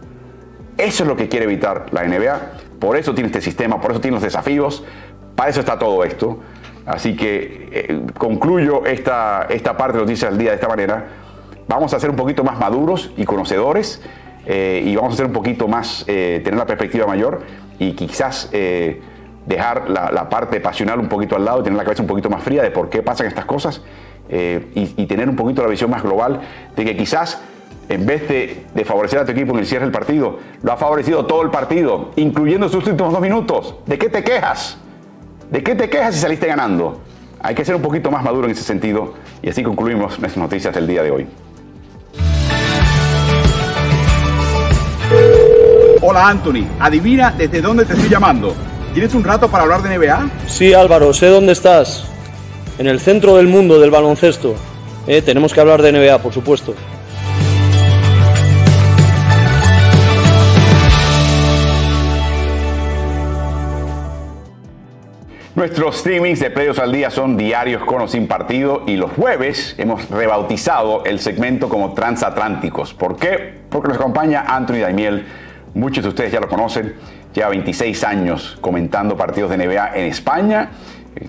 Eso 0.76 1.04
es 1.04 1.08
lo 1.08 1.16
que 1.16 1.28
quiere 1.28 1.44
evitar 1.44 1.86
la 1.92 2.04
NBA. 2.04 2.40
Por 2.84 2.98
eso 2.98 3.14
tiene 3.14 3.28
este 3.28 3.40
sistema, 3.40 3.80
por 3.80 3.92
eso 3.92 4.00
tiene 4.02 4.16
los 4.16 4.22
desafíos, 4.22 4.84
para 5.34 5.48
eso 5.48 5.60
está 5.60 5.78
todo 5.78 6.04
esto. 6.04 6.40
Así 6.84 7.16
que 7.16 7.70
eh, 7.72 8.00
concluyo 8.18 8.84
esta, 8.84 9.46
esta 9.48 9.74
parte 9.74 9.96
de 9.96 10.04
noticias 10.04 10.30
del 10.30 10.38
día 10.38 10.50
de 10.50 10.56
esta 10.56 10.68
manera. 10.68 11.06
Vamos 11.66 11.94
a 11.94 11.98
ser 11.98 12.10
un 12.10 12.16
poquito 12.16 12.44
más 12.44 12.58
maduros 12.58 13.10
y 13.16 13.24
conocedores 13.24 14.02
eh, 14.44 14.82
y 14.84 14.94
vamos 14.96 15.14
a 15.14 15.16
ser 15.16 15.24
un 15.24 15.32
poquito 15.32 15.66
más, 15.66 16.04
eh, 16.08 16.42
tener 16.44 16.58
la 16.58 16.66
perspectiva 16.66 17.06
mayor 17.06 17.40
y 17.78 17.92
quizás 17.92 18.50
dejar 19.46 19.88
la, 19.88 20.28
parte 20.28 20.60
pasional 20.60 21.00
un 21.00 21.08
poquito 21.08 21.36
al 21.36 21.44
lado 21.46 21.60
y 21.60 21.62
tener 21.62 21.78
la 21.78 21.84
cabeza 21.84 22.02
un 22.02 22.08
poquito 22.08 22.28
más 22.28 22.42
fría 22.42 22.62
de 22.62 22.70
por 22.70 22.90
qué 22.90 23.02
pasan 23.02 23.28
estas 23.28 23.46
cosas 23.46 23.80
y, 24.28 25.06
tener 25.06 25.30
un 25.30 25.36
poquito 25.36 25.62
la 25.62 25.68
visión 25.68 25.90
más 25.90 26.02
global 26.02 26.40
de 26.76 26.84
que 26.84 26.94
quizás 26.94 27.42
en 27.88 28.06
vez 28.06 28.28
de, 28.28 28.64
de, 28.74 28.84
favorecer 28.84 29.18
a 29.18 29.24
tu 29.24 29.32
equipo 29.32 29.52
en 29.52 29.58
el 29.58 29.66
cierre 29.66 29.84
del 29.84 29.92
partido, 29.92 30.38
lo 30.62 30.72
ha 30.72 30.76
favorecido 30.76 31.26
todo 31.26 31.42
el 31.42 31.50
partido, 31.50 32.10
incluyendo 32.16 32.68
sus 32.68 32.86
últimos 32.86 33.12
dos 33.12 33.20
minutos. 33.20 33.76
¿De 33.86 33.98
qué 33.98 34.08
te 34.08 34.22
quejas? 34.22 34.78
¿De 35.50 35.62
qué 35.62 35.74
te 35.74 35.88
quejas 35.88 36.14
si 36.14 36.20
saliste 36.20 36.46
ganando? 36.46 37.00
Hay 37.40 37.54
que 37.54 37.64
ser 37.64 37.74
un 37.74 37.82
poquito 37.82 38.10
más 38.10 38.24
maduro 38.24 38.46
en 38.46 38.52
ese 38.52 38.62
sentido 38.62 39.14
y 39.42 39.50
así 39.50 39.62
concluimos 39.62 40.18
nuestras 40.18 40.36
noticias 40.38 40.74
del 40.74 40.86
día 40.86 41.02
de 41.02 41.10
hoy. 41.10 41.26
Hola 46.00 46.28
Anthony, 46.28 46.66
adivina 46.80 47.34
desde 47.36 47.60
dónde 47.60 47.84
te 47.84 47.92
estoy 47.92 48.08
llamando. 48.08 48.54
¿Tienes 48.94 49.14
un 49.14 49.24
rato 49.24 49.50
para 49.50 49.64
hablar 49.64 49.82
de 49.82 49.98
NBA? 49.98 50.30
Sí 50.46 50.72
Álvaro, 50.72 51.12
sé 51.12 51.26
dónde 51.26 51.52
estás. 51.52 52.06
En 52.78 52.86
el 52.86 53.00
centro 53.00 53.36
del 53.36 53.46
mundo 53.46 53.78
del 53.78 53.90
baloncesto. 53.90 54.54
Eh, 55.06 55.20
tenemos 55.20 55.52
que 55.52 55.60
hablar 55.60 55.82
de 55.82 55.92
NBA, 55.92 56.18
por 56.18 56.32
supuesto. 56.32 56.74
Nuestros 65.54 65.98
streamings 65.98 66.40
de 66.40 66.50
Playos 66.50 66.78
al 66.80 66.90
Día 66.90 67.10
son 67.10 67.36
diarios 67.36 67.84
con 67.84 68.02
o 68.02 68.08
sin 68.08 68.26
partido 68.26 68.82
y 68.86 68.96
los 68.96 69.12
jueves 69.12 69.76
hemos 69.78 70.10
rebautizado 70.10 71.04
el 71.04 71.20
segmento 71.20 71.68
como 71.68 71.94
Transatlánticos. 71.94 72.92
¿Por 72.92 73.16
qué? 73.16 73.60
Porque 73.70 73.88
nos 73.88 73.98
acompaña 73.98 74.44
Anthony 74.48 74.80
Daimiel 74.80 75.24
Muchos 75.74 76.04
de 76.04 76.10
ustedes 76.10 76.30
ya 76.30 76.38
lo 76.38 76.48
conocen, 76.48 76.94
lleva 77.34 77.48
26 77.48 78.04
años 78.04 78.56
comentando 78.60 79.16
partidos 79.16 79.50
de 79.50 79.56
NBA 79.58 79.96
en 79.96 80.04
España, 80.04 80.70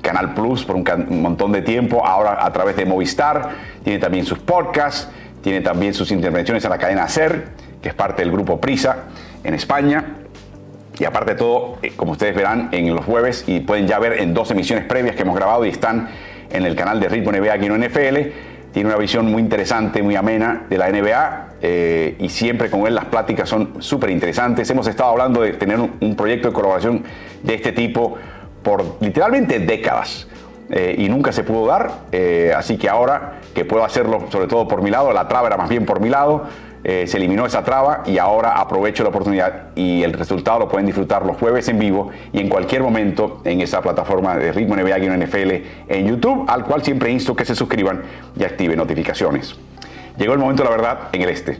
Canal 0.02 0.36
Plus 0.36 0.64
por 0.64 0.76
un, 0.76 0.86
montón 1.22 1.52
de 1.52 1.64
tiempo, 1.64 2.06
ahora 2.06 2.46
a 2.46 2.54
través 2.54 2.76
de 2.76 2.86
Movistar, 2.86 3.50
tiene 3.84 3.98
también 3.98 4.24
sus 4.24 4.38
podcasts, 4.38 5.10
tiene 5.42 5.62
también 5.62 5.96
sus 5.96 6.12
intervenciones 6.12 6.64
en 6.64 6.70
la 6.70 6.78
cadena 6.78 7.08
SER, 7.08 7.48
que 7.82 7.90
es 7.90 7.96
parte 7.96 8.22
del 8.22 8.32
grupo 8.32 8.62
Prisa 8.62 9.06
en 9.44 9.56
España. 9.56 10.25
Y 11.00 11.06
aparte 11.06 11.32
de 11.32 11.38
todo, 11.38 11.78
eh, 11.82 11.92
como 11.96 12.14
ustedes 12.14 12.36
verán 12.36 12.70
en 12.72 12.94
los 12.96 13.06
jueves 13.06 13.44
y 13.48 13.60
pueden 13.60 13.88
ya 13.88 14.00
ver 14.00 14.22
en 14.22 14.34
dos 14.34 14.52
emisiones 14.52 14.86
previas 14.86 15.16
que 15.16 15.24
hemos 15.24 15.36
grabado 15.36 15.66
y 15.66 15.70
están 15.70 16.10
en 16.50 16.66
el 16.66 16.76
canal 16.76 17.00
de 17.00 17.10
Ritmo 17.10 17.32
NBA 17.32 17.54
aquí 17.54 17.66
en 17.66 17.82
NFL, 17.82 18.18
tiene 18.72 18.90
una 18.90 18.98
visión 18.98 19.26
muy 19.26 19.42
interesante, 19.42 20.02
muy 20.04 20.16
amena 20.16 20.66
de 20.70 20.78
la 20.78 20.90
NBA 20.90 21.48
eh, 21.62 22.16
y 22.20 22.30
siempre 22.30 22.70
con 22.70 22.86
él 22.88 22.96
las 22.96 23.06
pláticas 23.06 23.50
son 23.50 23.82
súper 23.82 24.10
interesantes. 24.10 24.70
Hemos 24.70 24.88
estado 24.88 25.12
hablando 25.12 25.42
de 25.42 25.54
tener 25.54 25.80
un, 25.80 26.16
proyecto 26.16 26.50
de 26.50 26.54
colaboración 26.54 27.04
de 27.42 27.56
este 27.56 27.72
tipo 27.72 28.18
por 28.64 28.98
literalmente 29.02 29.60
décadas. 29.60 30.28
Eh, 30.72 30.96
y 30.98 31.10
nunca 31.10 31.32
se 31.32 31.44
pudo 31.44 31.68
dar, 31.68 31.92
así 32.58 32.76
que 32.76 32.90
ahora 32.90 33.36
que 33.54 33.66
puedo 33.66 33.86
hacerlo 33.86 34.26
sobre 34.32 34.48
todo 34.48 34.68
por 34.68 34.82
mi 34.82 34.90
lado, 34.90 35.14
la 35.14 35.28
traba 35.28 35.46
era 35.46 35.58
más 35.58 35.70
bien 35.70 35.86
por 35.86 36.00
mi 36.00 36.10
lado, 36.10 36.46
eh, 36.88 37.08
se 37.08 37.18
eliminó 37.18 37.48
esa 37.48 37.64
traba 37.64 38.04
y 38.06 38.20
ahora 38.20 38.60
aprovecho 38.60 39.02
la 39.02 39.10
oportunidad 39.10 39.70
y 39.74 40.04
el 40.04 40.14
resultado 40.14 40.60
lo 40.60 40.70
pueden 40.70 40.86
disfrutar 40.86 41.26
los 41.26 41.36
jueves 41.36 41.68
en 41.68 41.80
vivo 41.80 42.12
y 42.32 42.40
en 42.40 42.48
cualquier 42.48 42.84
momento 42.84 43.42
en 43.44 43.60
esa 43.62 43.82
plataforma 43.82 44.38
de 44.38 44.52
Ritmo 44.52 44.76
NBA 44.76 45.00
y 45.00 45.10
NFL 45.10 45.52
en 45.90 46.08
YouTube, 46.08 46.46
al 46.48 46.64
cual 46.64 46.84
siempre 46.84 47.10
insto 47.10 47.36
que 47.36 47.44
se 47.44 47.56
suscriban 47.56 48.04
y 48.38 48.44
activen 48.44 48.78
notificaciones. 48.78 49.56
Llegó 50.16 50.34
el 50.34 50.40
momento 50.40 50.62
de 50.62 50.70
la 50.70 50.76
verdad 50.76 51.00
en 51.12 51.24
el 51.24 51.30
este. 51.30 51.58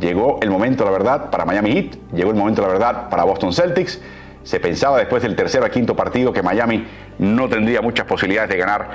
Llegó 0.00 0.40
el 0.42 0.50
momento 0.50 0.82
de 0.82 0.90
la 0.90 0.98
verdad 0.98 1.30
para 1.30 1.44
Miami 1.44 1.70
Heat, 1.74 1.96
llegó 2.12 2.30
el 2.30 2.36
momento 2.36 2.60
de 2.60 2.66
la 2.66 2.72
verdad 2.72 3.08
para 3.10 3.22
Boston 3.22 3.52
Celtics. 3.52 4.00
Se 4.42 4.58
pensaba 4.58 4.98
después 4.98 5.22
del 5.22 5.36
tercer 5.36 5.62
a 5.62 5.70
quinto 5.70 5.94
partido 5.94 6.32
que 6.32 6.42
Miami 6.42 6.84
no 7.20 7.48
tendría 7.48 7.80
muchas 7.80 8.06
posibilidades 8.06 8.50
de 8.50 8.56
ganar 8.56 8.88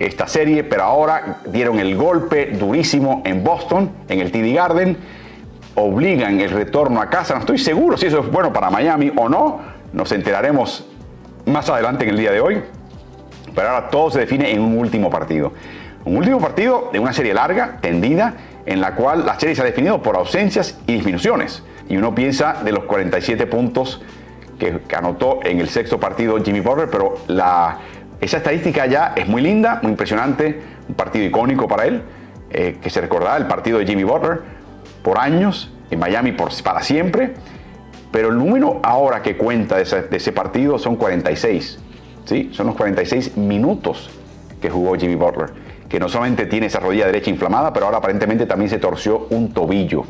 esta 0.00 0.26
serie, 0.26 0.64
pero 0.64 0.82
ahora 0.84 1.42
dieron 1.46 1.78
el 1.78 1.94
golpe 1.94 2.46
durísimo 2.46 3.22
en 3.24 3.44
Boston, 3.44 3.90
en 4.08 4.18
el 4.20 4.32
TD 4.32 4.54
Garden, 4.54 4.96
obligan 5.74 6.40
el 6.40 6.50
retorno 6.50 7.00
a 7.02 7.10
casa. 7.10 7.34
No 7.34 7.40
estoy 7.40 7.58
seguro 7.58 7.98
si 7.98 8.06
eso 8.06 8.20
es 8.20 8.30
bueno 8.32 8.52
para 8.52 8.70
Miami 8.70 9.12
o 9.14 9.28
no, 9.28 9.60
nos 9.92 10.10
enteraremos 10.12 10.86
más 11.44 11.68
adelante 11.68 12.04
en 12.04 12.10
el 12.10 12.16
día 12.16 12.32
de 12.32 12.40
hoy, 12.40 12.62
pero 13.54 13.68
ahora 13.68 13.90
todo 13.90 14.10
se 14.10 14.20
define 14.20 14.50
en 14.50 14.62
un 14.62 14.78
último 14.78 15.10
partido. 15.10 15.52
Un 16.06 16.16
último 16.16 16.40
partido 16.40 16.88
de 16.92 16.98
una 16.98 17.12
serie 17.12 17.34
larga, 17.34 17.78
tendida, 17.82 18.34
en 18.64 18.80
la 18.80 18.94
cual 18.94 19.26
la 19.26 19.38
serie 19.38 19.54
se 19.54 19.60
ha 19.60 19.66
definido 19.66 20.00
por 20.00 20.16
ausencias 20.16 20.78
y 20.86 20.94
disminuciones. 20.94 21.62
Y 21.90 21.98
uno 21.98 22.14
piensa 22.14 22.62
de 22.64 22.72
los 22.72 22.84
47 22.84 23.46
puntos 23.46 24.00
que, 24.58 24.80
anotó 24.96 25.40
en 25.42 25.60
el 25.60 25.68
sexto 25.68 26.00
partido 26.00 26.42
Jimmy 26.42 26.60
Butler, 26.60 26.88
pero 26.90 27.16
la 27.26 27.78
Esa 28.20 28.36
estadística 28.36 28.86
ya 28.86 29.14
es 29.16 29.26
muy 29.26 29.40
linda, 29.40 29.80
muy 29.82 29.92
impresionante, 29.92 30.60
un 30.88 30.94
partido 30.94 31.24
icónico 31.24 31.66
para 31.66 31.86
él, 31.86 32.02
eh, 32.50 32.76
que 32.82 32.90
se 32.90 33.00
recordará 33.00 33.36
el 33.36 33.46
partido 33.46 33.78
de 33.78 33.86
Jimmy 33.86 34.04
Butler 34.04 34.40
por 35.02 35.18
años, 35.18 35.72
en 35.90 35.98
Miami 35.98 36.32
para 36.32 36.82
siempre, 36.82 37.34
pero 38.12 38.28
el 38.28 38.36
número 38.36 38.80
ahora 38.82 39.22
que 39.22 39.36
cuenta 39.36 39.76
de 39.76 39.82
ese, 39.82 40.32
partido 40.32 40.78
son 40.78 40.96
46, 40.96 41.78
¿sí? 42.24 42.50
son 42.52 42.66
los 42.66 42.76
46 42.76 43.36
minutos 43.36 44.10
que 44.60 44.68
jugó 44.68 44.96
Jimmy 44.96 45.14
Butler, 45.14 45.50
que 45.88 45.98
no 45.98 46.08
solamente 46.08 46.46
tiene 46.46 46.66
esa 46.66 46.80
rodilla 46.80 47.06
derecha 47.06 47.30
inflamada, 47.30 47.72
pero 47.72 47.86
ahora 47.86 47.98
aparentemente 47.98 48.46
también 48.46 48.68
se 48.68 48.78
torció 48.78 49.26
un 49.30 49.52
tobillo. 49.52 50.04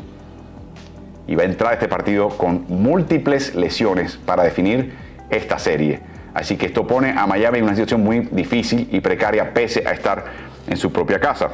Y 1.27 1.35
va 1.35 1.43
a 1.43 1.45
entrar 1.45 1.73
este 1.73 1.87
partido 1.87 2.29
con 2.29 2.65
múltiples 2.67 3.55
lesiones 3.55 4.17
para 4.17 4.43
definir 4.43 4.93
esta 5.29 5.57
serie. 5.59 6.01
Así 6.33 6.57
que 6.57 6.67
esto 6.67 6.87
pone 6.87 7.11
a 7.11 7.27
Miami 7.27 7.59
en 7.59 7.65
una 7.65 7.73
situación 7.73 8.03
muy 8.03 8.27
difícil 8.31 8.87
y 8.91 9.01
precaria 9.01 9.53
pese 9.53 9.83
a 9.85 9.91
estar 9.91 10.25
en 10.67 10.77
su 10.77 10.91
propia 10.91 11.19
casa. 11.19 11.49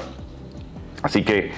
Así 1.01 1.23
que 1.23 1.51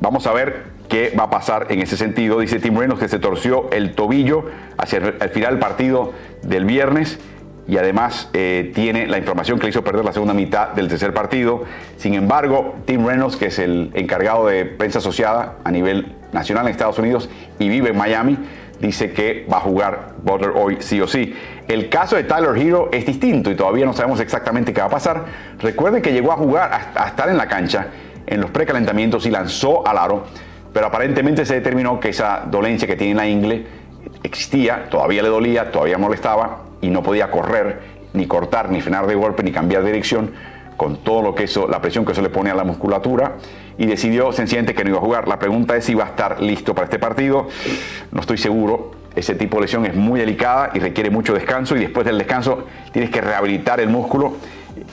vamos 0.00 0.26
a 0.26 0.32
ver 0.32 0.74
qué 0.88 1.14
va 1.18 1.24
a 1.24 1.30
pasar 1.30 1.66
en 1.70 1.80
ese 1.80 1.96
sentido. 1.96 2.40
Dice 2.40 2.58
Tim 2.58 2.76
Reynolds 2.76 3.00
que 3.00 3.08
se 3.08 3.18
torció 3.18 3.70
el 3.70 3.94
tobillo 3.94 4.44
hacia 4.76 4.98
el 4.98 5.28
final 5.30 5.52
del 5.52 5.60
partido 5.60 6.12
del 6.42 6.64
viernes 6.64 7.18
y 7.66 7.78
además 7.78 8.28
eh, 8.34 8.72
tiene 8.74 9.06
la 9.06 9.18
información 9.18 9.58
que 9.58 9.64
le 9.64 9.70
hizo 9.70 9.82
perder 9.82 10.04
la 10.04 10.12
segunda 10.12 10.34
mitad 10.34 10.70
del 10.70 10.88
tercer 10.88 11.14
partido. 11.14 11.64
Sin 11.96 12.14
embargo, 12.14 12.76
Tim 12.84 13.06
Reynolds, 13.06 13.36
que 13.36 13.46
es 13.46 13.58
el 13.58 13.90
encargado 13.94 14.46
de 14.46 14.64
prensa 14.66 14.98
asociada 14.98 15.56
a 15.64 15.70
nivel 15.70 16.14
nacional 16.34 16.66
en 16.66 16.72
Estados 16.72 16.98
Unidos 16.98 17.30
y 17.58 17.68
vive 17.68 17.90
en 17.90 17.96
Miami, 17.96 18.38
dice 18.80 19.12
que 19.12 19.46
va 19.50 19.58
a 19.58 19.60
jugar 19.60 20.14
Butler 20.22 20.50
hoy 20.54 20.76
sí 20.80 21.00
o 21.00 21.06
sí. 21.06 21.34
El 21.66 21.88
caso 21.88 22.16
de 22.16 22.24
Tyler 22.24 22.56
Hero 22.56 22.90
es 22.92 23.06
distinto 23.06 23.50
y 23.50 23.54
todavía 23.54 23.86
no 23.86 23.94
sabemos 23.94 24.20
exactamente 24.20 24.74
qué 24.74 24.80
va 24.80 24.88
a 24.88 24.90
pasar. 24.90 25.24
Recuerden 25.60 26.02
que 26.02 26.12
llegó 26.12 26.32
a 26.32 26.36
jugar, 26.36 26.70
a, 26.94 27.06
estar 27.06 27.28
en 27.30 27.38
la 27.38 27.48
cancha 27.48 27.86
en 28.26 28.40
los 28.40 28.50
precalentamientos 28.50 29.24
y 29.26 29.30
lanzó 29.30 29.86
al 29.86 29.96
aro, 29.96 30.24
pero 30.72 30.86
aparentemente 30.86 31.46
se 31.46 31.54
determinó 31.54 32.00
que 32.00 32.10
esa 32.10 32.44
dolencia 32.50 32.86
que 32.86 32.96
tiene 32.96 33.12
en 33.12 33.16
la 33.16 33.26
ingle 33.26 33.66
existía, 34.22 34.88
todavía 34.90 35.22
le 35.22 35.28
dolía, 35.28 35.70
todavía 35.70 35.96
molestaba 35.96 36.64
y 36.80 36.90
no 36.90 37.02
podía 37.02 37.30
correr, 37.30 37.80
ni 38.12 38.26
cortar, 38.26 38.70
ni 38.70 38.80
frenar 38.80 39.06
de 39.06 39.14
golpe, 39.14 39.42
ni 39.42 39.52
cambiar 39.52 39.82
de 39.82 39.92
dirección 39.92 40.32
con 40.76 40.98
todo 40.98 41.22
lo 41.22 41.34
que 41.34 41.44
eso, 41.44 41.68
la 41.68 41.80
presión 41.80 42.04
que 42.04 42.12
eso 42.12 42.22
le 42.22 42.30
pone 42.30 42.50
a 42.50 42.54
la 42.54 42.64
musculatura 42.64 43.36
y 43.78 43.86
decidió 43.86 44.32
sencillamente 44.32 44.74
que 44.74 44.84
no 44.84 44.90
iba 44.90 44.98
a 44.98 45.02
jugar. 45.02 45.28
La 45.28 45.38
pregunta 45.38 45.76
es 45.76 45.84
si 45.84 45.94
va 45.94 46.04
a 46.04 46.08
estar 46.08 46.40
listo 46.40 46.74
para 46.74 46.86
este 46.86 46.98
partido. 46.98 47.48
No 48.12 48.20
estoy 48.20 48.38
seguro. 48.38 48.92
Ese 49.14 49.34
tipo 49.34 49.58
de 49.58 49.62
lesión 49.62 49.86
es 49.86 49.94
muy 49.94 50.18
delicada 50.18 50.70
y 50.74 50.80
requiere 50.80 51.08
mucho 51.10 51.34
descanso 51.34 51.76
y 51.76 51.80
después 51.80 52.04
del 52.04 52.18
descanso 52.18 52.64
tienes 52.92 53.10
que 53.10 53.20
rehabilitar 53.20 53.78
el 53.80 53.88
músculo. 53.88 54.34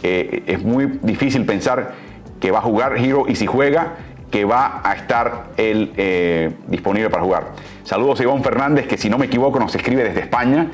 Eh, 0.03 0.43
es 0.45 0.61
muy 0.61 0.99
difícil 1.01 1.45
pensar 1.45 1.93
que 2.39 2.51
va 2.51 2.59
a 2.59 2.61
jugar 2.61 2.97
Hero 2.97 3.25
y 3.27 3.35
si 3.35 3.47
juega 3.47 3.95
que 4.29 4.45
va 4.45 4.81
a 4.83 4.93
estar 4.93 5.47
él 5.57 5.91
eh, 5.97 6.51
disponible 6.67 7.09
para 7.09 7.23
jugar. 7.23 7.47
Saludos 7.83 8.19
a 8.19 8.23
Iván 8.23 8.43
Fernández 8.43 8.87
que 8.87 8.97
si 8.97 9.09
no 9.09 9.17
me 9.17 9.25
equivoco 9.25 9.59
nos 9.59 9.75
escribe 9.75 10.03
desde 10.03 10.21
España. 10.21 10.67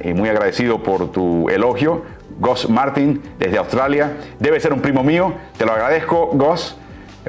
Eh, 0.00 0.12
muy 0.12 0.28
agradecido 0.28 0.82
por 0.82 1.12
tu 1.12 1.48
elogio. 1.48 2.02
Gus 2.38 2.68
Martin 2.68 3.20
desde 3.38 3.58
Australia. 3.58 4.16
Debe 4.38 4.60
ser 4.60 4.72
un 4.72 4.80
primo 4.80 5.02
mío. 5.02 5.32
Te 5.56 5.64
lo 5.64 5.72
agradezco, 5.72 6.30
Gus 6.32 6.76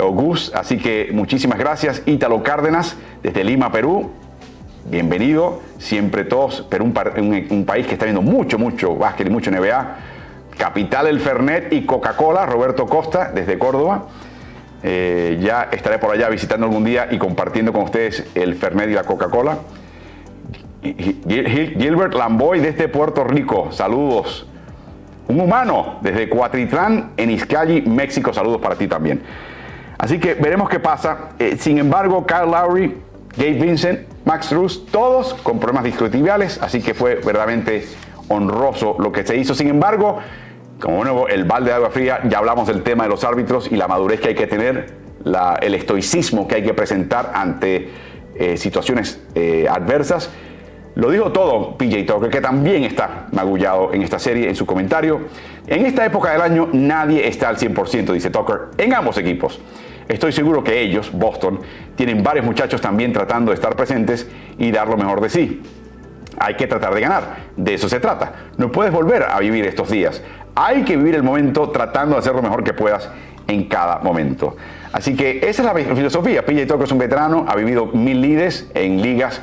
Gus. 0.07 0.51
Así 0.55 0.77
que 0.77 1.09
muchísimas 1.11 1.59
gracias. 1.59 2.01
Ítalo 2.05 2.41
Cárdenas 2.43 2.95
desde 3.21 3.43
Lima, 3.43 3.71
Perú. 3.71 4.11
Bienvenido. 4.85 5.61
Siempre 5.77 6.23
todos. 6.23 6.61
Perú, 6.61 6.85
un, 6.85 7.65
país 7.65 7.85
que 7.85 7.93
está 7.93 8.05
viendo 8.05 8.21
mucho, 8.21 8.57
mucho 8.57 8.95
básquet 8.95 9.27
y 9.27 9.29
mucho 9.29 9.51
NBA. 9.51 9.97
Capital 10.57 11.05
del 11.05 11.19
Fernet 11.19 11.73
y 11.73 11.85
Coca-Cola. 11.85 12.45
Roberto 12.45 12.85
Costa 12.85 13.31
desde 13.33 13.57
Córdoba. 13.57 14.07
Eh, 14.81 15.39
ya 15.41 15.67
estaré 15.71 15.99
por 15.99 16.11
allá 16.11 16.29
visitando 16.29 16.65
algún 16.65 16.85
día 16.85 17.09
y 17.11 17.17
compartiendo 17.17 17.73
con 17.73 17.83
ustedes 17.83 18.25
el 18.35 18.55
Fernet 18.55 18.89
y 18.89 18.93
la 18.93 19.03
Coca-Cola. 19.03 19.57
Gilbert 20.81 22.13
Lamboy 22.13 22.61
desde 22.61 22.87
Puerto 22.87 23.25
Rico. 23.25 23.69
Saludos 23.71 24.48
un 25.29 25.39
humano 25.39 25.99
desde 26.01 26.27
Cuatritlán 26.27 27.11
en 27.15 27.31
Izcalli, 27.31 27.83
México. 27.83 28.33
Saludos 28.33 28.59
para 28.59 28.75
ti 28.75 28.87
también. 28.87 29.21
Así 29.97 30.19
que 30.19 30.33
veremos 30.33 30.69
qué 30.69 30.79
pasa. 30.79 31.29
Eh, 31.37 31.55
sin 31.57 31.77
embargo, 31.77 32.25
Kyle 32.25 32.49
Lowry, 32.49 32.97
Gabe 33.37 33.53
Vincent, 33.53 33.99
Max 34.25 34.49
Truss, 34.49 34.85
todos 34.87 35.35
con 35.35 35.59
problemas 35.59 35.83
discutibles, 35.83 36.59
así 36.61 36.81
que 36.81 36.93
fue 36.93 37.15
verdaderamente 37.15 37.85
honroso 38.27 38.95
lo 38.99 39.11
que 39.11 39.25
se 39.25 39.37
hizo. 39.37 39.53
Sin 39.53 39.67
embargo, 39.67 40.19
como 40.81 41.03
nuevo, 41.03 41.27
el 41.27 41.43
balde 41.43 41.69
de 41.69 41.75
agua 41.75 41.89
fría, 41.91 42.21
ya 42.27 42.39
hablamos 42.39 42.67
del 42.67 42.81
tema 42.81 43.03
de 43.03 43.09
los 43.09 43.23
árbitros 43.23 43.71
y 43.71 43.75
la 43.75 43.87
madurez 43.87 44.19
que 44.19 44.29
hay 44.29 44.35
que 44.35 44.47
tener, 44.47 44.93
el 45.61 45.75
estoicismo 45.75 46.47
que 46.47 46.55
hay 46.55 46.63
que 46.63 46.73
presentar 46.73 47.33
ante 47.35 47.89
eh, 48.35 48.57
situaciones 48.57 49.21
eh, 49.35 49.67
adversas. 49.69 50.31
Lo 50.95 51.11
dijo 51.11 51.31
todo 51.31 51.77
PJ 51.77 52.05
Tucker, 52.05 52.29
que 52.29 52.41
también 52.41 52.83
está 52.83 53.27
magullado 53.31 53.93
en 53.93 54.01
esta 54.01 54.19
serie 54.19 54.49
en 54.49 54.55
su 54.55 54.65
comentario. 54.65 55.21
En 55.67 55.85
esta 55.85 56.05
época 56.05 56.31
del 56.31 56.41
año 56.41 56.69
nadie 56.73 57.27
está 57.27 57.49
al 57.49 57.57
100%, 57.57 58.11
dice 58.11 58.29
Tucker, 58.29 58.69
en 58.77 58.93
ambos 58.93 59.17
equipos. 59.17 59.59
Estoy 60.07 60.31
seguro 60.31 60.63
que 60.63 60.81
ellos, 60.81 61.11
Boston, 61.13 61.59
tienen 61.95 62.23
varios 62.23 62.43
muchachos 62.43 62.81
también 62.81 63.13
tratando 63.13 63.51
de 63.51 63.55
estar 63.55 63.75
presentes 63.75 64.27
y 64.57 64.71
dar 64.71 64.87
lo 64.87 64.97
mejor 64.97 65.21
de 65.21 65.29
sí. 65.29 65.61
Hay 66.39 66.55
que 66.55 66.65
tratar 66.65 66.95
de 66.95 67.01
ganar, 67.01 67.37
de 67.55 67.75
eso 67.75 67.87
se 67.87 67.99
trata. 67.99 68.33
No 68.57 68.71
puedes 68.71 68.91
volver 68.91 69.23
a 69.23 69.39
vivir 69.39 69.65
estos 69.65 69.91
días. 69.91 70.23
Hay 70.55 70.83
que 70.83 70.97
vivir 70.97 71.13
el 71.13 71.23
momento 71.23 71.69
tratando 71.69 72.15
de 72.15 72.19
hacer 72.19 72.33
lo 72.33 72.41
mejor 72.41 72.63
que 72.63 72.73
puedas 72.73 73.09
en 73.47 73.65
cada 73.65 73.99
momento. 73.99 74.57
Así 74.91 75.15
que 75.15 75.41
esa 75.47 75.61
es 75.61 75.87
la 75.87 75.95
filosofía. 75.95 76.43
PJ 76.43 76.65
Tucker 76.65 76.85
es 76.85 76.91
un 76.91 76.97
veterano, 76.97 77.45
ha 77.47 77.55
vivido 77.55 77.85
mil 77.87 78.19
líderes 78.21 78.69
en 78.73 79.01
ligas 79.01 79.41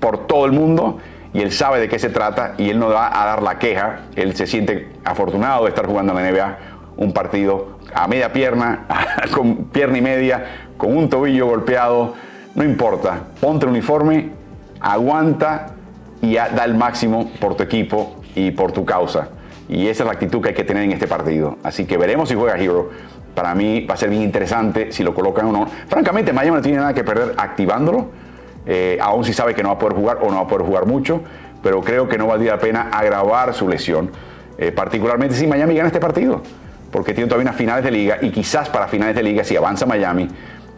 por 0.00 0.26
todo 0.26 0.46
el 0.46 0.52
mundo 0.52 0.98
y 1.34 1.40
él 1.40 1.52
sabe 1.52 1.80
de 1.80 1.88
qué 1.88 1.98
se 1.98 2.10
trata 2.10 2.54
y 2.58 2.70
él 2.70 2.78
no 2.78 2.88
va 2.88 3.08
a 3.20 3.26
dar 3.26 3.42
la 3.42 3.58
queja. 3.58 4.00
Él 4.16 4.36
se 4.36 4.46
siente 4.46 4.90
afortunado 5.04 5.64
de 5.64 5.70
estar 5.70 5.86
jugando 5.86 6.18
en 6.18 6.24
la 6.24 6.30
NBA 6.30 6.58
un 6.96 7.12
partido 7.12 7.78
a 7.94 8.06
media 8.06 8.32
pierna, 8.32 8.86
con 9.34 9.64
pierna 9.64 9.98
y 9.98 10.02
media, 10.02 10.44
con 10.76 10.96
un 10.96 11.08
tobillo 11.08 11.46
golpeado. 11.46 12.14
No 12.54 12.64
importa, 12.64 13.20
ponte 13.40 13.64
el 13.64 13.70
uniforme, 13.70 14.30
aguanta 14.80 15.68
y 16.20 16.34
da 16.34 16.64
el 16.64 16.74
máximo 16.74 17.30
por 17.40 17.56
tu 17.56 17.62
equipo 17.62 18.16
y 18.34 18.50
por 18.50 18.72
tu 18.72 18.84
causa. 18.84 19.28
Y 19.68 19.86
esa 19.86 20.02
es 20.02 20.06
la 20.06 20.12
actitud 20.12 20.42
que 20.42 20.50
hay 20.50 20.54
que 20.54 20.64
tener 20.64 20.82
en 20.82 20.92
este 20.92 21.06
partido. 21.06 21.56
Así 21.62 21.86
que 21.86 21.96
veremos 21.96 22.28
si 22.28 22.34
juega 22.34 22.58
Hero. 22.58 22.90
Para 23.34 23.54
mí 23.54 23.86
va 23.86 23.94
a 23.94 23.96
ser 23.96 24.10
bien 24.10 24.20
interesante 24.20 24.92
si 24.92 25.02
lo 25.02 25.14
colocan 25.14 25.46
o 25.46 25.52
no. 25.52 25.66
Francamente, 25.88 26.34
Miami 26.34 26.58
no 26.58 26.62
tiene 26.62 26.78
nada 26.78 26.92
que 26.92 27.02
perder 27.02 27.34
activándolo 27.38 28.08
eh, 28.66 28.98
aún 29.00 29.24
si 29.24 29.32
sabe 29.32 29.54
que 29.54 29.62
no 29.62 29.70
va 29.70 29.74
a 29.74 29.78
poder 29.78 29.96
jugar 29.96 30.18
o 30.22 30.30
no 30.30 30.36
va 30.36 30.42
a 30.42 30.46
poder 30.46 30.66
jugar 30.66 30.86
mucho, 30.86 31.22
pero 31.62 31.80
creo 31.80 32.08
que 32.08 32.18
no 32.18 32.26
valdría 32.26 32.52
la 32.52 32.60
pena 32.60 32.90
agravar 32.92 33.54
su 33.54 33.68
lesión, 33.68 34.10
eh, 34.58 34.72
particularmente 34.72 35.34
si 35.34 35.46
Miami 35.46 35.74
gana 35.74 35.88
este 35.88 36.00
partido, 36.00 36.42
porque 36.90 37.14
tiene 37.14 37.28
todavía 37.28 37.48
unas 37.48 37.56
finales 37.56 37.84
de 37.84 37.90
liga 37.90 38.18
y 38.20 38.30
quizás 38.30 38.68
para 38.68 38.88
finales 38.88 39.14
de 39.14 39.22
liga, 39.22 39.44
si 39.44 39.56
avanza 39.56 39.86
Miami, 39.86 40.28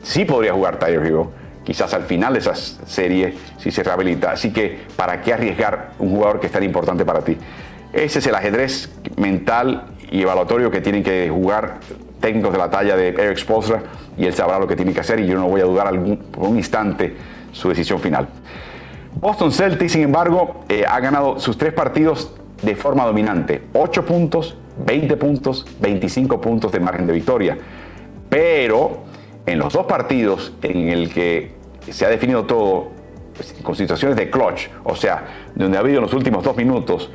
sí 0.03 0.25
podría 0.25 0.53
jugar 0.53 0.79
Tyler 0.79 1.05
Hero, 1.05 1.31
quizás 1.65 1.93
al 1.95 2.05
final 2.05 2.35
de 2.35 2.39
esa 2.41 2.55
serie, 2.55 3.35
si 3.59 3.71
se 3.71 3.83
rehabilita. 3.83 4.33
Así 4.33 4.53
que, 4.53 4.81
¿para 4.97 5.21
qué 5.23 5.33
arriesgar 5.33 5.93
un 5.99 6.11
jugador 6.11 6.41
que 6.41 6.47
es 6.47 6.53
tan 6.53 6.63
importante 6.63 7.05
para 7.05 7.21
ti? 7.21 7.37
Ese 7.93 8.19
es 8.19 8.27
el 8.27 8.35
ajedrez 8.35 8.91
mental 9.17 9.87
y 10.11 10.23
evaluatorio 10.23 10.71
que 10.71 10.81
tienen 10.81 11.03
que 11.03 11.31
jugar 11.31 11.79
técnicos 12.21 12.53
de 12.53 12.59
la 12.59 12.71
talla 12.71 12.97
de 12.97 13.09
Eric 13.09 13.39
Spolstra 13.39 13.83
y 14.17 14.27
él 14.27 14.35
sabrá 14.35 14.59
lo 14.59 14.67
que 14.67 14.77
tiene 14.77 14.93
que 14.93 15.01
hacer 15.01 15.21
y 15.21 15.27
yo 15.27 15.39
no 15.39 15.49
voy 15.49 15.61
a 15.61 15.65
dudar 15.65 15.87
algún, 15.87 16.17
por 16.17 16.49
un 16.49 16.57
instante 16.57 17.15
su 17.55 17.69
decisión 17.69 18.01
final. 18.01 18.29
Boston 19.21 19.53
Celtics, 19.53 19.93
sin 19.93 20.03
embargo, 20.03 20.65
eh, 20.69 20.85
ha 20.87 21.01
ganado 21.01 21.39
sus 21.39 21.57
tres 21.57 21.73
partidos 21.73 22.33
de 22.63 22.75
forma 22.75 23.07
dominante. 23.07 23.63
8 23.73 24.05
puntos, 24.05 24.57
20 24.85 25.17
puntos, 25.17 25.67
25 25.81 26.41
puntos 26.41 26.73
de 26.73 26.81
margen 26.81 27.07
de 27.07 27.13
victoria. 27.13 27.57
Pero 28.29 29.05
en 29.47 29.59
los 29.59 29.73
dos 29.73 29.87
partidos 29.87 30.53
en 30.63 30.89
el 30.89 31.13
que 31.13 31.53
se 31.91 32.05
ha 32.05 32.09
definido 32.09 32.45
todo 32.45 32.89
pues, 33.37 33.55
con 33.63 33.77
situaciones 33.77 34.17
de 34.17 34.31
clutch, 34.31 34.69
o 34.83 34.97
sea, 34.97 35.25
donde 35.55 35.77
ha 35.77 35.81
habido 35.81 35.99
en 35.99 36.03
los 36.05 36.15
últimos 36.15 36.43
dos 36.43 36.57
minutos 36.57 37.11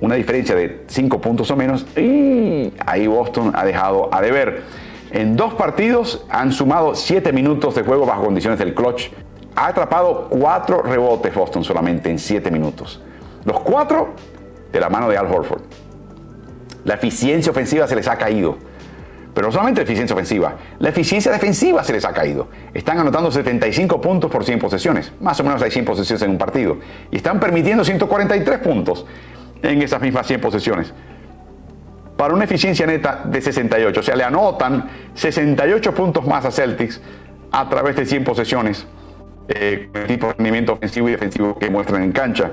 una 0.00 0.14
diferencia 0.14 0.54
de 0.54 0.84
5 0.86 1.20
puntos 1.20 1.50
o 1.50 1.56
menos, 1.56 1.86
ahí 1.94 3.06
Boston 3.06 3.52
ha 3.54 3.64
dejado 3.64 4.08
a 4.12 4.22
deber. 4.22 4.62
En 5.10 5.36
dos 5.36 5.54
partidos 5.54 6.24
han 6.30 6.52
sumado 6.52 6.94
7 6.94 7.32
minutos 7.32 7.74
de 7.74 7.82
juego 7.82 8.06
bajo 8.06 8.24
condiciones 8.24 8.58
del 8.58 8.74
clutch 8.74 9.10
ha 9.56 9.66
atrapado 9.66 10.28
cuatro 10.28 10.82
rebotes 10.82 11.34
Boston 11.34 11.64
solamente 11.64 12.10
en 12.10 12.18
siete 12.18 12.50
minutos. 12.50 13.00
Los 13.44 13.60
cuatro 13.60 14.14
de 14.72 14.80
la 14.80 14.88
mano 14.88 15.08
de 15.08 15.18
Al 15.18 15.26
Horford. 15.26 15.62
La 16.84 16.94
eficiencia 16.94 17.50
ofensiva 17.50 17.86
se 17.86 17.96
les 17.96 18.08
ha 18.08 18.16
caído. 18.16 18.56
Pero 19.34 19.46
no 19.46 19.52
solamente 19.52 19.80
la 19.80 19.84
eficiencia 19.84 20.14
ofensiva, 20.14 20.54
la 20.78 20.88
eficiencia 20.88 21.30
defensiva 21.30 21.84
se 21.84 21.92
les 21.92 22.04
ha 22.04 22.12
caído. 22.12 22.48
Están 22.74 22.98
anotando 22.98 23.30
75 23.30 24.00
puntos 24.00 24.30
por 24.30 24.44
100 24.44 24.58
posesiones. 24.58 25.12
Más 25.20 25.38
o 25.38 25.44
menos 25.44 25.62
hay 25.62 25.70
100 25.70 25.84
posesiones 25.84 26.22
en 26.22 26.30
un 26.32 26.38
partido. 26.38 26.78
Y 27.10 27.16
están 27.16 27.38
permitiendo 27.38 27.84
143 27.84 28.58
puntos 28.58 29.06
en 29.62 29.82
esas 29.82 30.00
mismas 30.00 30.26
100 30.26 30.40
posesiones. 30.40 30.92
para 32.16 32.34
una 32.34 32.44
eficiencia 32.44 32.86
neta 32.86 33.22
de 33.24 33.40
68. 33.40 34.00
O 34.00 34.02
sea, 34.02 34.14
le 34.14 34.24
anotan 34.24 34.90
68 35.14 35.94
puntos 35.94 36.26
más 36.26 36.44
a 36.44 36.50
Celtics 36.50 37.00
a 37.50 37.66
través 37.70 37.96
de 37.96 38.04
100 38.04 38.24
posesiones, 38.24 38.86
eh, 39.50 39.90
el 39.92 40.06
tipo 40.06 40.28
de 40.28 40.34
rendimiento 40.34 40.72
ofensivo 40.74 41.08
y 41.08 41.12
defensivo 41.12 41.58
que 41.58 41.68
muestran 41.68 42.02
en 42.02 42.12
cancha. 42.12 42.52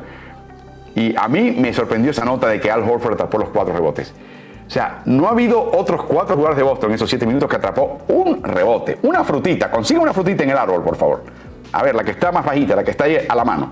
Y 0.96 1.16
a 1.16 1.28
mí 1.28 1.52
me 1.52 1.72
sorprendió 1.74 2.12
esa 2.12 2.26
nota 2.26 2.48
de 2.48 2.60
que 2.60 2.72
Al 2.72 2.82
Horford 2.82 3.14
atrapó 3.14 3.38
los 3.38 3.50
cuatro 3.50 3.74
rebotes. 3.74 4.14
O 4.66 4.70
sea, 4.70 5.02
no 5.06 5.28
ha 5.28 5.32
habido 5.32 5.62
otros 5.72 6.04
cuatro 6.04 6.36
jugadores 6.36 6.58
de 6.58 6.64
Boston 6.64 6.90
en 6.90 6.96
esos 6.96 7.10
siete 7.10 7.26
minutos 7.26 7.50
que 7.50 7.56
atrapó 7.56 8.00
un 8.10 8.44
rebote, 8.44 8.98
una 9.04 9.24
frutita. 9.24 9.72
Consigue 9.72 10.00
una 10.00 10.12
frutita 10.12 10.44
en 10.44 10.50
el 10.50 10.58
árbol, 10.58 10.84
por 10.84 10.96
favor. 10.98 11.24
A 11.72 11.84
ver, 11.84 11.96
la 11.96 12.04
que 12.04 12.12
está 12.12 12.32
más 12.32 12.44
bajita, 12.44 12.76
la 12.76 12.84
que 12.84 12.92
está 12.92 13.06
ahí 13.06 13.18
a 13.30 13.36
la 13.36 13.46
mano. 13.46 13.72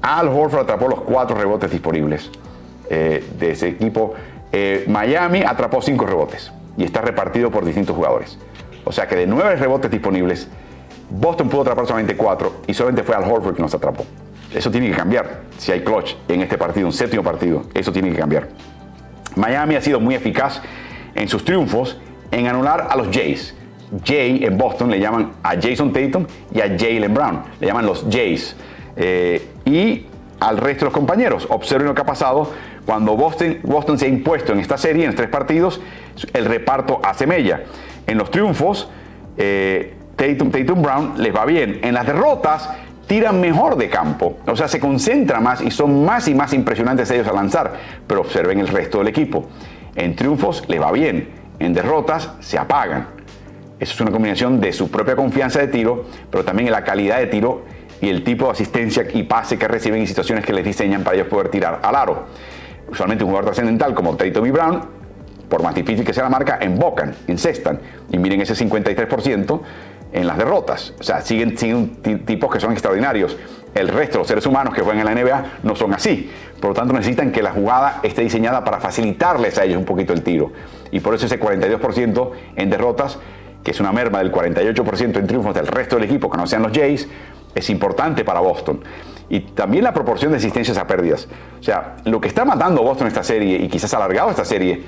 Al 0.00 0.28
Horford 0.28 0.62
atrapó 0.62 0.88
los 0.88 1.00
cuatro 1.00 1.36
rebotes 1.36 1.70
disponibles 1.70 2.30
eh, 2.88 3.24
de 3.38 3.50
ese 3.50 3.68
equipo. 3.68 4.14
Eh, 4.52 4.84
Miami 4.88 5.42
atrapó 5.42 5.82
cinco 5.82 6.06
rebotes 6.06 6.52
y 6.76 6.84
está 6.84 7.00
repartido 7.02 7.50
por 7.50 7.64
distintos 7.64 7.96
jugadores. 7.96 8.38
O 8.84 8.92
sea 8.92 9.06
que 9.08 9.16
de 9.16 9.26
nueve 9.26 9.56
rebotes 9.56 9.90
disponibles, 9.90 10.48
Boston 11.10 11.48
pudo 11.48 11.62
atrapar 11.62 11.86
solamente 11.86 12.16
cuatro 12.16 12.62
y 12.66 12.74
solamente 12.74 13.02
fue 13.02 13.14
Al 13.14 13.24
Horford 13.24 13.54
que 13.54 13.62
nos 13.62 13.74
atrapó. 13.74 14.04
Eso 14.54 14.70
tiene 14.70 14.90
que 14.90 14.96
cambiar. 14.96 15.42
Si 15.58 15.72
hay 15.72 15.80
clutch 15.80 16.14
en 16.28 16.42
este 16.42 16.56
partido, 16.56 16.86
un 16.86 16.92
séptimo 16.92 17.22
partido, 17.22 17.64
eso 17.74 17.92
tiene 17.92 18.10
que 18.10 18.16
cambiar. 18.16 18.48
Miami 19.36 19.76
ha 19.76 19.80
sido 19.80 20.00
muy 20.00 20.14
eficaz 20.14 20.60
en 21.14 21.28
sus 21.28 21.44
triunfos 21.44 21.98
en 22.30 22.46
anular 22.46 22.88
a 22.90 22.96
los 22.96 23.08
Jays. 23.08 23.54
Jay 24.04 24.44
en 24.44 24.58
Boston 24.58 24.90
le 24.90 25.00
llaman 25.00 25.32
a 25.42 25.54
Jason 25.60 25.92
Tatum 25.92 26.26
y 26.52 26.60
a 26.60 26.68
Jalen 26.78 27.14
Brown. 27.14 27.42
Le 27.60 27.66
llaman 27.66 27.86
los 27.86 28.04
Jays. 28.10 28.54
Eh, 28.96 29.48
y 29.64 30.06
al 30.40 30.58
resto 30.58 30.80
de 30.80 30.84
los 30.86 30.94
compañeros. 30.94 31.46
Observen 31.50 31.86
lo 31.86 31.94
que 31.94 32.02
ha 32.02 32.06
pasado 32.06 32.50
cuando 32.84 33.16
Boston, 33.16 33.58
Boston 33.62 33.98
se 33.98 34.06
ha 34.06 34.08
impuesto 34.08 34.52
en 34.52 34.60
esta 34.60 34.78
serie, 34.78 35.04
en 35.04 35.14
tres 35.14 35.28
partidos, 35.28 35.80
el 36.32 36.46
reparto 36.46 37.00
hace 37.04 37.26
mella. 37.26 37.64
En 38.06 38.16
los 38.16 38.30
triunfos, 38.30 38.88
eh, 39.36 39.94
Tatum, 40.18 40.50
Tatum 40.50 40.82
Brown 40.82 41.14
les 41.16 41.34
va 41.34 41.46
bien. 41.46 41.78
En 41.82 41.94
las 41.94 42.04
derrotas, 42.04 42.68
tiran 43.06 43.40
mejor 43.40 43.76
de 43.76 43.88
campo. 43.88 44.38
O 44.46 44.56
sea, 44.56 44.66
se 44.66 44.80
concentra 44.80 45.40
más 45.40 45.62
y 45.62 45.70
son 45.70 46.04
más 46.04 46.26
y 46.26 46.34
más 46.34 46.52
impresionantes 46.52 47.10
ellos 47.12 47.28
a 47.28 47.32
lanzar. 47.32 47.72
Pero 48.06 48.20
observen 48.20 48.58
el 48.58 48.66
resto 48.66 48.98
del 48.98 49.08
equipo. 49.08 49.48
En 49.94 50.16
triunfos 50.16 50.64
les 50.68 50.82
va 50.82 50.90
bien. 50.90 51.28
En 51.60 51.72
derrotas 51.72 52.32
se 52.40 52.58
apagan. 52.58 53.06
Eso 53.78 53.94
es 53.94 54.00
una 54.00 54.10
combinación 54.10 54.60
de 54.60 54.72
su 54.72 54.90
propia 54.90 55.14
confianza 55.14 55.60
de 55.60 55.68
tiro, 55.68 56.06
pero 56.30 56.44
también 56.44 56.66
de 56.66 56.72
la 56.72 56.82
calidad 56.82 57.18
de 57.18 57.28
tiro 57.28 57.62
y 58.00 58.08
el 58.08 58.24
tipo 58.24 58.46
de 58.46 58.52
asistencia 58.52 59.06
y 59.12 59.22
pase 59.22 59.56
que 59.56 59.68
reciben 59.68 60.00
en 60.00 60.06
situaciones 60.08 60.44
que 60.44 60.52
les 60.52 60.64
diseñan 60.64 61.04
para 61.04 61.16
ellos 61.16 61.28
poder 61.28 61.48
tirar 61.48 61.80
al 61.82 61.94
aro. 61.94 62.26
Usualmente 62.90 63.22
un 63.22 63.30
jugador 63.30 63.46
trascendental 63.46 63.94
como 63.94 64.16
Tatum 64.16 64.46
y 64.46 64.50
Brown, 64.50 64.82
por 65.48 65.62
más 65.62 65.74
difícil 65.74 66.04
que 66.04 66.12
sea 66.12 66.24
la 66.24 66.30
marca, 66.30 66.58
embocan, 66.60 67.14
incestan. 67.28 67.78
Y 68.10 68.18
miren 68.18 68.40
ese 68.40 68.54
53% 68.54 69.60
en 70.12 70.26
las 70.26 70.38
derrotas. 70.38 70.94
O 70.98 71.02
sea, 71.02 71.20
siguen, 71.20 71.56
siguen 71.56 71.96
tipos 72.24 72.52
que 72.52 72.60
son 72.60 72.72
extraordinarios. 72.72 73.36
El 73.74 73.88
resto 73.88 74.14
de 74.14 74.18
los 74.18 74.28
seres 74.28 74.46
humanos 74.46 74.74
que 74.74 74.80
juegan 74.80 75.06
en 75.06 75.14
la 75.14 75.22
NBA 75.22 75.44
no 75.62 75.76
son 75.76 75.94
así. 75.94 76.30
Por 76.60 76.70
lo 76.70 76.74
tanto, 76.74 76.92
necesitan 76.94 77.30
que 77.30 77.42
la 77.42 77.52
jugada 77.52 78.00
esté 78.02 78.22
diseñada 78.22 78.64
para 78.64 78.80
facilitarles 78.80 79.58
a 79.58 79.64
ellos 79.64 79.78
un 79.78 79.84
poquito 79.84 80.12
el 80.12 80.22
tiro. 80.22 80.52
Y 80.90 81.00
por 81.00 81.14
eso 81.14 81.26
ese 81.26 81.38
42% 81.38 82.30
en 82.56 82.70
derrotas, 82.70 83.18
que 83.62 83.70
es 83.70 83.80
una 83.80 83.92
merma 83.92 84.18
del 84.18 84.32
48% 84.32 85.18
en 85.18 85.26
triunfos 85.26 85.54
del 85.54 85.66
resto 85.66 85.96
del 85.96 86.06
equipo, 86.06 86.30
que 86.30 86.38
no 86.38 86.46
sean 86.46 86.62
los 86.62 86.72
Jays, 86.72 87.08
es 87.54 87.70
importante 87.70 88.24
para 88.24 88.40
Boston. 88.40 88.80
Y 89.28 89.40
también 89.40 89.84
la 89.84 89.92
proporción 89.92 90.32
de 90.32 90.38
asistencias 90.38 90.78
a 90.78 90.86
pérdidas. 90.86 91.28
O 91.60 91.62
sea, 91.62 91.96
lo 92.04 92.20
que 92.20 92.28
está 92.28 92.44
matando 92.44 92.82
Boston 92.82 93.06
esta 93.08 93.22
serie, 93.22 93.58
y 93.58 93.68
quizás 93.68 93.92
alargado 93.92 94.30
esta 94.30 94.44
serie, 94.44 94.82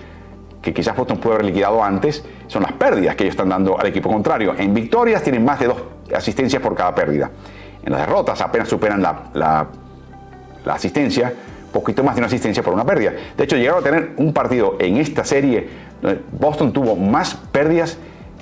que 0.61 0.75
quizás 0.75 0.95
Boston 0.95 1.19
puede 1.19 1.37
haber 1.37 1.47
liquidado 1.47 1.83
antes, 1.83 2.25
son 2.47 2.63
las 2.63 2.73
pérdidas 2.73 3.17
que 3.17 3.25
ellos 3.25 3.33
están 3.33 3.49
dando 3.49 3.79
al 3.79 3.87
equipo 3.87 4.11
contrario. 4.11 4.55
En 4.57 4.75
victorias 4.75 5.23
tienen 5.23 5.45
más 5.45 5.59
de 5.59 5.67
dos 5.67 5.83
asistencias 6.15 6.61
por 6.63 6.75
cada 6.75 6.95
pérdida. 6.95 7.31
En 7.83 7.93
las 7.93 8.03
derrotas 8.03 8.41
apenas 8.41 8.69
superan 8.69 9.01
la, 9.01 9.23
la, 9.33 10.75
asistencia, 10.75 11.33
poquito 11.73 12.05
más 12.05 12.15
de 12.15 12.21
una 12.21 12.27
asistencia 12.27 12.63
por 12.63 12.75
una 12.75 12.85
pérdida. 12.85 13.13
De 13.37 13.45
hecho, 13.45 13.57
llegaron 13.57 13.81
a 13.81 13.85
tener 13.85 14.11
un 14.19 14.35
partido 14.35 14.77
en 14.79 14.99
esta 14.99 15.25
serie 15.25 15.69
donde 16.03 16.21
Boston 16.33 16.73
tuvo 16.73 16.95
más 16.95 17.35
pérdidas 17.35 17.97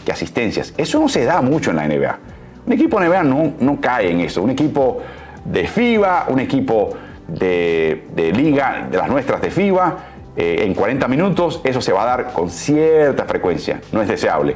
que 0.05 0.11
asistencias. 0.11 0.75
Eso 0.77 0.99
no 0.99 1.09
se 1.09 1.25
da 1.25 1.41
mucho 1.41 1.71
en 1.71 1.77
la 1.77 1.87
NBA. 1.87 2.19
Un 2.66 2.73
equipo 2.73 3.01
NBA 3.01 3.23
no, 3.23 3.53
no 3.61 3.81
cae 3.81 4.11
en 4.11 4.21
eso. 4.21 4.43
Un 4.43 4.51
equipo 4.51 5.01
de 5.45 5.69
FIBA, 5.69 6.27
un 6.29 6.41
equipo 6.41 6.91
de, 7.29 8.07
de 8.14 8.33
liga, 8.33 8.89
de 8.91 8.97
las 8.97 9.09
nuestras 9.09 9.41
de 9.41 9.51
FIBA, 9.51 9.97
eh, 10.41 10.64
en 10.64 10.72
40 10.72 11.09
minutos, 11.09 11.61
eso 11.64 11.80
se 11.80 11.91
va 11.93 12.05
a 12.05 12.07
dar 12.07 12.32
con 12.32 12.49
cierta 12.49 13.24
frecuencia. 13.24 13.80
No 13.91 14.01
es 14.01 14.07
deseable. 14.07 14.55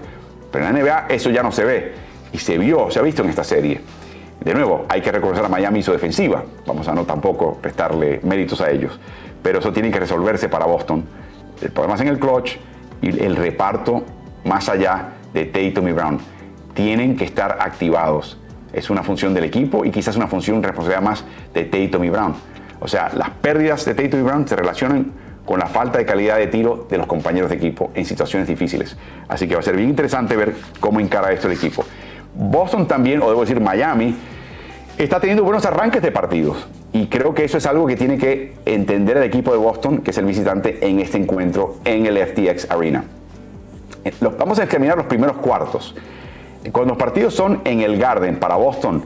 Pero 0.52 0.64
en 0.64 0.74
la 0.74 0.80
NBA 0.80 1.06
eso 1.08 1.28
ya 1.28 1.42
no 1.42 1.50
se 1.50 1.64
ve. 1.64 1.92
Y 2.32 2.38
se 2.38 2.56
vio, 2.56 2.88
se 2.88 3.00
ha 3.00 3.02
visto 3.02 3.24
en 3.24 3.30
esta 3.30 3.42
serie. 3.42 3.80
De 4.38 4.54
nuevo, 4.54 4.86
hay 4.88 5.00
que 5.00 5.10
reconocer 5.10 5.44
a 5.44 5.48
Miami 5.48 5.80
y 5.80 5.82
su 5.82 5.90
defensiva. 5.90 6.44
Vamos 6.68 6.86
a 6.86 6.94
no 6.94 7.02
tampoco 7.04 7.58
prestarle 7.60 8.20
méritos 8.22 8.60
a 8.60 8.70
ellos. 8.70 9.00
Pero 9.42 9.58
eso 9.58 9.72
tiene 9.72 9.90
que 9.90 9.98
resolverse 9.98 10.48
para 10.48 10.66
Boston. 10.66 11.04
El 11.60 11.72
problema 11.72 11.96
es 11.96 12.00
en 12.02 12.08
el 12.08 12.20
clutch 12.20 12.58
y 13.00 13.20
el 13.20 13.34
reparto 13.34 14.04
más 14.44 14.68
allá 14.68 15.14
de 15.34 15.46
Tatum 15.46 15.88
y 15.88 15.92
Brown. 15.92 16.20
Tienen 16.74 17.16
que 17.16 17.24
estar 17.24 17.58
activados. 17.60 18.38
Es 18.72 18.88
una 18.88 19.02
función 19.02 19.34
del 19.34 19.42
equipo 19.42 19.84
y 19.84 19.90
quizás 19.90 20.14
una 20.14 20.28
función 20.28 20.62
responsabilidad 20.62 21.02
más 21.02 21.24
de 21.52 21.64
Tatum 21.64 22.04
y 22.04 22.10
Brown. 22.10 22.34
O 22.78 22.86
sea, 22.86 23.10
las 23.16 23.30
pérdidas 23.30 23.84
de 23.84 23.94
Tatum 23.94 24.20
y 24.20 24.22
Brown 24.22 24.46
se 24.46 24.54
relacionan 24.54 25.21
con 25.45 25.59
la 25.59 25.66
falta 25.66 25.99
de 25.99 26.07
calidad 26.07 26.38
de 26.38 26.47
tiro 26.47 26.86
de 26.88 26.99
los 26.99 27.07
compañeros 27.07 27.51
de 27.51 27.57
equipo 27.57 27.90
en 27.95 28.05
situaciones 28.05 28.49
difíciles. 28.49 28.97
Así 29.28 29.49
que 29.49 29.55
va 29.55 29.61
a 29.61 29.64
ser 29.64 29.76
bien 29.76 29.88
interesante 29.88 30.36
ver 30.36 30.55
cómo 30.80 31.01
encara 31.01 31.32
esto 31.32 31.49
el 31.49 31.55
equipo. 31.55 31.84
Boston 32.34 32.86
también, 32.86 33.20
o 33.22 33.28
debo 33.28 33.40
decir 33.43 33.61
Miami, 33.61 34.16
está 34.99 35.20
teniendo 35.20 35.45
buenos 35.45 35.66
arranques 35.66 36.03
de 36.03 36.12
partidos. 36.12 36.66
Y 36.93 37.07
creo 37.07 37.34
que 37.34 37.45
eso 37.45 37.59
es 37.59 37.66
algo 37.66 37.86
que 37.86 37.97
tiene 37.97 38.18
que 38.18 38.55
entender 38.66 39.16
el 39.16 39.22
equipo 39.24 39.53
de 39.53 39.59
Boston, 39.59 39.99
que 39.99 40.11
es 40.11 40.18
el 40.18 40.26
visitante 40.26 40.86
en 40.86 41.01
este 41.01 41.18
encuentro 41.18 41.76
en 41.84 42.07
el 42.07 42.18
FTX 42.18 42.70
Arena. 42.70 43.05
Eh, 44.05 44.12
vamos 44.38 44.59
a 44.59 44.64
examinar 44.64 44.97
los 44.97 45.07
primeros 45.07 45.38
cuartos. 45.38 45.95
Cuando 46.70 46.90
los 46.90 46.99
partidos 46.99 47.34
son 47.34 47.61
en 47.64 47.80
el 47.80 47.99
Garden 47.99 48.38
para 48.38 48.57
Boston, 48.57 49.03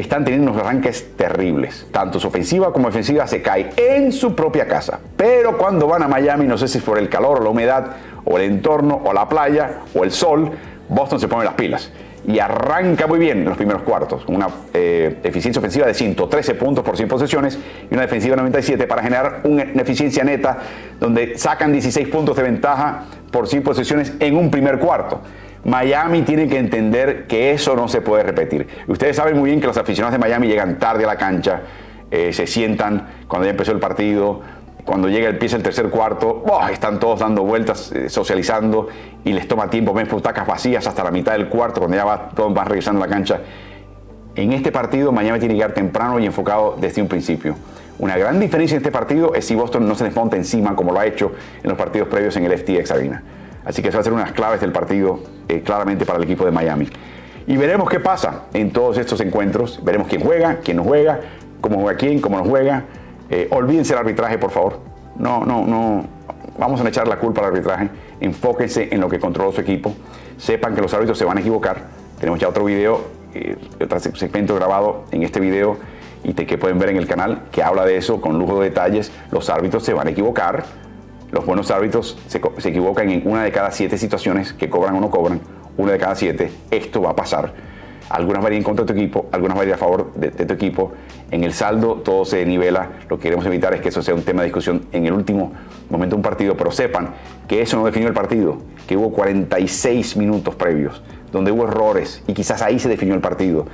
están 0.00 0.24
teniendo 0.24 0.50
unos 0.50 0.62
arranques 0.62 1.16
terribles. 1.16 1.86
Tanto 1.90 2.20
su 2.20 2.28
ofensiva 2.28 2.72
como 2.72 2.88
ofensiva 2.88 3.26
se 3.26 3.42
cae 3.42 3.70
en 3.76 4.12
su 4.12 4.34
propia 4.34 4.66
casa. 4.66 5.00
Pero 5.16 5.58
cuando 5.58 5.86
van 5.86 6.02
a 6.02 6.08
Miami, 6.08 6.46
no 6.46 6.56
sé 6.56 6.68
si 6.68 6.78
es 6.78 6.84
por 6.84 6.98
el 6.98 7.08
calor 7.08 7.40
o 7.40 7.44
la 7.44 7.50
humedad, 7.50 7.86
o 8.24 8.38
el 8.38 8.44
entorno, 8.44 9.00
o 9.04 9.12
la 9.12 9.28
playa, 9.28 9.80
o 9.94 10.04
el 10.04 10.12
sol, 10.12 10.50
Boston 10.88 11.18
se 11.18 11.28
pone 11.28 11.44
las 11.44 11.54
pilas. 11.54 11.90
Y 12.26 12.38
arranca 12.40 13.06
muy 13.06 13.18
bien 13.18 13.38
en 13.38 13.44
los 13.46 13.56
primeros 13.56 13.82
cuartos, 13.82 14.24
una 14.26 14.48
eh, 14.74 15.18
eficiencia 15.22 15.60
ofensiva 15.60 15.86
de 15.86 15.94
113 15.94 16.54
puntos 16.54 16.84
por 16.84 16.96
100 16.96 17.08
posesiones 17.08 17.58
y 17.90 17.94
una 17.94 18.02
defensiva 18.02 18.36
de 18.36 18.42
97 18.42 18.86
para 18.86 19.02
generar 19.02 19.40
una 19.44 19.62
eficiencia 19.62 20.24
neta 20.24 20.58
donde 21.00 21.38
sacan 21.38 21.72
16 21.72 22.08
puntos 22.08 22.36
de 22.36 22.42
ventaja 22.42 23.04
por 23.30 23.48
100 23.48 23.62
posesiones 23.62 24.12
en 24.20 24.36
un 24.36 24.50
primer 24.50 24.78
cuarto. 24.78 25.22
Miami 25.68 26.22
tiene 26.22 26.48
que 26.48 26.58
entender 26.58 27.26
que 27.26 27.52
eso 27.52 27.76
no 27.76 27.88
se 27.88 28.00
puede 28.00 28.22
repetir. 28.22 28.66
Ustedes 28.86 29.16
saben 29.16 29.36
muy 29.36 29.50
bien 29.50 29.60
que 29.60 29.66
los 29.66 29.76
aficionados 29.76 30.12
de 30.12 30.18
Miami 30.18 30.46
llegan 30.46 30.78
tarde 30.78 31.04
a 31.04 31.06
la 31.06 31.16
cancha, 31.16 31.60
eh, 32.10 32.32
se 32.32 32.46
sientan 32.46 33.06
cuando 33.28 33.44
ya 33.44 33.50
empezó 33.50 33.72
el 33.72 33.78
partido, 33.78 34.40
cuando 34.86 35.10
llega 35.10 35.28
empieza 35.28 35.56
el 35.56 35.62
tercer 35.62 35.90
cuarto, 35.90 36.42
están 36.72 36.98
todos 36.98 37.20
dando 37.20 37.42
vueltas, 37.42 37.92
eh, 37.92 38.08
socializando 38.08 38.88
y 39.24 39.34
les 39.34 39.46
toma 39.46 39.68
tiempo, 39.68 39.92
ven 39.92 40.08
butacas 40.08 40.46
vacías 40.46 40.86
hasta 40.86 41.04
la 41.04 41.10
mitad 41.10 41.32
del 41.32 41.48
cuarto, 41.50 41.80
cuando 41.80 41.98
ya 41.98 42.06
va, 42.06 42.30
todos 42.30 42.54
van 42.54 42.66
regresando 42.66 43.02
a 43.02 43.06
la 43.06 43.12
cancha. 43.12 43.40
En 44.36 44.54
este 44.54 44.72
partido 44.72 45.12
Miami 45.12 45.38
tiene 45.38 45.52
que 45.52 45.58
llegar 45.58 45.74
temprano 45.74 46.18
y 46.18 46.24
enfocado 46.24 46.76
desde 46.80 47.02
un 47.02 47.08
principio. 47.08 47.56
Una 47.98 48.16
gran 48.16 48.40
diferencia 48.40 48.76
en 48.76 48.78
este 48.78 48.90
partido 48.90 49.34
es 49.34 49.44
si 49.44 49.54
Boston 49.54 49.86
no 49.86 49.94
se 49.94 50.04
les 50.04 50.16
monta 50.16 50.36
encima 50.36 50.74
como 50.74 50.92
lo 50.92 51.00
ha 51.00 51.04
hecho 51.04 51.32
en 51.62 51.68
los 51.68 51.76
partidos 51.76 52.08
previos 52.08 52.34
en 52.36 52.44
el 52.46 52.56
FTX 52.56 52.90
Arena. 52.90 53.22
Así 53.68 53.82
que 53.82 53.88
eso 53.88 53.98
va 53.98 54.00
a 54.00 54.04
ser 54.04 54.14
unas 54.14 54.32
claves 54.32 54.62
del 54.62 54.72
partido 54.72 55.20
eh, 55.46 55.60
claramente 55.60 56.06
para 56.06 56.16
el 56.16 56.24
equipo 56.24 56.46
de 56.46 56.50
Miami. 56.50 56.88
Y 57.46 57.58
veremos 57.58 57.90
qué 57.90 58.00
pasa 58.00 58.44
en 58.54 58.70
todos 58.72 58.96
estos 58.96 59.20
encuentros. 59.20 59.84
Veremos 59.84 60.08
quién 60.08 60.22
juega, 60.22 60.56
quién 60.64 60.78
no 60.78 60.84
juega, 60.84 61.20
cómo 61.60 61.82
juega 61.82 61.98
quién, 61.98 62.18
cómo 62.18 62.38
no 62.38 62.44
juega. 62.44 62.84
Eh, 63.28 63.46
olvídense 63.50 63.92
el 63.92 63.98
arbitraje, 63.98 64.38
por 64.38 64.50
favor. 64.50 64.78
No, 65.16 65.44
no, 65.44 65.66
no. 65.66 66.04
Vamos 66.58 66.80
a 66.80 66.88
echar 66.88 67.06
la 67.06 67.18
culpa 67.18 67.42
al 67.42 67.48
arbitraje. 67.48 67.90
Enfóquense 68.20 68.88
en 68.90 69.00
lo 69.00 69.08
que 69.10 69.20
controla 69.20 69.52
su 69.52 69.60
equipo. 69.60 69.94
Sepan 70.38 70.74
que 70.74 70.80
los 70.80 70.94
árbitros 70.94 71.18
se 71.18 71.26
van 71.26 71.36
a 71.36 71.40
equivocar. 71.40 71.82
Tenemos 72.18 72.40
ya 72.40 72.48
otro 72.48 72.64
video, 72.64 73.02
eh, 73.34 73.56
otro 73.82 74.00
segmento 74.00 74.54
grabado 74.54 75.04
en 75.10 75.24
este 75.24 75.40
video 75.40 75.76
y 76.24 76.32
que 76.32 76.56
pueden 76.56 76.78
ver 76.78 76.88
en 76.88 76.96
el 76.96 77.06
canal 77.06 77.42
que 77.52 77.62
habla 77.62 77.84
de 77.84 77.98
eso 77.98 78.20
con 78.20 78.38
lujo 78.38 78.60
de 78.60 78.70
detalles. 78.70 79.12
Los 79.30 79.50
árbitros 79.50 79.84
se 79.84 79.92
van 79.92 80.06
a 80.08 80.10
equivocar 80.10 80.64
los 81.30 81.44
buenos 81.44 81.70
árbitros 81.70 82.16
se, 82.26 82.38
equivocan 82.68 83.10
en 83.10 83.26
una 83.26 83.44
de 83.44 83.52
cada 83.52 83.70
siete 83.70 83.98
situaciones 83.98 84.52
que 84.52 84.70
cobran 84.70 84.94
o 84.94 85.00
no 85.00 85.10
cobran, 85.10 85.40
una 85.76 85.92
de 85.92 85.98
cada 85.98 86.14
siete. 86.14 86.50
Esto 86.70 87.02
va 87.02 87.10
a 87.10 87.16
pasar. 87.16 87.52
Algunas 88.08 88.42
en 88.50 88.62
contra 88.62 88.86
tu 88.86 88.94
equipo, 88.94 89.26
algunas 89.32 89.58
van 89.58 89.70
a 89.70 89.76
favor 89.76 90.14
de, 90.14 90.30
tu 90.30 90.54
equipo. 90.54 90.92
En 91.30 91.44
el 91.44 91.52
saldo 91.52 91.96
todo 91.96 92.24
se 92.24 92.44
nivela. 92.46 92.92
Lo 93.10 93.18
que 93.18 93.24
queremos 93.24 93.44
evitar 93.44 93.74
es 93.74 93.82
que 93.82 93.90
eso 93.90 94.00
sea 94.00 94.14
un 94.14 94.22
tema 94.22 94.40
de 94.40 94.46
discusión 94.46 94.86
en 94.92 95.04
el 95.04 95.12
último 95.12 95.52
momento 95.90 96.16
de 96.16 96.20
un 96.20 96.22
partido, 96.22 96.56
pero 96.56 96.70
sepan 96.70 97.10
que 97.46 97.60
eso 97.60 97.76
no 97.76 97.84
definió 97.84 98.08
el 98.08 98.14
partido, 98.14 98.58
que 98.86 98.96
hubo 98.96 99.12
46 99.12 100.16
minutos 100.16 100.54
previos, 100.54 101.02
donde 101.30 101.52
hubo 101.52 101.64
errores 101.64 102.22
y 102.26 102.32
quizás 102.32 102.62
ahí 102.62 102.78
se 102.78 102.88
definió 102.88 103.14
el 103.14 103.20
partido. 103.20 103.66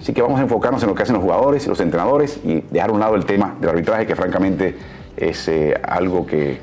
Así 0.00 0.12
que 0.12 0.22
vamos 0.22 0.38
a 0.38 0.44
enfocarnos 0.44 0.82
en 0.82 0.88
lo 0.88 0.94
que 0.94 1.02
hacen 1.02 1.14
los 1.14 1.22
jugadores 1.22 1.66
los 1.66 1.80
entrenadores 1.80 2.40
y 2.44 2.62
dejar 2.70 2.90
a 2.90 2.92
un 2.92 3.00
lado 3.00 3.16
el 3.16 3.26
tema 3.26 3.56
del 3.60 3.70
arbitraje, 3.70 4.06
que 4.06 4.14
francamente 4.14 4.76
es 5.16 5.48
eh, 5.48 5.78
algo 5.82 6.24
que, 6.24 6.60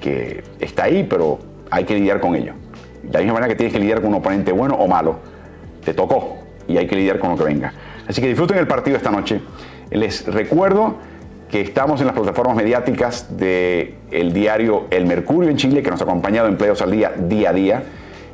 que 0.00 0.44
está 0.60 0.84
ahí, 0.84 1.06
pero 1.08 1.38
hay 1.70 1.84
que 1.84 1.94
lidiar 1.94 2.20
con 2.20 2.34
ello. 2.34 2.52
De 3.02 3.12
la 3.12 3.18
misma 3.20 3.34
manera 3.34 3.48
que 3.48 3.56
tienes 3.56 3.72
que 3.72 3.80
lidiar 3.80 4.00
con 4.00 4.08
un 4.10 4.16
oponente 4.16 4.52
bueno 4.52 4.74
o 4.74 4.86
malo, 4.88 5.16
te 5.84 5.94
tocó 5.94 6.38
y 6.68 6.76
hay 6.76 6.86
que 6.86 6.96
lidiar 6.96 7.18
con 7.18 7.30
lo 7.30 7.36
que 7.36 7.44
venga. 7.44 7.72
Así 8.08 8.20
que 8.20 8.28
disfruten 8.28 8.58
el 8.58 8.66
partido 8.66 8.96
esta 8.96 9.10
noche. 9.10 9.40
Les 9.90 10.26
recuerdo 10.26 10.96
que 11.50 11.60
estamos 11.60 12.00
en 12.00 12.06
las 12.06 12.16
plataformas 12.16 12.56
mediáticas 12.56 13.36
del 13.36 13.94
el 14.10 14.32
diario 14.32 14.86
El 14.90 15.06
Mercurio 15.06 15.48
en 15.48 15.56
Chile, 15.56 15.82
que 15.82 15.90
nos 15.90 16.00
ha 16.00 16.04
acompañado 16.04 16.48
en 16.48 16.56
Playos 16.56 16.82
al 16.82 16.90
Día 16.90 17.12
día 17.16 17.50
a 17.50 17.52
día, 17.52 17.82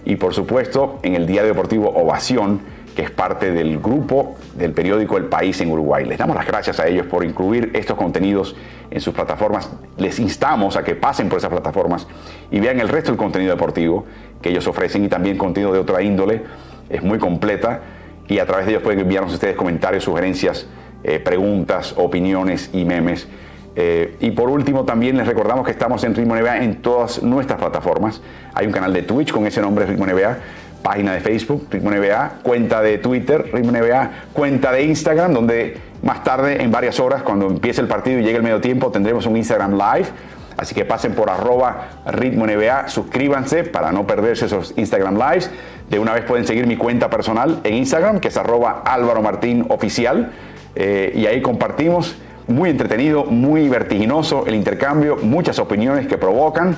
y 0.04 0.16
por 0.16 0.34
supuesto 0.34 0.98
en 1.02 1.14
el 1.14 1.26
diario 1.26 1.48
deportivo 1.48 1.90
Ovación, 1.90 2.60
que 2.94 3.02
es 3.02 3.10
parte 3.10 3.52
del 3.52 3.78
grupo 3.78 4.36
del 4.54 4.72
periódico 4.72 5.16
El 5.16 5.24
País 5.24 5.60
en 5.60 5.70
Uruguay. 5.70 6.04
Les 6.04 6.18
damos 6.18 6.36
las 6.36 6.46
gracias 6.46 6.78
a 6.80 6.86
ellos 6.86 7.06
por 7.06 7.24
incluir 7.24 7.70
estos 7.74 7.96
contenidos 7.96 8.54
en 8.90 9.00
sus 9.00 9.14
plataformas. 9.14 9.70
Les 9.96 10.18
instamos 10.18 10.76
a 10.76 10.84
que 10.84 10.94
pasen 10.94 11.28
por 11.28 11.38
esas 11.38 11.50
plataformas 11.50 12.06
y 12.50 12.60
vean 12.60 12.80
el 12.80 12.88
resto 12.88 13.10
del 13.10 13.18
contenido 13.18 13.52
deportivo 13.52 14.04
que 14.40 14.50
ellos 14.50 14.66
ofrecen 14.66 15.04
y 15.04 15.08
también 15.08 15.38
contenido 15.38 15.72
de 15.72 15.78
otra 15.78 16.02
índole. 16.02 16.42
Es 16.90 17.02
muy 17.02 17.18
completa 17.18 17.80
y 18.28 18.38
a 18.38 18.46
través 18.46 18.66
de 18.66 18.72
ellos 18.72 18.82
pueden 18.82 19.00
enviarnos 19.00 19.32
ustedes 19.32 19.56
comentarios, 19.56 20.04
sugerencias, 20.04 20.66
eh, 21.02 21.18
preguntas, 21.18 21.94
opiniones 21.96 22.70
y 22.72 22.84
memes. 22.84 23.26
Eh, 23.74 24.16
y 24.20 24.32
por 24.32 24.50
último, 24.50 24.84
también 24.84 25.16
les 25.16 25.26
recordamos 25.26 25.64
que 25.64 25.70
estamos 25.70 26.04
en 26.04 26.14
Ritmo 26.14 26.36
NBA 26.36 26.62
en 26.62 26.82
todas 26.82 27.22
nuestras 27.22 27.58
plataformas. 27.58 28.20
Hay 28.52 28.66
un 28.66 28.72
canal 28.72 28.92
de 28.92 29.02
Twitch 29.02 29.32
con 29.32 29.46
ese 29.46 29.62
nombre, 29.62 29.86
Ritmo 29.86 30.04
NBA 30.04 30.36
página 30.82 31.12
de 31.12 31.20
Facebook, 31.20 31.68
Ritmo 31.70 31.90
NBA, 31.90 32.40
cuenta 32.42 32.82
de 32.82 32.98
Twitter, 32.98 33.50
Ritmo 33.52 33.72
NBA, 33.72 34.10
cuenta 34.32 34.72
de 34.72 34.84
Instagram, 34.84 35.32
donde 35.32 35.76
más 36.02 36.24
tarde, 36.24 36.62
en 36.62 36.70
varias 36.70 36.98
horas, 36.98 37.22
cuando 37.22 37.46
empiece 37.46 37.80
el 37.80 37.88
partido 37.88 38.18
y 38.18 38.24
llegue 38.24 38.36
el 38.36 38.42
medio 38.42 38.60
tiempo, 38.60 38.90
tendremos 38.90 39.26
un 39.26 39.36
Instagram 39.36 39.72
Live. 39.72 40.08
Así 40.56 40.74
que 40.74 40.84
pasen 40.84 41.14
por 41.14 41.30
arroba 41.30 41.88
ritmo 42.06 42.46
NBA, 42.46 42.88
suscríbanse 42.88 43.64
para 43.64 43.90
no 43.90 44.06
perderse 44.06 44.46
esos 44.46 44.74
Instagram 44.76 45.16
Lives. 45.16 45.50
De 45.88 45.98
una 45.98 46.12
vez 46.12 46.24
pueden 46.24 46.46
seguir 46.46 46.66
mi 46.66 46.76
cuenta 46.76 47.08
personal 47.08 47.60
en 47.64 47.74
Instagram, 47.74 48.20
que 48.20 48.28
es 48.28 48.36
arroba 48.36 48.82
Álvaro 48.84 49.22
Martín 49.22 49.66
Oficial. 49.68 50.32
Eh, 50.74 51.12
y 51.14 51.26
ahí 51.26 51.40
compartimos, 51.40 52.16
muy 52.48 52.70
entretenido, 52.70 53.24
muy 53.24 53.68
vertiginoso 53.68 54.44
el 54.46 54.54
intercambio, 54.54 55.16
muchas 55.22 55.58
opiniones 55.58 56.06
que 56.06 56.18
provocan. 56.18 56.76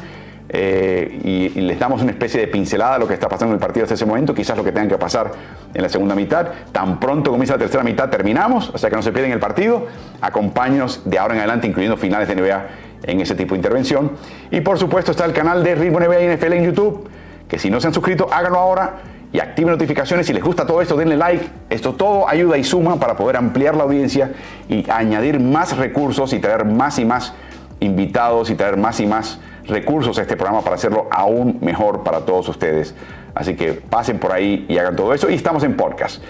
Eh, 0.56 1.18
y, 1.24 1.60
les 1.60 1.80
damos 1.80 2.00
una 2.00 2.12
especie 2.12 2.40
de 2.40 2.46
pincelada 2.46 2.94
a 2.94 2.98
lo 2.98 3.08
que 3.08 3.14
está 3.14 3.28
pasando 3.28 3.52
en 3.52 3.56
el 3.56 3.60
partido 3.60 3.82
hasta 3.82 3.94
ese 3.94 4.06
momento, 4.06 4.32
quizás 4.32 4.56
lo 4.56 4.62
que 4.62 4.70
tenga 4.70 4.86
que 4.86 4.98
pasar 4.98 5.32
en 5.74 5.82
la 5.82 5.88
segunda 5.88 6.14
mitad. 6.14 6.46
Tan 6.70 7.00
pronto 7.00 7.32
comienza 7.32 7.54
la 7.54 7.58
tercera 7.58 7.82
mitad 7.82 8.08
terminamos, 8.08 8.70
o 8.72 8.78
sea 8.78 8.88
que 8.88 8.94
no 8.94 9.02
se 9.02 9.10
pierden 9.10 9.32
el 9.32 9.40
partido. 9.40 9.88
Acompáñenos 10.20 11.02
de 11.04 11.18
ahora 11.18 11.34
en 11.34 11.40
adelante, 11.40 11.66
incluyendo 11.66 11.96
finales 11.96 12.28
de 12.28 12.36
NBA 12.36 12.66
en 13.02 13.20
ese 13.20 13.34
tipo 13.34 13.54
de 13.54 13.58
intervención. 13.58 14.12
Y 14.52 14.60
por 14.60 14.78
supuesto 14.78 15.10
está 15.10 15.24
el 15.24 15.32
canal 15.32 15.64
de 15.64 15.74
Ritmo 15.74 15.98
NBA 15.98 16.22
y 16.22 16.36
NFL 16.36 16.52
en 16.52 16.64
YouTube, 16.64 17.08
que 17.48 17.58
si 17.58 17.68
no 17.68 17.80
se 17.80 17.88
han 17.88 17.94
suscrito, 17.94 18.28
háganlo 18.32 18.60
ahora 18.60 18.94
y 19.32 19.40
activen 19.40 19.72
notificaciones. 19.72 20.24
Si 20.24 20.32
les 20.32 20.44
gusta 20.44 20.64
todo 20.64 20.80
esto, 20.80 20.96
denle 20.96 21.16
like. 21.16 21.44
Esto 21.68 21.94
todo 21.94 22.28
ayuda 22.28 22.58
y 22.58 22.62
suma 22.62 23.00
para 23.00 23.16
poder 23.16 23.36
ampliar 23.36 23.74
la 23.74 23.82
audiencia 23.82 24.30
y 24.68 24.88
añadir 24.88 25.40
más 25.40 25.76
recursos 25.76 26.32
y 26.32 26.38
traer 26.38 26.64
más 26.64 27.00
y 27.00 27.04
más 27.04 27.34
invitados 27.80 28.50
y 28.50 28.54
traer 28.54 28.76
más 28.76 29.00
y 29.00 29.06
más 29.06 29.40
recursos 29.66 30.18
a 30.18 30.22
este 30.22 30.36
programa 30.36 30.62
para 30.62 30.76
hacerlo 30.76 31.08
aún 31.10 31.58
mejor 31.60 32.02
para 32.02 32.20
todos 32.20 32.48
ustedes. 32.48 32.94
Así 33.34 33.56
que 33.56 33.72
pasen 33.72 34.18
por 34.18 34.32
ahí 34.32 34.66
y 34.68 34.78
hagan 34.78 34.96
todo 34.96 35.12
eso. 35.14 35.30
Y 35.30 35.34
estamos 35.34 35.64
en 35.64 35.76
podcast. 35.76 36.22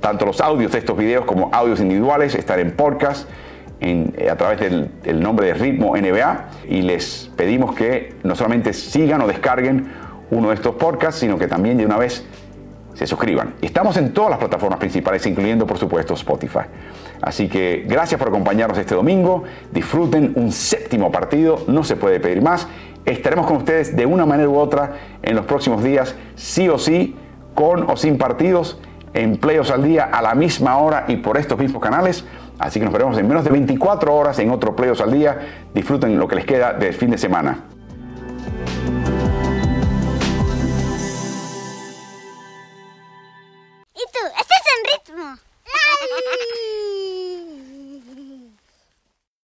Tanto 0.00 0.26
los 0.26 0.40
audios 0.40 0.72
de 0.72 0.78
estos 0.78 0.96
videos 0.96 1.24
como 1.24 1.50
audios 1.52 1.80
individuales 1.80 2.34
están 2.34 2.60
en 2.60 2.72
podcast 2.72 3.28
en, 3.80 4.14
eh, 4.16 4.30
a 4.30 4.36
través 4.36 4.60
del, 4.60 5.20
nombre 5.20 5.46
de 5.46 5.54
Ritmo 5.54 5.96
NBA. 5.96 6.48
Y 6.68 6.82
les 6.82 7.30
pedimos 7.36 7.74
que 7.74 8.14
no 8.22 8.34
solamente 8.34 8.72
sigan 8.72 9.20
o 9.22 9.26
descarguen 9.26 9.88
uno 10.30 10.48
de 10.48 10.54
estos 10.54 10.76
podcasts, 10.76 11.20
sino 11.20 11.38
que 11.38 11.46
también 11.46 11.78
de 11.78 11.86
una 11.86 11.98
vez 11.98 12.24
se 12.94 13.06
suscriban. 13.06 13.54
Estamos 13.62 13.96
en 13.96 14.12
todas 14.12 14.30
las 14.30 14.38
plataformas 14.38 14.78
principales, 14.78 15.26
incluyendo 15.26 15.66
por 15.66 15.78
supuesto 15.78 16.14
Spotify. 16.14 16.60
Así 17.22 17.48
que 17.48 17.84
gracias 17.86 18.18
por 18.18 18.28
acompañarnos 18.28 18.76
este 18.76 18.96
domingo. 18.96 19.44
Disfruten 19.70 20.32
un 20.34 20.50
séptimo 20.50 21.12
partido, 21.12 21.64
no 21.68 21.84
se 21.84 21.96
puede 21.96 22.18
pedir 22.18 22.42
más. 22.42 22.66
Estaremos 23.04 23.46
con 23.46 23.56
ustedes 23.56 23.96
de 23.96 24.06
una 24.06 24.26
manera 24.26 24.48
u 24.48 24.56
otra 24.56 24.94
en 25.22 25.36
los 25.36 25.46
próximos 25.46 25.82
días, 25.82 26.16
sí 26.34 26.68
o 26.68 26.78
sí, 26.78 27.16
con 27.54 27.88
o 27.88 27.96
sin 27.96 28.18
partidos, 28.18 28.80
en 29.14 29.36
Playos 29.36 29.70
al 29.70 29.82
día 29.82 30.04
a 30.04 30.22
la 30.22 30.34
misma 30.34 30.78
hora 30.78 31.04
y 31.08 31.16
por 31.16 31.36
estos 31.36 31.58
mismos 31.58 31.80
canales. 31.80 32.24
Así 32.58 32.78
que 32.78 32.84
nos 32.84 32.92
veremos 32.92 33.16
en 33.18 33.28
menos 33.28 33.44
de 33.44 33.50
24 33.50 34.14
horas 34.14 34.38
en 34.38 34.50
otro 34.50 34.74
Playos 34.74 35.00
al 35.00 35.12
día. 35.12 35.38
Disfruten 35.74 36.18
lo 36.18 36.26
que 36.28 36.36
les 36.36 36.44
queda 36.44 36.72
del 36.72 36.94
fin 36.94 37.10
de 37.10 37.18
semana. 37.18 37.64